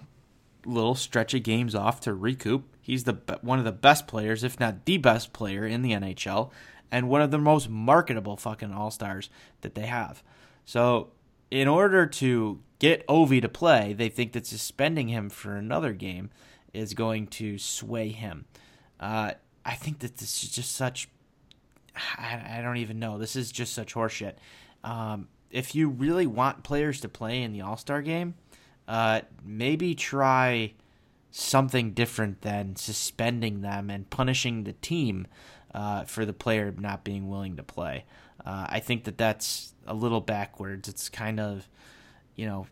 little 0.66 0.96
stretch 0.96 1.34
of 1.34 1.44
games 1.44 1.76
off 1.76 2.00
to 2.02 2.14
recoup. 2.14 2.64
He's 2.82 3.06
the 3.06 3.18
one 3.42 3.60
of 3.60 3.66
the 3.66 3.72
best 3.72 4.08
players, 4.08 4.44
if 4.44 4.60
not 4.60 4.86
the 4.86 4.98
best 4.98 5.34
player 5.34 5.66
in 5.66 5.82
the 5.82 5.92
NHL, 5.92 6.52
and 6.92 7.10
one 7.10 7.22
of 7.22 7.32
the 7.32 7.38
most 7.38 7.70
marketable 7.70 8.38
fucking 8.38 8.74
all 8.74 8.92
stars 8.92 9.30
that 9.62 9.76
they 9.76 9.86
have. 9.86 10.22
So, 10.66 11.12
in 11.50 11.68
order 11.68 12.06
to 12.06 12.60
get 12.80 13.08
Ovi 13.08 13.42
to 13.42 13.50
play, 13.50 13.94
they 13.94 14.10
think 14.10 14.34
that 14.34 14.46
suspending 14.46 15.08
him 15.08 15.30
for 15.30 15.56
another 15.56 15.94
game 15.94 16.30
is 16.74 16.94
going 16.94 17.28
to 17.28 17.58
sway 17.58 18.10
him. 18.10 18.46
Uh, 19.00 19.34
I 19.66 19.76
think 19.76 20.00
that 20.00 20.18
this 20.18 20.44
is 20.44 20.50
just 20.50 20.74
such. 20.74 21.08
I, 21.96 22.58
I 22.58 22.62
don't 22.62 22.78
even 22.78 23.00
know. 23.00 23.18
This 23.18 23.36
is 23.36 23.52
just 23.52 23.74
such 23.74 23.94
horseshit. 23.94 24.34
Um, 24.84 25.28
if 25.54 25.76
you 25.76 25.88
really 25.88 26.26
want 26.28 26.64
players 26.64 27.00
to 27.02 27.08
play 27.08 27.44
in 27.44 27.54
the 27.54 27.62
All 27.62 27.78
Star 27.78 28.02
game, 28.02 28.34
uh, 28.88 29.22
maybe 29.46 29.96
try 29.96 30.74
something 31.30 31.92
different 31.92 32.42
than 32.42 32.76
suspending 32.76 33.62
them 33.62 33.90
and 33.90 34.10
punishing 34.10 34.64
the 34.64 34.74
team 34.74 35.28
uh, 35.74 36.04
for 36.04 36.26
the 36.26 36.34
player 36.34 36.74
not 36.78 37.04
being 37.04 37.30
willing 37.30 37.56
to 37.56 37.64
play. 37.64 38.04
Uh, 38.44 38.66
I 38.68 38.80
think 38.80 39.06
that 39.06 39.18
that's 39.18 39.74
a 39.88 39.94
little 39.94 40.22
backwards. 40.22 40.90
It's 40.90 41.08
kind 41.08 41.40
of, 41.40 41.70
you 42.36 42.46
know, 42.46 42.68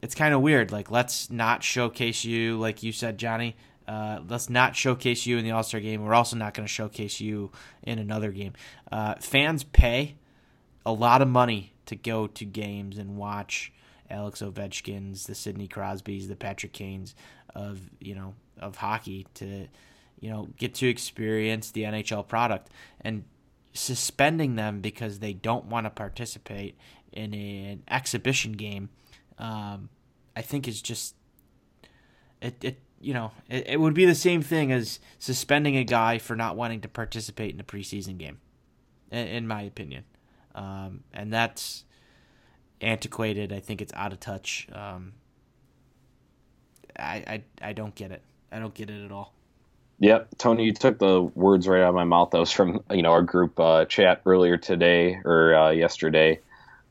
it's 0.00 0.14
kind 0.14 0.34
of 0.34 0.40
weird. 0.40 0.70
Like, 0.70 0.90
let's 0.90 1.30
not 1.30 1.62
showcase 1.62 2.24
you, 2.24 2.58
like 2.58 2.82
you 2.82 2.92
said, 2.92 3.18
Johnny. 3.18 3.56
Uh, 3.86 4.20
let's 4.28 4.48
not 4.48 4.76
showcase 4.76 5.26
you 5.26 5.36
in 5.36 5.44
the 5.44 5.50
All 5.50 5.64
Star 5.64 5.80
game. 5.80 6.04
We're 6.04 6.14
also 6.14 6.36
not 6.36 6.54
going 6.54 6.66
to 6.66 6.72
showcase 6.72 7.20
you 7.20 7.50
in 7.82 7.98
another 7.98 8.30
game. 8.30 8.52
Uh, 8.90 9.16
fans 9.16 9.64
pay 9.64 10.14
a 10.86 10.92
lot 10.92 11.20
of 11.20 11.28
money 11.28 11.73
to 11.86 11.96
go 11.96 12.26
to 12.26 12.44
games 12.44 12.98
and 12.98 13.16
watch 13.16 13.72
Alex 14.10 14.42
Ovechkins, 14.42 15.26
the 15.26 15.34
Sidney 15.34 15.68
Crosbys, 15.68 16.28
the 16.28 16.36
Patrick 16.36 16.72
Kanes 16.72 17.14
of 17.54 17.80
you 18.00 18.14
know 18.14 18.34
of 18.58 18.76
hockey 18.76 19.26
to 19.34 19.66
you 20.20 20.30
know 20.30 20.48
get 20.56 20.74
to 20.74 20.88
experience 20.88 21.70
the 21.70 21.82
NHL 21.82 22.26
product 22.26 22.70
and 23.00 23.24
suspending 23.72 24.54
them 24.54 24.80
because 24.80 25.18
they 25.18 25.32
don't 25.32 25.66
want 25.66 25.86
to 25.86 25.90
participate 25.90 26.76
in 27.12 27.34
an 27.34 27.82
exhibition 27.88 28.52
game. 28.52 28.88
Um, 29.38 29.88
I 30.36 30.42
think 30.42 30.68
is 30.68 30.80
just 30.80 31.14
it, 32.40 32.62
it 32.62 32.80
you 33.00 33.14
know 33.14 33.32
it, 33.48 33.66
it 33.68 33.80
would 33.80 33.94
be 33.94 34.06
the 34.06 34.14
same 34.14 34.42
thing 34.42 34.72
as 34.72 35.00
suspending 35.18 35.76
a 35.76 35.84
guy 35.84 36.18
for 36.18 36.36
not 36.36 36.56
wanting 36.56 36.80
to 36.82 36.88
participate 36.88 37.54
in 37.54 37.60
a 37.60 37.64
preseason 37.64 38.18
game, 38.18 38.38
in, 39.10 39.26
in 39.26 39.48
my 39.48 39.62
opinion, 39.62 40.04
um, 40.54 41.04
and 41.12 41.32
that's 41.32 41.84
antiquated. 42.80 43.52
I 43.52 43.60
think 43.60 43.80
it's 43.80 43.92
out 43.94 44.12
of 44.12 44.20
touch. 44.20 44.68
Um, 44.72 45.12
I, 46.98 47.42
I 47.62 47.68
I 47.68 47.72
don't 47.72 47.94
get 47.94 48.12
it. 48.12 48.22
I 48.52 48.58
don't 48.58 48.74
get 48.74 48.90
it 48.90 49.04
at 49.04 49.12
all. 49.12 49.32
Yep, 50.00 50.38
Tony, 50.38 50.64
you 50.64 50.72
took 50.72 50.98
the 50.98 51.22
words 51.22 51.68
right 51.68 51.82
out 51.82 51.90
of 51.90 51.94
my 51.94 52.04
mouth. 52.04 52.30
That 52.30 52.38
was 52.38 52.50
from 52.52 52.82
you 52.90 53.02
know 53.02 53.12
our 53.12 53.22
group 53.22 53.58
uh, 53.58 53.84
chat 53.86 54.22
earlier 54.26 54.56
today 54.56 55.18
or 55.24 55.54
uh, 55.54 55.70
yesterday 55.70 56.40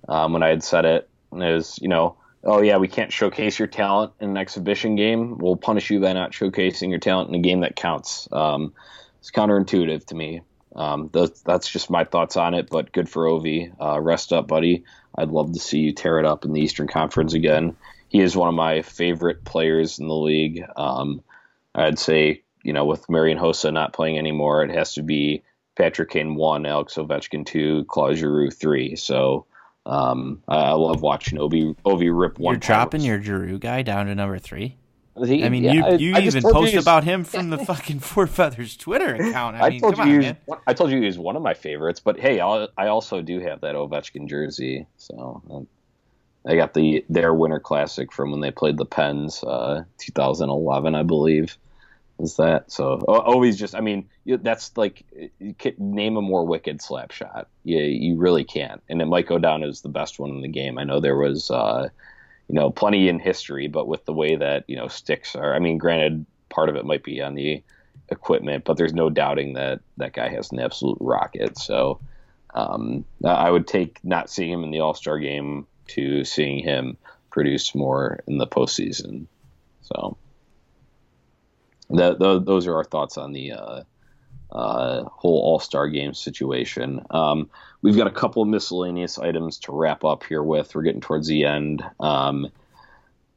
um, 0.07 0.33
when 0.33 0.43
I 0.43 0.49
had 0.49 0.63
said 0.63 0.85
it. 0.85 1.09
And 1.31 1.43
it 1.43 1.53
was 1.53 1.79
you 1.81 1.89
know, 1.89 2.17
oh 2.43 2.61
yeah, 2.61 2.77
we 2.77 2.87
can't 2.87 3.11
showcase 3.11 3.59
your 3.59 3.67
talent 3.67 4.13
in 4.19 4.31
an 4.31 4.37
exhibition 4.37 4.95
game. 4.95 5.37
We'll 5.37 5.57
punish 5.57 5.89
you 5.89 5.99
by 5.99 6.13
not 6.13 6.31
showcasing 6.31 6.89
your 6.89 6.99
talent 6.99 7.29
in 7.29 7.35
a 7.35 7.39
game 7.39 7.61
that 7.61 7.75
counts. 7.75 8.27
Um, 8.31 8.73
it's 9.19 9.31
counterintuitive 9.31 10.05
to 10.07 10.15
me. 10.15 10.41
Um, 10.75 11.09
that's, 11.13 11.41
that's 11.41 11.69
just 11.69 11.89
my 11.89 12.03
thoughts 12.03 12.37
on 12.37 12.53
it. 12.53 12.69
But 12.69 12.91
good 12.91 13.09
for 13.09 13.25
Ovi. 13.25 13.73
Uh, 13.79 13.99
rest 13.99 14.33
up, 14.33 14.47
buddy. 14.47 14.83
I'd 15.15 15.29
love 15.29 15.53
to 15.53 15.59
see 15.59 15.79
you 15.79 15.93
tear 15.93 16.19
it 16.19 16.25
up 16.25 16.45
in 16.45 16.53
the 16.53 16.61
Eastern 16.61 16.87
Conference 16.87 17.33
again. 17.33 17.75
He 18.09 18.19
is 18.19 18.35
one 18.35 18.49
of 18.49 18.55
my 18.55 18.81
favorite 18.81 19.43
players 19.43 19.99
in 19.99 20.07
the 20.07 20.15
league. 20.15 20.63
Um, 20.75 21.23
I'd 21.75 21.99
say, 21.99 22.43
you 22.63 22.73
know, 22.73 22.85
with 22.85 23.09
Marian 23.09 23.37
Hossa 23.37 23.73
not 23.73 23.93
playing 23.93 24.17
anymore, 24.17 24.63
it 24.63 24.71
has 24.71 24.93
to 24.93 25.01
be 25.01 25.43
Patrick 25.75 26.11
Kane 26.11 26.35
one, 26.35 26.65
Alex 26.65 26.95
Ovechkin 26.95 27.45
two, 27.45 27.83
Claude 27.85 28.15
Giroux 28.15 28.51
three. 28.51 28.95
So 28.95 29.45
um, 29.85 30.41
I 30.47 30.73
love 30.73 31.01
watching 31.01 31.39
Ovi 31.39 31.75
Ovi 31.85 32.09
rip 32.15 32.39
one. 32.39 32.53
You're 32.53 32.59
dropping 32.59 33.01
your 33.01 33.21
Giroux 33.21 33.57
guy 33.57 33.81
down 33.81 34.05
to 34.05 34.15
number 34.15 34.37
three. 34.37 34.77
He, 35.25 35.45
I 35.45 35.49
mean, 35.49 35.63
yeah, 35.63 35.91
you, 35.91 36.09
you 36.09 36.15
I 36.15 36.21
even 36.21 36.41
told 36.41 36.55
post 36.55 36.71
he's- 36.71 36.83
about 36.83 37.03
him 37.03 37.23
from 37.33 37.51
the 37.51 37.59
fucking 37.59 37.99
Four 37.99 38.25
Feathers 38.27 38.75
Twitter 38.75 39.13
account. 39.15 39.55
I, 39.57 39.67
I 39.67 39.69
mean, 39.69 39.81
told 39.81 39.95
come 39.95 40.07
you, 40.09 40.15
on, 40.15 40.21
he 40.21 40.27
was, 40.29 40.35
man. 40.47 40.57
I 40.65 40.73
told 40.73 40.89
you 40.91 40.99
he 40.99 41.05
was 41.05 41.19
one 41.19 41.35
of 41.35 41.43
my 41.43 41.53
favorites, 41.53 41.99
but 41.99 42.19
hey, 42.19 42.39
I'll, 42.39 42.67
I 42.77 42.87
also 42.87 43.21
do 43.21 43.39
have 43.39 43.61
that 43.61 43.75
Ovechkin 43.75 44.27
jersey. 44.27 44.87
So 44.97 45.41
um, 45.51 45.67
I 46.47 46.55
got 46.55 46.73
the 46.73 47.05
their 47.09 47.31
Winter 47.33 47.59
Classic 47.59 48.11
from 48.11 48.31
when 48.31 48.39
they 48.41 48.49
played 48.51 48.77
the 48.77 48.85
Pens, 48.85 49.43
uh, 49.43 49.83
2011, 49.99 50.95
I 50.95 51.03
believe. 51.03 51.57
Is 52.19 52.35
that 52.37 52.71
so? 52.71 53.03
O- 53.07 53.19
Always 53.19 53.57
just, 53.57 53.75
I 53.75 53.81
mean, 53.81 54.07
that's 54.25 54.75
like 54.77 55.03
you 55.39 55.53
can 55.53 55.73
name 55.79 56.15
a 56.17 56.21
more 56.21 56.45
wicked 56.45 56.81
slap 56.81 57.11
shot. 57.11 57.49
You 57.63 57.79
you 57.79 58.17
really 58.17 58.43
can't, 58.43 58.81
and 58.89 59.01
it 59.01 59.05
might 59.05 59.27
go 59.27 59.37
down 59.37 59.63
as 59.63 59.81
the 59.81 59.89
best 59.89 60.19
one 60.19 60.29
in 60.31 60.41
the 60.41 60.47
game. 60.47 60.77
I 60.79 60.83
know 60.85 60.99
there 60.99 61.17
was. 61.17 61.51
Uh, 61.51 61.89
you 62.47 62.55
know, 62.55 62.69
plenty 62.69 63.07
in 63.07 63.19
history, 63.19 63.67
but 63.67 63.87
with 63.87 64.05
the 64.05 64.13
way 64.13 64.35
that, 64.35 64.65
you 64.67 64.75
know, 64.75 64.87
sticks 64.87 65.35
are, 65.35 65.55
I 65.55 65.59
mean, 65.59 65.77
granted, 65.77 66.25
part 66.49 66.69
of 66.69 66.75
it 66.75 66.85
might 66.85 67.03
be 67.03 67.21
on 67.21 67.35
the 67.35 67.63
equipment, 68.09 68.63
but 68.65 68.77
there's 68.77 68.93
no 68.93 69.09
doubting 69.09 69.53
that 69.53 69.79
that 69.97 70.13
guy 70.13 70.29
has 70.29 70.51
an 70.51 70.59
absolute 70.59 70.97
rocket. 70.99 71.57
So 71.57 71.99
um, 72.53 73.05
I 73.25 73.49
would 73.49 73.67
take 73.67 73.99
not 74.03 74.29
seeing 74.29 74.51
him 74.51 74.63
in 74.63 74.71
the 74.71 74.81
All 74.81 74.93
Star 74.93 75.19
game 75.19 75.65
to 75.89 76.23
seeing 76.23 76.63
him 76.63 76.97
produce 77.29 77.73
more 77.73 78.19
in 78.27 78.37
the 78.37 78.47
postseason. 78.47 79.25
So 79.81 80.17
those 81.89 82.67
are 82.67 82.75
our 82.75 82.83
thoughts 82.83 83.17
on 83.17 83.33
the 83.33 83.53
uh, 83.53 83.83
uh, 84.53 85.03
whole 85.05 85.39
All 85.39 85.59
Star 85.59 85.89
game 85.89 86.13
situation. 86.13 87.01
Um, 87.09 87.49
we've 87.81 87.97
got 87.97 88.07
a 88.07 88.11
couple 88.11 88.41
of 88.41 88.47
miscellaneous 88.47 89.17
items 89.17 89.57
to 89.59 89.71
wrap 89.71 90.03
up 90.03 90.23
here 90.23 90.43
with. 90.43 90.73
We're 90.73 90.83
getting 90.83 91.01
towards 91.01 91.27
the 91.27 91.45
end. 91.45 91.83
Um, 91.99 92.47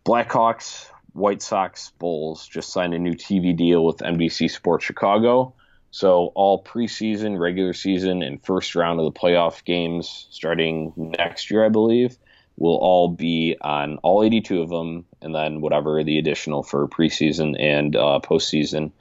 Blackhawks, 0.05 0.89
White 1.15 1.43
Sox, 1.43 1.91
Bulls 1.99 2.47
just 2.47 2.73
signed 2.73 2.95
a 2.95 2.99
new 2.99 3.15
TV 3.15 3.57
deal 3.57 3.85
with 3.85 3.99
NBC 3.99 4.51
Sports 4.51 4.85
Chicago. 4.85 5.55
So 5.91 6.33
all 6.35 6.63
preseason, 6.63 7.39
regular 7.39 7.73
season, 7.73 8.23
and 8.23 8.45
first 8.45 8.75
round 8.75 9.01
of 9.01 9.07
the 9.07 9.19
playoff 9.19 9.65
games 9.65 10.27
starting 10.31 10.93
next 10.97 11.51
year, 11.51 11.65
I 11.65 11.71
believe, 11.71 12.19
will 12.59 12.77
all 12.77 13.09
be 13.09 13.57
on 13.63 13.97
all 13.99 14.23
82 14.23 14.61
of 14.61 14.69
them, 14.69 15.07
and 15.23 15.35
then 15.35 15.63
whatever 15.63 16.05
the 16.05 16.19
additional 16.19 16.63
for 16.63 16.87
preseason 16.87 17.59
and 17.59 17.97
uh, 17.97 18.21
postseason 18.23 18.93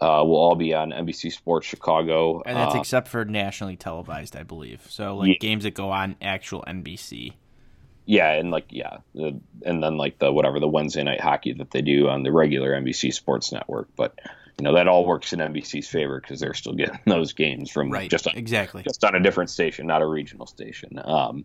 uh, 0.00 0.22
will 0.26 0.36
all 0.36 0.54
be 0.54 0.74
on 0.74 0.90
NBC 0.90 1.32
Sports 1.32 1.66
Chicago. 1.66 2.42
And 2.44 2.56
that's 2.56 2.74
Uh, 2.74 2.78
except 2.78 3.08
for 3.08 3.24
nationally 3.24 3.76
televised, 3.76 4.36
I 4.36 4.42
believe. 4.42 4.86
So 4.90 5.16
like 5.16 5.28
Yeah. 5.28 5.34
games 5.40 5.64
that 5.64 5.74
go 5.74 5.90
on 5.90 6.16
actual 6.20 6.62
NBC. 6.66 7.32
yeah, 8.04 8.32
and 8.32 8.50
like 8.50 8.66
yeah, 8.70 8.98
the, 9.14 9.40
and 9.64 9.82
then 9.82 9.96
like 9.96 10.18
the 10.18 10.32
whatever 10.32 10.60
the 10.60 10.68
Wednesday 10.68 11.02
night 11.02 11.20
hockey 11.20 11.52
that 11.54 11.70
they 11.70 11.82
do 11.82 12.08
on 12.08 12.22
the 12.22 12.30
regular 12.32 12.72
NBC 12.72 13.12
Sports 13.12 13.50
Network, 13.52 13.88
but 13.96 14.14
you 14.58 14.64
know 14.64 14.74
that 14.74 14.86
all 14.86 15.04
works 15.04 15.32
in 15.32 15.40
NBC's 15.40 15.88
favor 15.88 16.20
because 16.20 16.40
they're 16.40 16.54
still 16.54 16.74
getting 16.74 16.98
those 17.06 17.32
games 17.32 17.70
from 17.70 17.90
Right. 17.90 18.08
just 18.10 18.26
on, 18.28 18.36
exactly. 18.36 18.82
just 18.82 19.04
on 19.04 19.14
a 19.14 19.20
different 19.20 19.50
station, 19.50 19.86
not 19.86 20.02
a 20.02 20.06
regional 20.06 20.46
station. 20.46 21.00
Um, 21.02 21.44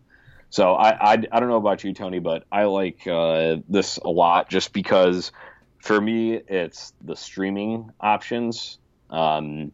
so 0.50 0.74
I, 0.74 0.90
I 0.90 1.12
I 1.32 1.40
don't 1.40 1.48
know 1.48 1.56
about 1.56 1.82
you, 1.84 1.94
Tony, 1.94 2.18
but 2.20 2.44
I 2.52 2.64
like 2.64 3.06
uh, 3.06 3.56
this 3.68 3.96
a 3.96 4.08
lot 4.10 4.48
just 4.50 4.72
because 4.72 5.32
for 5.82 6.00
me 6.00 6.34
it's 6.34 6.94
the 7.04 7.16
streaming 7.16 7.90
options. 8.00 8.78
Um, 9.10 9.72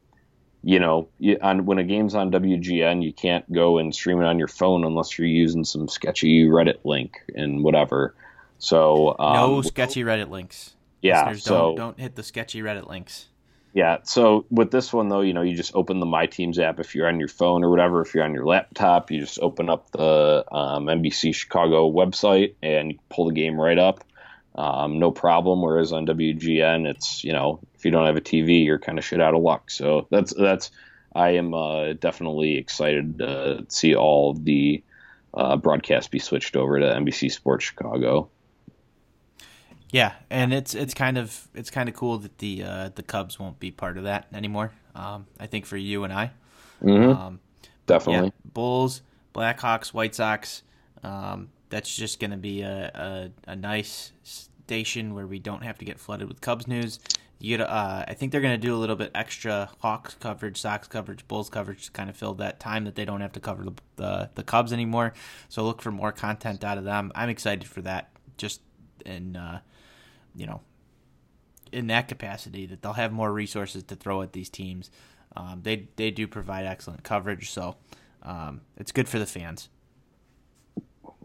you 0.65 0.81
know, 0.81 1.09
you, 1.21 1.39
on 1.41 1.67
when 1.67 1.79
a 1.79 1.85
game's 1.85 2.17
on 2.17 2.33
WGN, 2.33 3.03
you 3.05 3.13
can't 3.13 3.51
go 3.53 3.79
and 3.79 3.95
stream 3.95 4.21
it 4.21 4.25
on 4.25 4.39
your 4.39 4.49
phone 4.49 4.85
unless 4.85 5.17
you're 5.17 5.29
using 5.29 5.65
some 5.65 5.87
sketchy 5.87 6.47
Reddit 6.47 6.85
link 6.85 7.23
and 7.35 7.63
whatever. 7.63 8.15
So 8.59 9.15
um, 9.19 9.35
no 9.35 9.63
sketchy 9.63 10.03
Reddit 10.03 10.31
links. 10.31 10.75
Yeah, 11.01 11.21
Listeners, 11.21 11.45
so 11.45 11.59
don't, 11.59 11.77
don't 11.77 12.01
hit 12.01 12.17
the 12.17 12.25
sketchy 12.25 12.61
Reddit 12.61 12.89
links. 12.89 13.27
yeah, 13.73 13.99
so 14.03 14.47
with 14.51 14.73
this 14.73 14.93
one 14.93 15.09
though, 15.09 15.21
you 15.21 15.33
know, 15.33 15.43
you 15.43 15.55
just 15.57 15.77
open 15.77 16.01
the 16.01 16.07
My 16.07 16.27
Teams 16.27 16.59
app 16.59 16.81
if 16.81 16.95
you're 16.95 17.07
on 17.07 17.21
your 17.21 17.29
phone 17.29 17.63
or 17.63 17.71
whatever. 17.71 18.03
If 18.03 18.15
you're 18.15 18.25
on 18.25 18.35
your 18.35 18.45
laptop, 18.45 19.13
you 19.13 19.21
just 19.21 19.39
open 19.39 19.71
up 19.71 19.93
the 19.93 20.45
um, 20.51 20.87
NBC 20.87 21.35
Chicago 21.37 21.89
website 21.89 22.55
and 22.63 22.99
pull 23.11 23.27
the 23.27 23.35
game 23.35 23.61
right 23.61 23.79
up, 23.79 24.03
um, 24.59 24.99
no 24.99 25.11
problem. 25.11 25.63
Whereas 25.63 25.93
on 25.93 26.05
WGN, 26.07 26.87
it's 26.87 27.23
you 27.25 27.33
know, 27.33 27.61
if 27.77 27.85
you 27.85 27.91
don't 27.91 28.07
have 28.07 28.17
a 28.17 28.21
TV, 28.21 28.65
you're 28.65 28.79
kind 28.79 28.99
of 28.99 29.05
shit 29.05 29.21
out 29.21 29.35
of 29.35 29.41
luck. 29.43 29.71
So 29.71 30.07
that's 30.11 30.35
that's 30.35 30.71
I 31.15 31.31
am 31.31 31.55
uh, 31.55 31.93
definitely 31.95 32.57
excited 32.59 33.19
to 33.19 33.65
see 33.69 33.95
all 33.95 34.35
the 34.35 34.83
uh, 35.33 35.57
broadcast 35.57 36.11
be 36.11 36.19
switched 36.19 36.57
over 36.57 36.79
to 36.81 36.87
NBC 36.87 37.31
Sports 37.31 37.67
Chicago. 37.67 38.29
Yeah, 39.91 40.13
and 40.29 40.53
it's 40.53 40.75
it's 40.75 40.93
kind 40.93 41.17
of 41.17 41.49
it's 41.55 41.71
kind 41.71 41.89
of 41.89 41.95
cool 41.95 42.19
that 42.19 42.39
the 42.39 42.63
uh, 42.65 42.91
the 42.95 43.03
Cubs 43.03 43.39
won't 43.39 43.59
be 43.59 43.71
part 43.71 43.97
of 43.97 44.05
that 44.05 44.27
anymore. 44.35 44.73
Um, 44.95 45.27
I 45.41 45.47
think 45.47 45.65
for 45.67 45.77
you 45.77 46.05
and 46.05 46.13
I, 46.13 46.33
Mhm. 46.83 47.15
um, 47.15 47.41
Definitely. 47.87 48.27
yeah, 48.27 48.51
Bulls, 48.53 49.03
Blackhawks, 49.35 49.95
White 49.95 50.15
Sox. 50.15 50.63
Um, 51.03 51.49
that's 51.71 51.95
just 51.95 52.19
going 52.19 52.33
to 52.33 52.37
be 52.37 52.63
a, 52.63 53.31
a, 53.47 53.53
a 53.53 53.57
nice 53.57 54.13
station 54.69 55.15
where 55.15 55.27
we 55.27 55.39
don't 55.39 55.63
have 55.63 55.79
to 55.79 55.87
get 55.87 55.99
flooded 55.99 56.29
with 56.29 56.43
Cubs 56.43 56.69
news. 56.69 57.01
You 57.41 57.57
uh, 57.57 58.05
I 58.07 58.15
think 58.15 58.33
they're 58.33 58.43
going 58.43 58.61
to 58.61 58.67
do 58.67 58.75
a 58.75 58.77
little 58.77 58.97
bit 58.97 59.13
extra 59.15 59.71
Hawks 59.79 60.15
coverage, 60.15 60.61
Sox 60.61 60.87
coverage, 60.87 61.27
Bulls 61.27 61.49
coverage 61.49 61.87
to 61.87 61.93
kind 61.93 62.11
of 62.11 62.17
fill 62.17 62.35
that 62.35 62.61
time 62.61 62.85
that 62.85 62.95
they 62.97 63.07
don't 63.07 63.23
have 63.23 63.33
to 63.33 63.41
cover 63.41 63.65
the, 63.65 63.73
the 63.97 64.31
the 64.35 64.43
Cubs 64.43 64.73
anymore. 64.73 65.15
So 65.49 65.65
look 65.65 65.81
for 65.81 65.91
more 65.91 66.13
content 66.13 66.65
out 66.65 66.77
of 66.77 66.85
them. 66.85 67.13
I'm 67.15 67.31
excited 67.31 67.67
for 67.67 67.81
that. 67.83 68.11
Just 68.37 68.61
in 69.07 69.37
uh, 69.37 69.61
you 70.35 70.47
know 70.47 70.61
in 71.73 71.87
that 71.87 72.09
capacity 72.09 72.67
that 72.67 72.83
they'll 72.83 72.93
have 72.95 73.13
more 73.13 73.33
resources 73.33 73.85
to 73.85 73.97
throw 73.97 74.21
at 74.21 74.33
these 74.33 74.51
teams. 74.51 74.91
Um, 75.35 75.61
they 75.63 75.89
they 75.97 76.11
do 76.11 76.27
provide 76.27 76.67
excellent 76.67 77.05
coverage, 77.05 77.51
so 77.51 77.77
um, 78.23 78.61
it's 78.77 78.93
good 78.93 79.09
for 79.09 79.19
the 79.19 79.27
fans. 79.27 79.69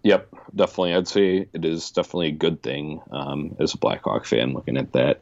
Yep, 0.04 0.36
definitely. 0.54 0.93
I'd 0.93 1.08
say 1.08 1.47
it 1.54 1.66
is 1.66 1.91
definitely 1.91 2.28
a 2.28 2.32
good 2.32 2.62
thing 2.62 3.01
um, 3.12 3.56
as 3.60 3.74
a 3.74 3.78
Blackhawk 3.78 4.26
fan 4.26 4.54
looking 4.54 4.78
at 4.78 4.91
that. 4.91 5.22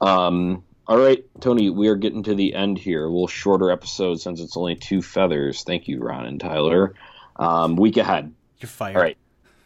Um, 0.00 0.64
all 0.86 0.98
right, 0.98 1.24
Tony, 1.40 1.70
we 1.70 1.88
are 1.88 1.96
getting 1.96 2.22
to 2.24 2.34
the 2.34 2.54
end 2.54 2.78
here. 2.78 3.04
A 3.04 3.08
little 3.08 3.26
shorter 3.26 3.70
episode 3.70 4.20
since 4.20 4.40
it's 4.40 4.56
only 4.56 4.76
two 4.76 5.02
feathers. 5.02 5.64
Thank 5.64 5.88
you, 5.88 6.00
Ron 6.00 6.26
and 6.26 6.40
Tyler. 6.40 6.94
Um, 7.36 7.76
week 7.76 7.96
ahead. 7.96 8.32
You're 8.58 8.68
fired. 8.68 8.96
All 8.96 9.02
right, 9.02 9.18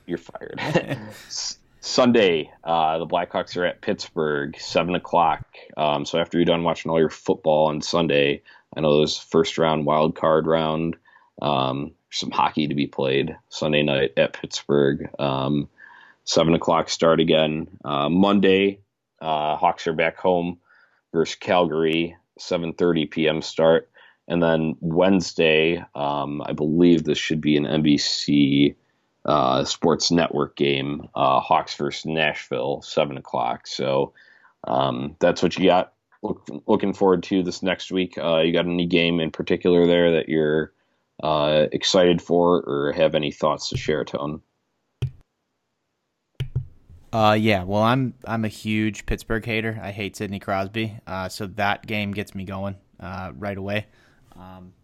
you're 0.07 0.19
fired. 0.19 0.61
Sunday, 1.81 2.51
uh, 2.65 2.99
the 2.99 3.07
Blackhawks 3.07 3.57
are 3.57 3.65
at 3.65 3.81
Pittsburgh, 3.81 4.59
seven 4.59 4.95
o'clock. 4.95 5.47
Um, 5.77 6.05
so 6.05 6.19
after 6.19 6.39
you're 6.39 6.45
done 6.45 6.65
watching 6.65 6.91
all 6.91 6.99
your 6.99 7.11
football 7.11 7.67
on 7.69 7.81
Sunday, 7.81 8.43
I 8.77 8.81
know 8.81 8.97
there's 8.99 9.19
first 9.19 9.59
round 9.59 9.87
wild 9.87 10.17
card 10.17 10.47
round. 10.47 10.97
Um, 11.41 11.93
some 12.11 12.31
hockey 12.31 12.69
to 12.69 12.75
be 12.75 12.87
played 12.87 13.37
Sunday 13.49 13.83
night 13.83 14.13
at 14.17 14.33
Pittsburgh. 14.33 15.09
Um, 15.19 15.69
seven 16.25 16.55
o'clock 16.55 16.89
start 16.89 17.21
again. 17.21 17.69
Uh, 17.85 18.09
Monday, 18.09 18.81
uh, 19.21 19.57
Hawks 19.57 19.87
are 19.87 19.93
back 19.93 20.19
home 20.19 20.59
versus 21.13 21.37
Calgary. 21.37 22.17
7:30 22.39 23.11
p.m. 23.11 23.43
start, 23.43 23.91
and 24.29 24.43
then 24.43 24.77
Wednesday, 24.81 25.83
um, 25.95 26.43
I 26.43 26.53
believe 26.53 27.05
this 27.05 27.19
should 27.19 27.41
be 27.41 27.57
an 27.57 27.65
NBC 27.65 28.75
uh, 29.25 29.65
Sports 29.65 30.11
Network 30.11 30.57
game, 30.57 31.09
uh, 31.15 31.41
Hawks 31.41 31.75
versus 31.77 32.07
Nashville, 32.07 32.83
seven 32.83 33.17
o'clock. 33.17 33.67
So 33.67 34.13
um, 34.65 35.17
that's 35.19 35.43
what 35.43 35.57
you 35.57 35.67
got. 35.67 35.93
Look, 36.23 36.49
looking 36.67 36.93
forward 36.93 37.23
to 37.25 37.43
this 37.43 37.63
next 37.63 37.93
week. 37.93 38.19
Uh, 38.19 38.39
you 38.39 38.53
got 38.53 38.67
any 38.67 38.87
game 38.87 39.21
in 39.21 39.31
particular 39.31 39.87
there 39.87 40.13
that 40.13 40.29
you're 40.29 40.73
uh, 41.23 41.67
excited 41.73 42.21
for, 42.21 42.63
or 42.63 42.93
have 42.93 43.15
any 43.15 43.33
thoughts 43.33 43.69
to 43.71 43.77
share, 43.77 44.05
Tone? 44.05 44.43
Uh, 47.13 47.33
yeah. 47.33 47.63
Well, 47.63 47.83
I'm 47.83 48.15
I'm 48.27 48.45
a 48.45 48.49
huge 48.49 49.07
Pittsburgh 49.07 49.45
hater. 49.45 49.81
I 49.83 49.91
hate 49.91 50.17
Sidney 50.17 50.39
Crosby. 50.39 50.99
Uh, 51.07 51.29
so 51.29 51.47
that 51.47 51.87
game 51.87 52.13
gets 52.13 52.35
me 52.35 52.45
going 52.45 52.77
uh, 53.01 53.33
right 53.39 53.57
away. 53.57 53.87
Um, 54.37 54.75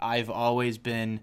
I've 0.00 0.28
always 0.28 0.76
been 0.76 1.20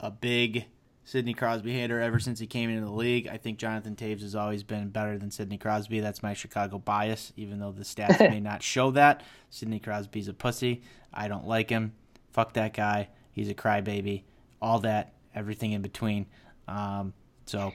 a 0.00 0.10
big 0.10 0.66
Sidney 1.04 1.34
Crosby 1.34 1.72
hater 1.72 2.00
ever 2.00 2.18
since 2.18 2.38
he 2.38 2.46
came 2.46 2.68
into 2.70 2.84
the 2.84 2.92
league. 2.92 3.26
I 3.26 3.36
think 3.36 3.58
Jonathan 3.58 3.96
Toews 3.96 4.20
has 4.20 4.34
always 4.34 4.62
been 4.62 4.90
better 4.90 5.18
than 5.18 5.30
Sidney 5.30 5.58
Crosby. 5.58 6.00
That's 6.00 6.22
my 6.22 6.34
Chicago 6.34 6.78
bias, 6.78 7.32
even 7.36 7.58
though 7.58 7.72
the 7.72 7.84
stats 7.84 8.20
may 8.30 8.40
not 8.40 8.62
show 8.62 8.90
that. 8.92 9.22
Sidney 9.50 9.78
Crosby's 9.78 10.28
a 10.28 10.34
pussy. 10.34 10.82
I 11.12 11.28
don't 11.28 11.46
like 11.46 11.70
him. 11.70 11.94
Fuck 12.32 12.52
that 12.54 12.74
guy. 12.74 13.08
He's 13.32 13.48
a 13.48 13.54
crybaby. 13.54 14.22
All 14.60 14.78
that, 14.80 15.14
everything 15.34 15.72
in 15.72 15.82
between. 15.82 16.26
Um, 16.68 17.12
so 17.46 17.72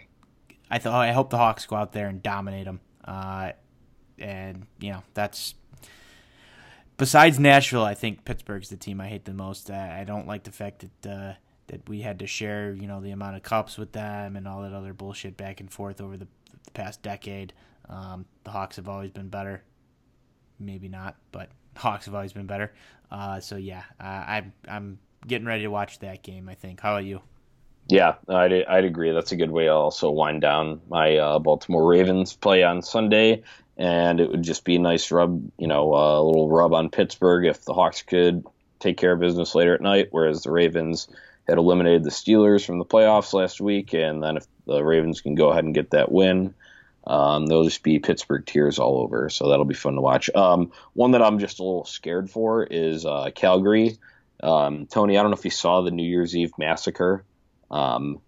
I 0.70 0.80
thought 0.80 1.08
I 1.08 1.12
hope 1.12 1.30
the 1.30 1.38
Hawks 1.38 1.66
go 1.66 1.76
out 1.76 1.92
there 1.92 2.08
and 2.08 2.22
dominate 2.24 2.66
them. 2.66 2.80
Uh, 3.04 3.52
and 4.20 4.66
you 4.80 4.92
know 4.92 5.04
that's 5.14 5.56
besides 6.98 7.40
Nashville. 7.40 7.84
I 7.84 7.94
think 7.94 8.26
Pittsburgh's 8.26 8.70
the 8.70 8.78
team 8.78 9.00
I 9.02 9.08
hate 9.08 9.26
the 9.26 9.34
most. 9.34 9.70
I, 9.70 10.02
I 10.02 10.04
don't 10.04 10.28
like 10.28 10.44
the 10.44 10.52
fact 10.52 10.86
that 11.02 11.12
uh, 11.12 11.34
that 11.68 11.88
we 11.88 12.02
had 12.02 12.20
to 12.20 12.28
share 12.28 12.74
you 12.74 12.88
know 12.88 13.02
the 13.02 13.12
amount 13.12 13.36
of 13.36 13.44
cups 13.44 13.78
with 13.78 13.92
them 13.92 14.36
and 14.36 14.48
all 14.48 14.62
that 14.64 14.74
other 14.74 14.94
bullshit 14.94 15.38
back 15.38 15.60
and 15.60 15.72
forth 15.72 16.02
over 16.02 16.18
the, 16.18 16.28
the 16.64 16.72
past 16.72 17.02
decade. 17.02 17.54
Um, 17.90 18.26
the 18.44 18.52
Hawks 18.52 18.76
have 18.76 18.90
always 18.90 19.12
been 19.12 19.30
better. 19.30 19.64
Maybe 20.60 20.90
not, 20.90 21.16
but 21.32 21.50
Hawks 21.78 22.06
have 22.06 22.16
always 22.16 22.34
been 22.34 22.48
better. 22.48 22.74
Uh, 23.12 23.40
so 23.40 23.56
yeah, 23.56 23.84
uh, 24.00 24.24
I'm 24.28 24.54
I'm 24.68 25.00
getting 25.26 25.48
ready 25.48 25.64
to 25.64 25.70
watch 25.70 26.00
that 26.00 26.24
game. 26.24 26.50
I 26.50 26.56
think. 26.56 26.82
How 26.82 26.94
about 26.94 27.06
you? 27.06 27.22
Yeah, 27.90 28.16
I'd, 28.28 28.52
I'd 28.52 28.84
agree. 28.84 29.12
That's 29.14 29.32
a 29.32 29.38
good 29.38 29.52
way 29.52 29.66
to 29.66 29.72
also 29.72 30.12
wind 30.12 30.42
down. 30.42 30.82
My 30.90 31.16
uh, 31.18 31.40
Baltimore 31.40 31.88
Ravens 31.88 32.34
play 32.34 32.64
on 32.64 32.82
Sunday, 32.82 33.44
and 33.78 34.20
it 34.20 34.30
would 34.30 34.44
just 34.44 34.66
be 34.66 34.76
a 34.76 34.80
nice 34.80 35.10
rub, 35.10 35.42
you 35.58 35.68
know, 35.68 35.94
a 35.94 36.22
little 36.22 36.50
rub 36.50 36.74
on 36.74 36.90
Pittsburgh 36.90 37.46
if 37.46 37.64
the 37.64 37.74
Hawks 37.74 38.02
could 38.02 38.46
take 38.80 38.98
care 38.98 39.14
of 39.14 39.22
business 39.22 39.56
later 39.56 39.74
at 39.74 39.82
night, 39.82 40.10
whereas 40.12 40.44
the 40.44 40.52
Ravens 40.52 41.08
had 41.48 41.58
eliminated 41.58 42.04
the 42.04 42.10
Steelers 42.10 42.66
from 42.66 42.78
the 42.78 42.86
playoffs 42.86 43.34
last 43.34 43.62
week, 43.62 43.94
and 43.94 44.22
then 44.22 44.36
if 44.36 44.46
the 44.66 44.84
Ravens 44.84 45.22
can 45.22 45.36
go 45.36 45.50
ahead 45.50 45.64
and 45.64 45.74
get 45.74 45.92
that 45.92 46.12
win, 46.12 46.54
um, 47.06 47.46
there'll 47.46 47.64
just 47.64 47.84
be 47.84 48.00
Pittsburgh 48.00 48.46
tears 48.46 48.80
all 48.80 49.00
over. 49.00 49.30
So 49.30 49.48
that'll 49.48 49.64
be 49.64 49.74
fun 49.74 49.96
to 49.96 50.02
watch. 50.02 50.30
Um, 50.36 50.74
one 50.94 51.12
that 51.12 51.22
I'm 51.22 51.40
just 51.40 51.60
a 51.60 51.64
little 51.64 51.86
scared 51.86 52.30
for 52.30 52.64
is 52.64 53.06
uh, 53.06 53.32
Calgary. 53.34 53.98
Um, 54.42 54.86
Tony, 54.88 55.18
I 55.18 55.22
don't 55.22 55.32
know 55.32 55.38
if 55.38 55.46
you 55.46 55.52
saw 55.52 55.82
the 55.82 55.92
New 55.92 56.08
Year's 56.08 56.36
Eve 56.36 56.52
massacre. 56.58 57.24
Um, 57.72 58.22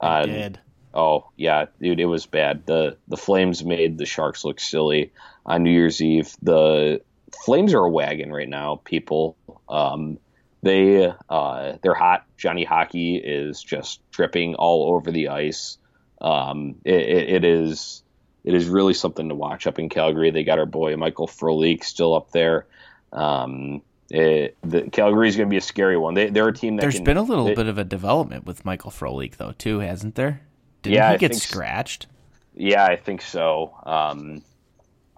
I 0.00 0.22
on- 0.22 0.28
did. 0.28 0.60
Oh 0.94 1.28
yeah, 1.36 1.66
dude, 1.80 2.00
it 2.00 2.06
was 2.06 2.26
bad. 2.26 2.64
the 2.66 2.96
The 3.08 3.16
Flames 3.16 3.62
made 3.62 3.98
the 3.98 4.06
Sharks 4.06 4.44
look 4.44 4.58
silly 4.58 5.12
on 5.44 5.62
New 5.62 5.70
Year's 5.70 6.00
Eve. 6.00 6.34
The 6.42 7.02
Flames 7.44 7.74
are 7.74 7.84
a 7.84 7.90
wagon 7.90 8.32
right 8.32 8.48
now, 8.48 8.80
people. 8.84 9.36
Um, 9.68 10.18
they 10.62 11.12
uh, 11.28 11.76
they're 11.82 11.94
hot. 11.94 12.24
Johnny 12.36 12.64
Hockey 12.64 13.16
is 13.16 13.62
just 13.62 14.00
dripping 14.10 14.54
all 14.54 14.94
over 14.94 15.10
the 15.10 15.28
ice. 15.28 15.76
Um, 16.20 16.76
it, 16.84 16.94
it, 17.00 17.28
it 17.28 17.44
is 17.44 18.02
it 18.44 18.54
is 18.54 18.66
really 18.66 18.94
something 18.94 19.28
to 19.28 19.34
watch 19.34 19.66
up 19.66 19.78
in 19.78 19.90
Calgary. 19.90 20.30
They 20.30 20.42
got 20.42 20.58
our 20.58 20.66
boy 20.66 20.96
Michael 20.96 21.28
Frolik 21.28 21.84
still 21.84 22.14
up 22.14 22.32
there. 22.32 22.66
Um, 23.12 23.82
it, 24.10 24.56
the 24.62 24.82
Calgary 24.90 25.28
is 25.28 25.36
going 25.36 25.48
to 25.48 25.50
be 25.50 25.56
a 25.58 25.60
scary 25.62 25.96
one. 25.96 26.14
They, 26.14 26.30
they're 26.30 26.48
a 26.48 26.52
team 26.52 26.76
that 26.76 26.82
There's 26.82 26.96
can- 26.96 27.04
been 27.04 27.16
a 27.16 27.22
little 27.22 27.44
they- 27.46 27.54
bit 27.54 27.66
of 27.66 27.78
a 27.78 27.84
development 27.84 28.46
with 28.46 28.64
Michael 28.64 28.90
Frolik, 28.90 29.36
though, 29.36 29.52
too, 29.52 29.80
hasn't 29.80 30.14
there? 30.14 30.40
Didn't 30.82 30.94
Yeah, 30.96 31.08
he 31.10 31.14
I 31.14 31.16
get 31.18 31.34
scratched? 31.34 32.06
Yeah, 32.54 32.84
I 32.84 32.96
think 32.96 33.20
so. 33.22 33.74
Um, 33.84 34.42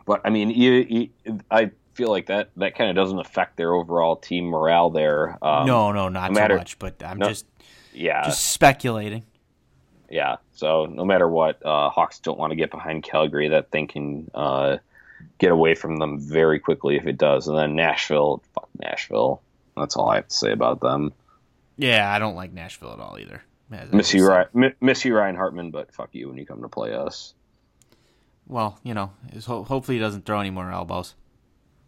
but 0.06 0.20
I 0.24 0.30
mean, 0.30 0.50
you, 0.50 0.72
you, 1.26 1.40
I 1.50 1.70
feel 1.94 2.08
like 2.10 2.26
that 2.26 2.50
that 2.56 2.74
kind 2.76 2.90
of 2.90 2.96
doesn't 2.96 3.18
affect 3.18 3.56
their 3.56 3.74
overall 3.74 4.16
team 4.16 4.44
morale 4.46 4.90
there. 4.90 5.38
Um, 5.42 5.66
no, 5.66 5.92
no, 5.92 6.08
not 6.08 6.30
no 6.30 6.34
too 6.34 6.40
matter- 6.40 6.56
much. 6.56 6.78
But 6.78 7.02
I'm 7.04 7.18
no- 7.18 7.28
just 7.28 7.46
Yeah, 7.92 8.24
just 8.24 8.44
speculating. 8.50 9.24
yeah. 10.10 10.36
So 10.52 10.86
no 10.86 11.04
matter 11.04 11.28
what, 11.28 11.64
uh, 11.64 11.88
Hawks 11.90 12.18
don't 12.18 12.38
want 12.38 12.50
to 12.50 12.56
get 12.56 12.70
behind 12.70 13.02
Calgary. 13.04 13.48
That 13.48 13.70
thing 13.70 13.86
can 13.86 14.30
uh, 14.34 14.78
get 15.38 15.50
away 15.52 15.74
from 15.74 15.98
them 15.98 16.18
very 16.20 16.58
quickly 16.58 16.96
if 16.96 17.06
it 17.06 17.18
does. 17.18 17.48
And 17.48 17.56
then 17.56 17.74
Nashville, 17.74 18.42
fuck 18.54 18.68
Nashville. 18.78 19.42
That's 19.76 19.96
all 19.96 20.10
I 20.10 20.16
have 20.16 20.28
to 20.28 20.34
say 20.34 20.52
about 20.52 20.80
them. 20.80 21.12
Yeah, 21.76 22.12
I 22.12 22.18
don't 22.18 22.34
like 22.34 22.52
Nashville 22.52 22.92
at 22.92 23.00
all 23.00 23.18
either. 23.18 23.42
Miss 23.92 24.12
you. 24.12 24.26
Ryan, 24.26 24.48
mi- 24.52 24.74
miss 24.80 25.04
you, 25.04 25.16
Ryan 25.16 25.36
Hartman, 25.36 25.70
but 25.70 25.94
fuck 25.94 26.10
you 26.12 26.28
when 26.28 26.36
you 26.36 26.44
come 26.44 26.62
to 26.62 26.68
play 26.68 26.92
us. 26.92 27.34
Well, 28.46 28.78
you 28.82 28.94
know, 28.94 29.12
ho- 29.46 29.62
hopefully 29.62 29.96
he 29.96 30.00
doesn't 30.00 30.26
throw 30.26 30.40
any 30.40 30.50
more 30.50 30.70
elbows. 30.70 31.14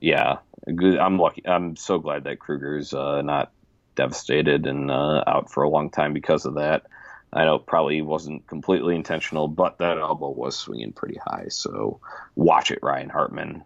Yeah. 0.01 0.39
I'm 0.66 1.18
lucky. 1.18 1.47
I'm 1.47 1.74
so 1.76 1.99
glad 1.99 2.24
that 2.24 2.39
Kruger's 2.39 2.95
uh, 2.95 3.22
not 3.22 3.53
devastated 3.97 4.66
and 4.66 4.91
uh, 4.91 5.24
out 5.26 5.51
for 5.51 5.64
a 5.64 5.68
long 5.68 5.91
time 5.91 6.12
because 6.12 6.47
of 6.47 6.55
that. 6.55 6.87
I 7.33 7.45
know 7.45 7.55
it 7.57 7.66
probably 7.66 8.03
wasn't 8.03 8.47
completely 8.47 8.95
intentional, 8.95 9.49
but 9.49 9.78
that 9.78 9.99
elbow 9.99 10.30
was 10.30 10.55
swinging 10.57 10.93
pretty 10.93 11.18
high. 11.24 11.47
So 11.49 12.01
watch 12.35 12.70
it, 12.70 12.80
Ryan 12.83 13.09
Hartman. 13.09 13.64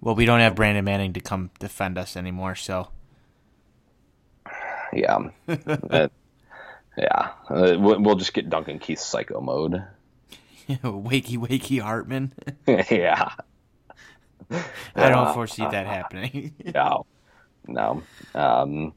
Well, 0.00 0.14
we 0.14 0.24
don't 0.26 0.40
have 0.40 0.54
Brandon 0.54 0.84
Manning 0.84 1.12
to 1.14 1.20
come 1.20 1.50
defend 1.58 1.98
us 1.98 2.16
anymore, 2.16 2.54
so 2.54 2.88
Yeah, 4.92 5.18
That- 5.46 6.12
yeah. 6.96 7.30
Uh, 7.50 7.76
we'll 7.78 8.00
we'll 8.00 8.14
just 8.16 8.32
get 8.32 8.48
Duncan 8.48 8.78
Keith's 8.78 9.04
psycho 9.04 9.40
mode. 9.40 9.84
wakey 10.68 11.36
wakey 11.38 11.80
Hartman. 11.80 12.32
yeah. 12.66 13.30
I 14.50 15.08
don't 15.10 15.34
foresee 15.34 15.62
that 15.64 15.86
happening. 15.86 16.54
No, 16.74 17.04
no. 17.66 18.02
Um, 18.34 18.94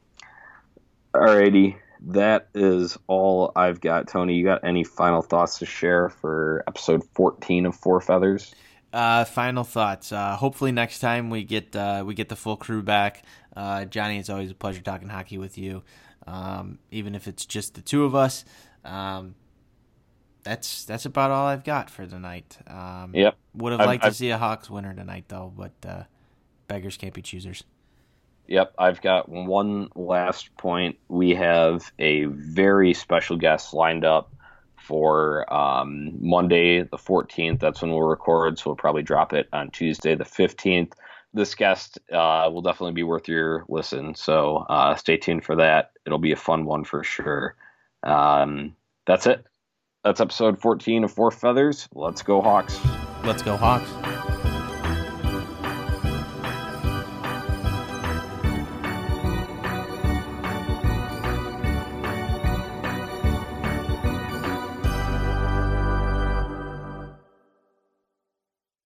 alrighty, 1.13 1.75
that 2.07 2.47
is 2.53 2.97
all 3.07 3.51
I've 3.55 3.81
got. 3.81 4.07
Tony, 4.07 4.35
you 4.35 4.43
got 4.45 4.63
any 4.63 4.83
final 4.83 5.21
thoughts 5.21 5.59
to 5.59 5.65
share 5.65 6.09
for 6.09 6.63
episode 6.67 7.03
14 7.15 7.65
of 7.65 7.75
Four 7.75 8.01
Feathers? 8.01 8.53
Uh, 8.91 9.23
final 9.25 9.63
thoughts. 9.63 10.11
Uh, 10.11 10.35
hopefully 10.35 10.71
next 10.71 10.99
time 10.99 11.29
we 11.29 11.43
get 11.43 11.75
uh, 11.75 12.03
we 12.05 12.13
get 12.15 12.29
the 12.29 12.35
full 12.35 12.57
crew 12.57 12.81
back. 12.81 13.23
Uh, 13.55 13.85
Johnny, 13.85 14.17
it's 14.17 14.29
always 14.29 14.49
a 14.51 14.55
pleasure 14.55 14.81
talking 14.81 15.09
hockey 15.09 15.37
with 15.37 15.57
you, 15.57 15.83
um, 16.25 16.79
even 16.91 17.13
if 17.15 17.27
it's 17.27 17.45
just 17.45 17.75
the 17.75 17.81
two 17.81 18.03
of 18.05 18.15
us. 18.15 18.45
Um, 18.85 19.35
that's 20.43 20.85
that's 20.85 21.05
about 21.05 21.29
all 21.31 21.45
I've 21.47 21.63
got 21.63 21.89
for 21.89 22.05
tonight. 22.07 22.57
Um, 22.67 23.11
Yep. 23.13 23.35
Would 23.55 23.71
have 23.73 23.81
I've- 23.81 23.87
liked 23.87 24.03
to 24.03 24.07
I've- 24.07 24.15
see 24.15 24.29
a 24.29 24.37
Hawks 24.37 24.69
winner 24.69 24.93
tonight, 24.93 25.25
though, 25.27 25.53
but 25.55 25.73
uh, 25.87 26.03
beggars 26.67 26.97
can't 26.97 27.13
be 27.13 27.21
choosers. 27.21 27.63
Yep, 28.49 28.73
I've 28.79 28.99
got 28.99 29.29
one 29.29 29.89
last 29.95 30.57
point. 30.57 30.97
We 31.07 31.35
have 31.35 31.91
a 31.99 32.25
very 32.25 32.95
special 32.95 33.37
guest 33.37 33.75
lined 33.75 34.03
up 34.03 34.33
for 34.75 35.51
um, 35.53 36.13
Monday 36.19 36.81
the 36.81 36.97
14th. 36.97 37.59
That's 37.59 37.79
when 37.79 37.91
we'll 37.91 38.01
record, 38.01 38.57
so 38.57 38.71
we'll 38.71 38.75
probably 38.75 39.03
drop 39.03 39.33
it 39.33 39.49
on 39.53 39.69
Tuesday 39.69 40.15
the 40.15 40.23
15th. 40.23 40.93
This 41.31 41.53
guest 41.53 41.99
uh, 42.11 42.49
will 42.51 42.63
definitely 42.63 42.93
be 42.93 43.03
worth 43.03 43.27
your 43.27 43.65
listen, 43.69 44.15
so 44.15 44.65
uh, 44.67 44.95
stay 44.95 45.17
tuned 45.17 45.45
for 45.45 45.57
that. 45.57 45.91
It'll 46.07 46.17
be 46.17 46.31
a 46.31 46.35
fun 46.35 46.65
one 46.65 46.85
for 46.85 47.03
sure. 47.03 47.55
Um, 48.01 48.75
that's 49.05 49.27
it. 49.27 49.45
That's 50.03 50.21
episode 50.21 50.59
14 50.59 51.03
of 51.03 51.11
Four 51.11 51.29
Feathers. 51.29 51.87
Let's 51.93 52.23
go, 52.23 52.41
Hawks. 52.41 52.79
Let's 53.23 53.43
go 53.43 53.57
Hawks. 53.57 54.18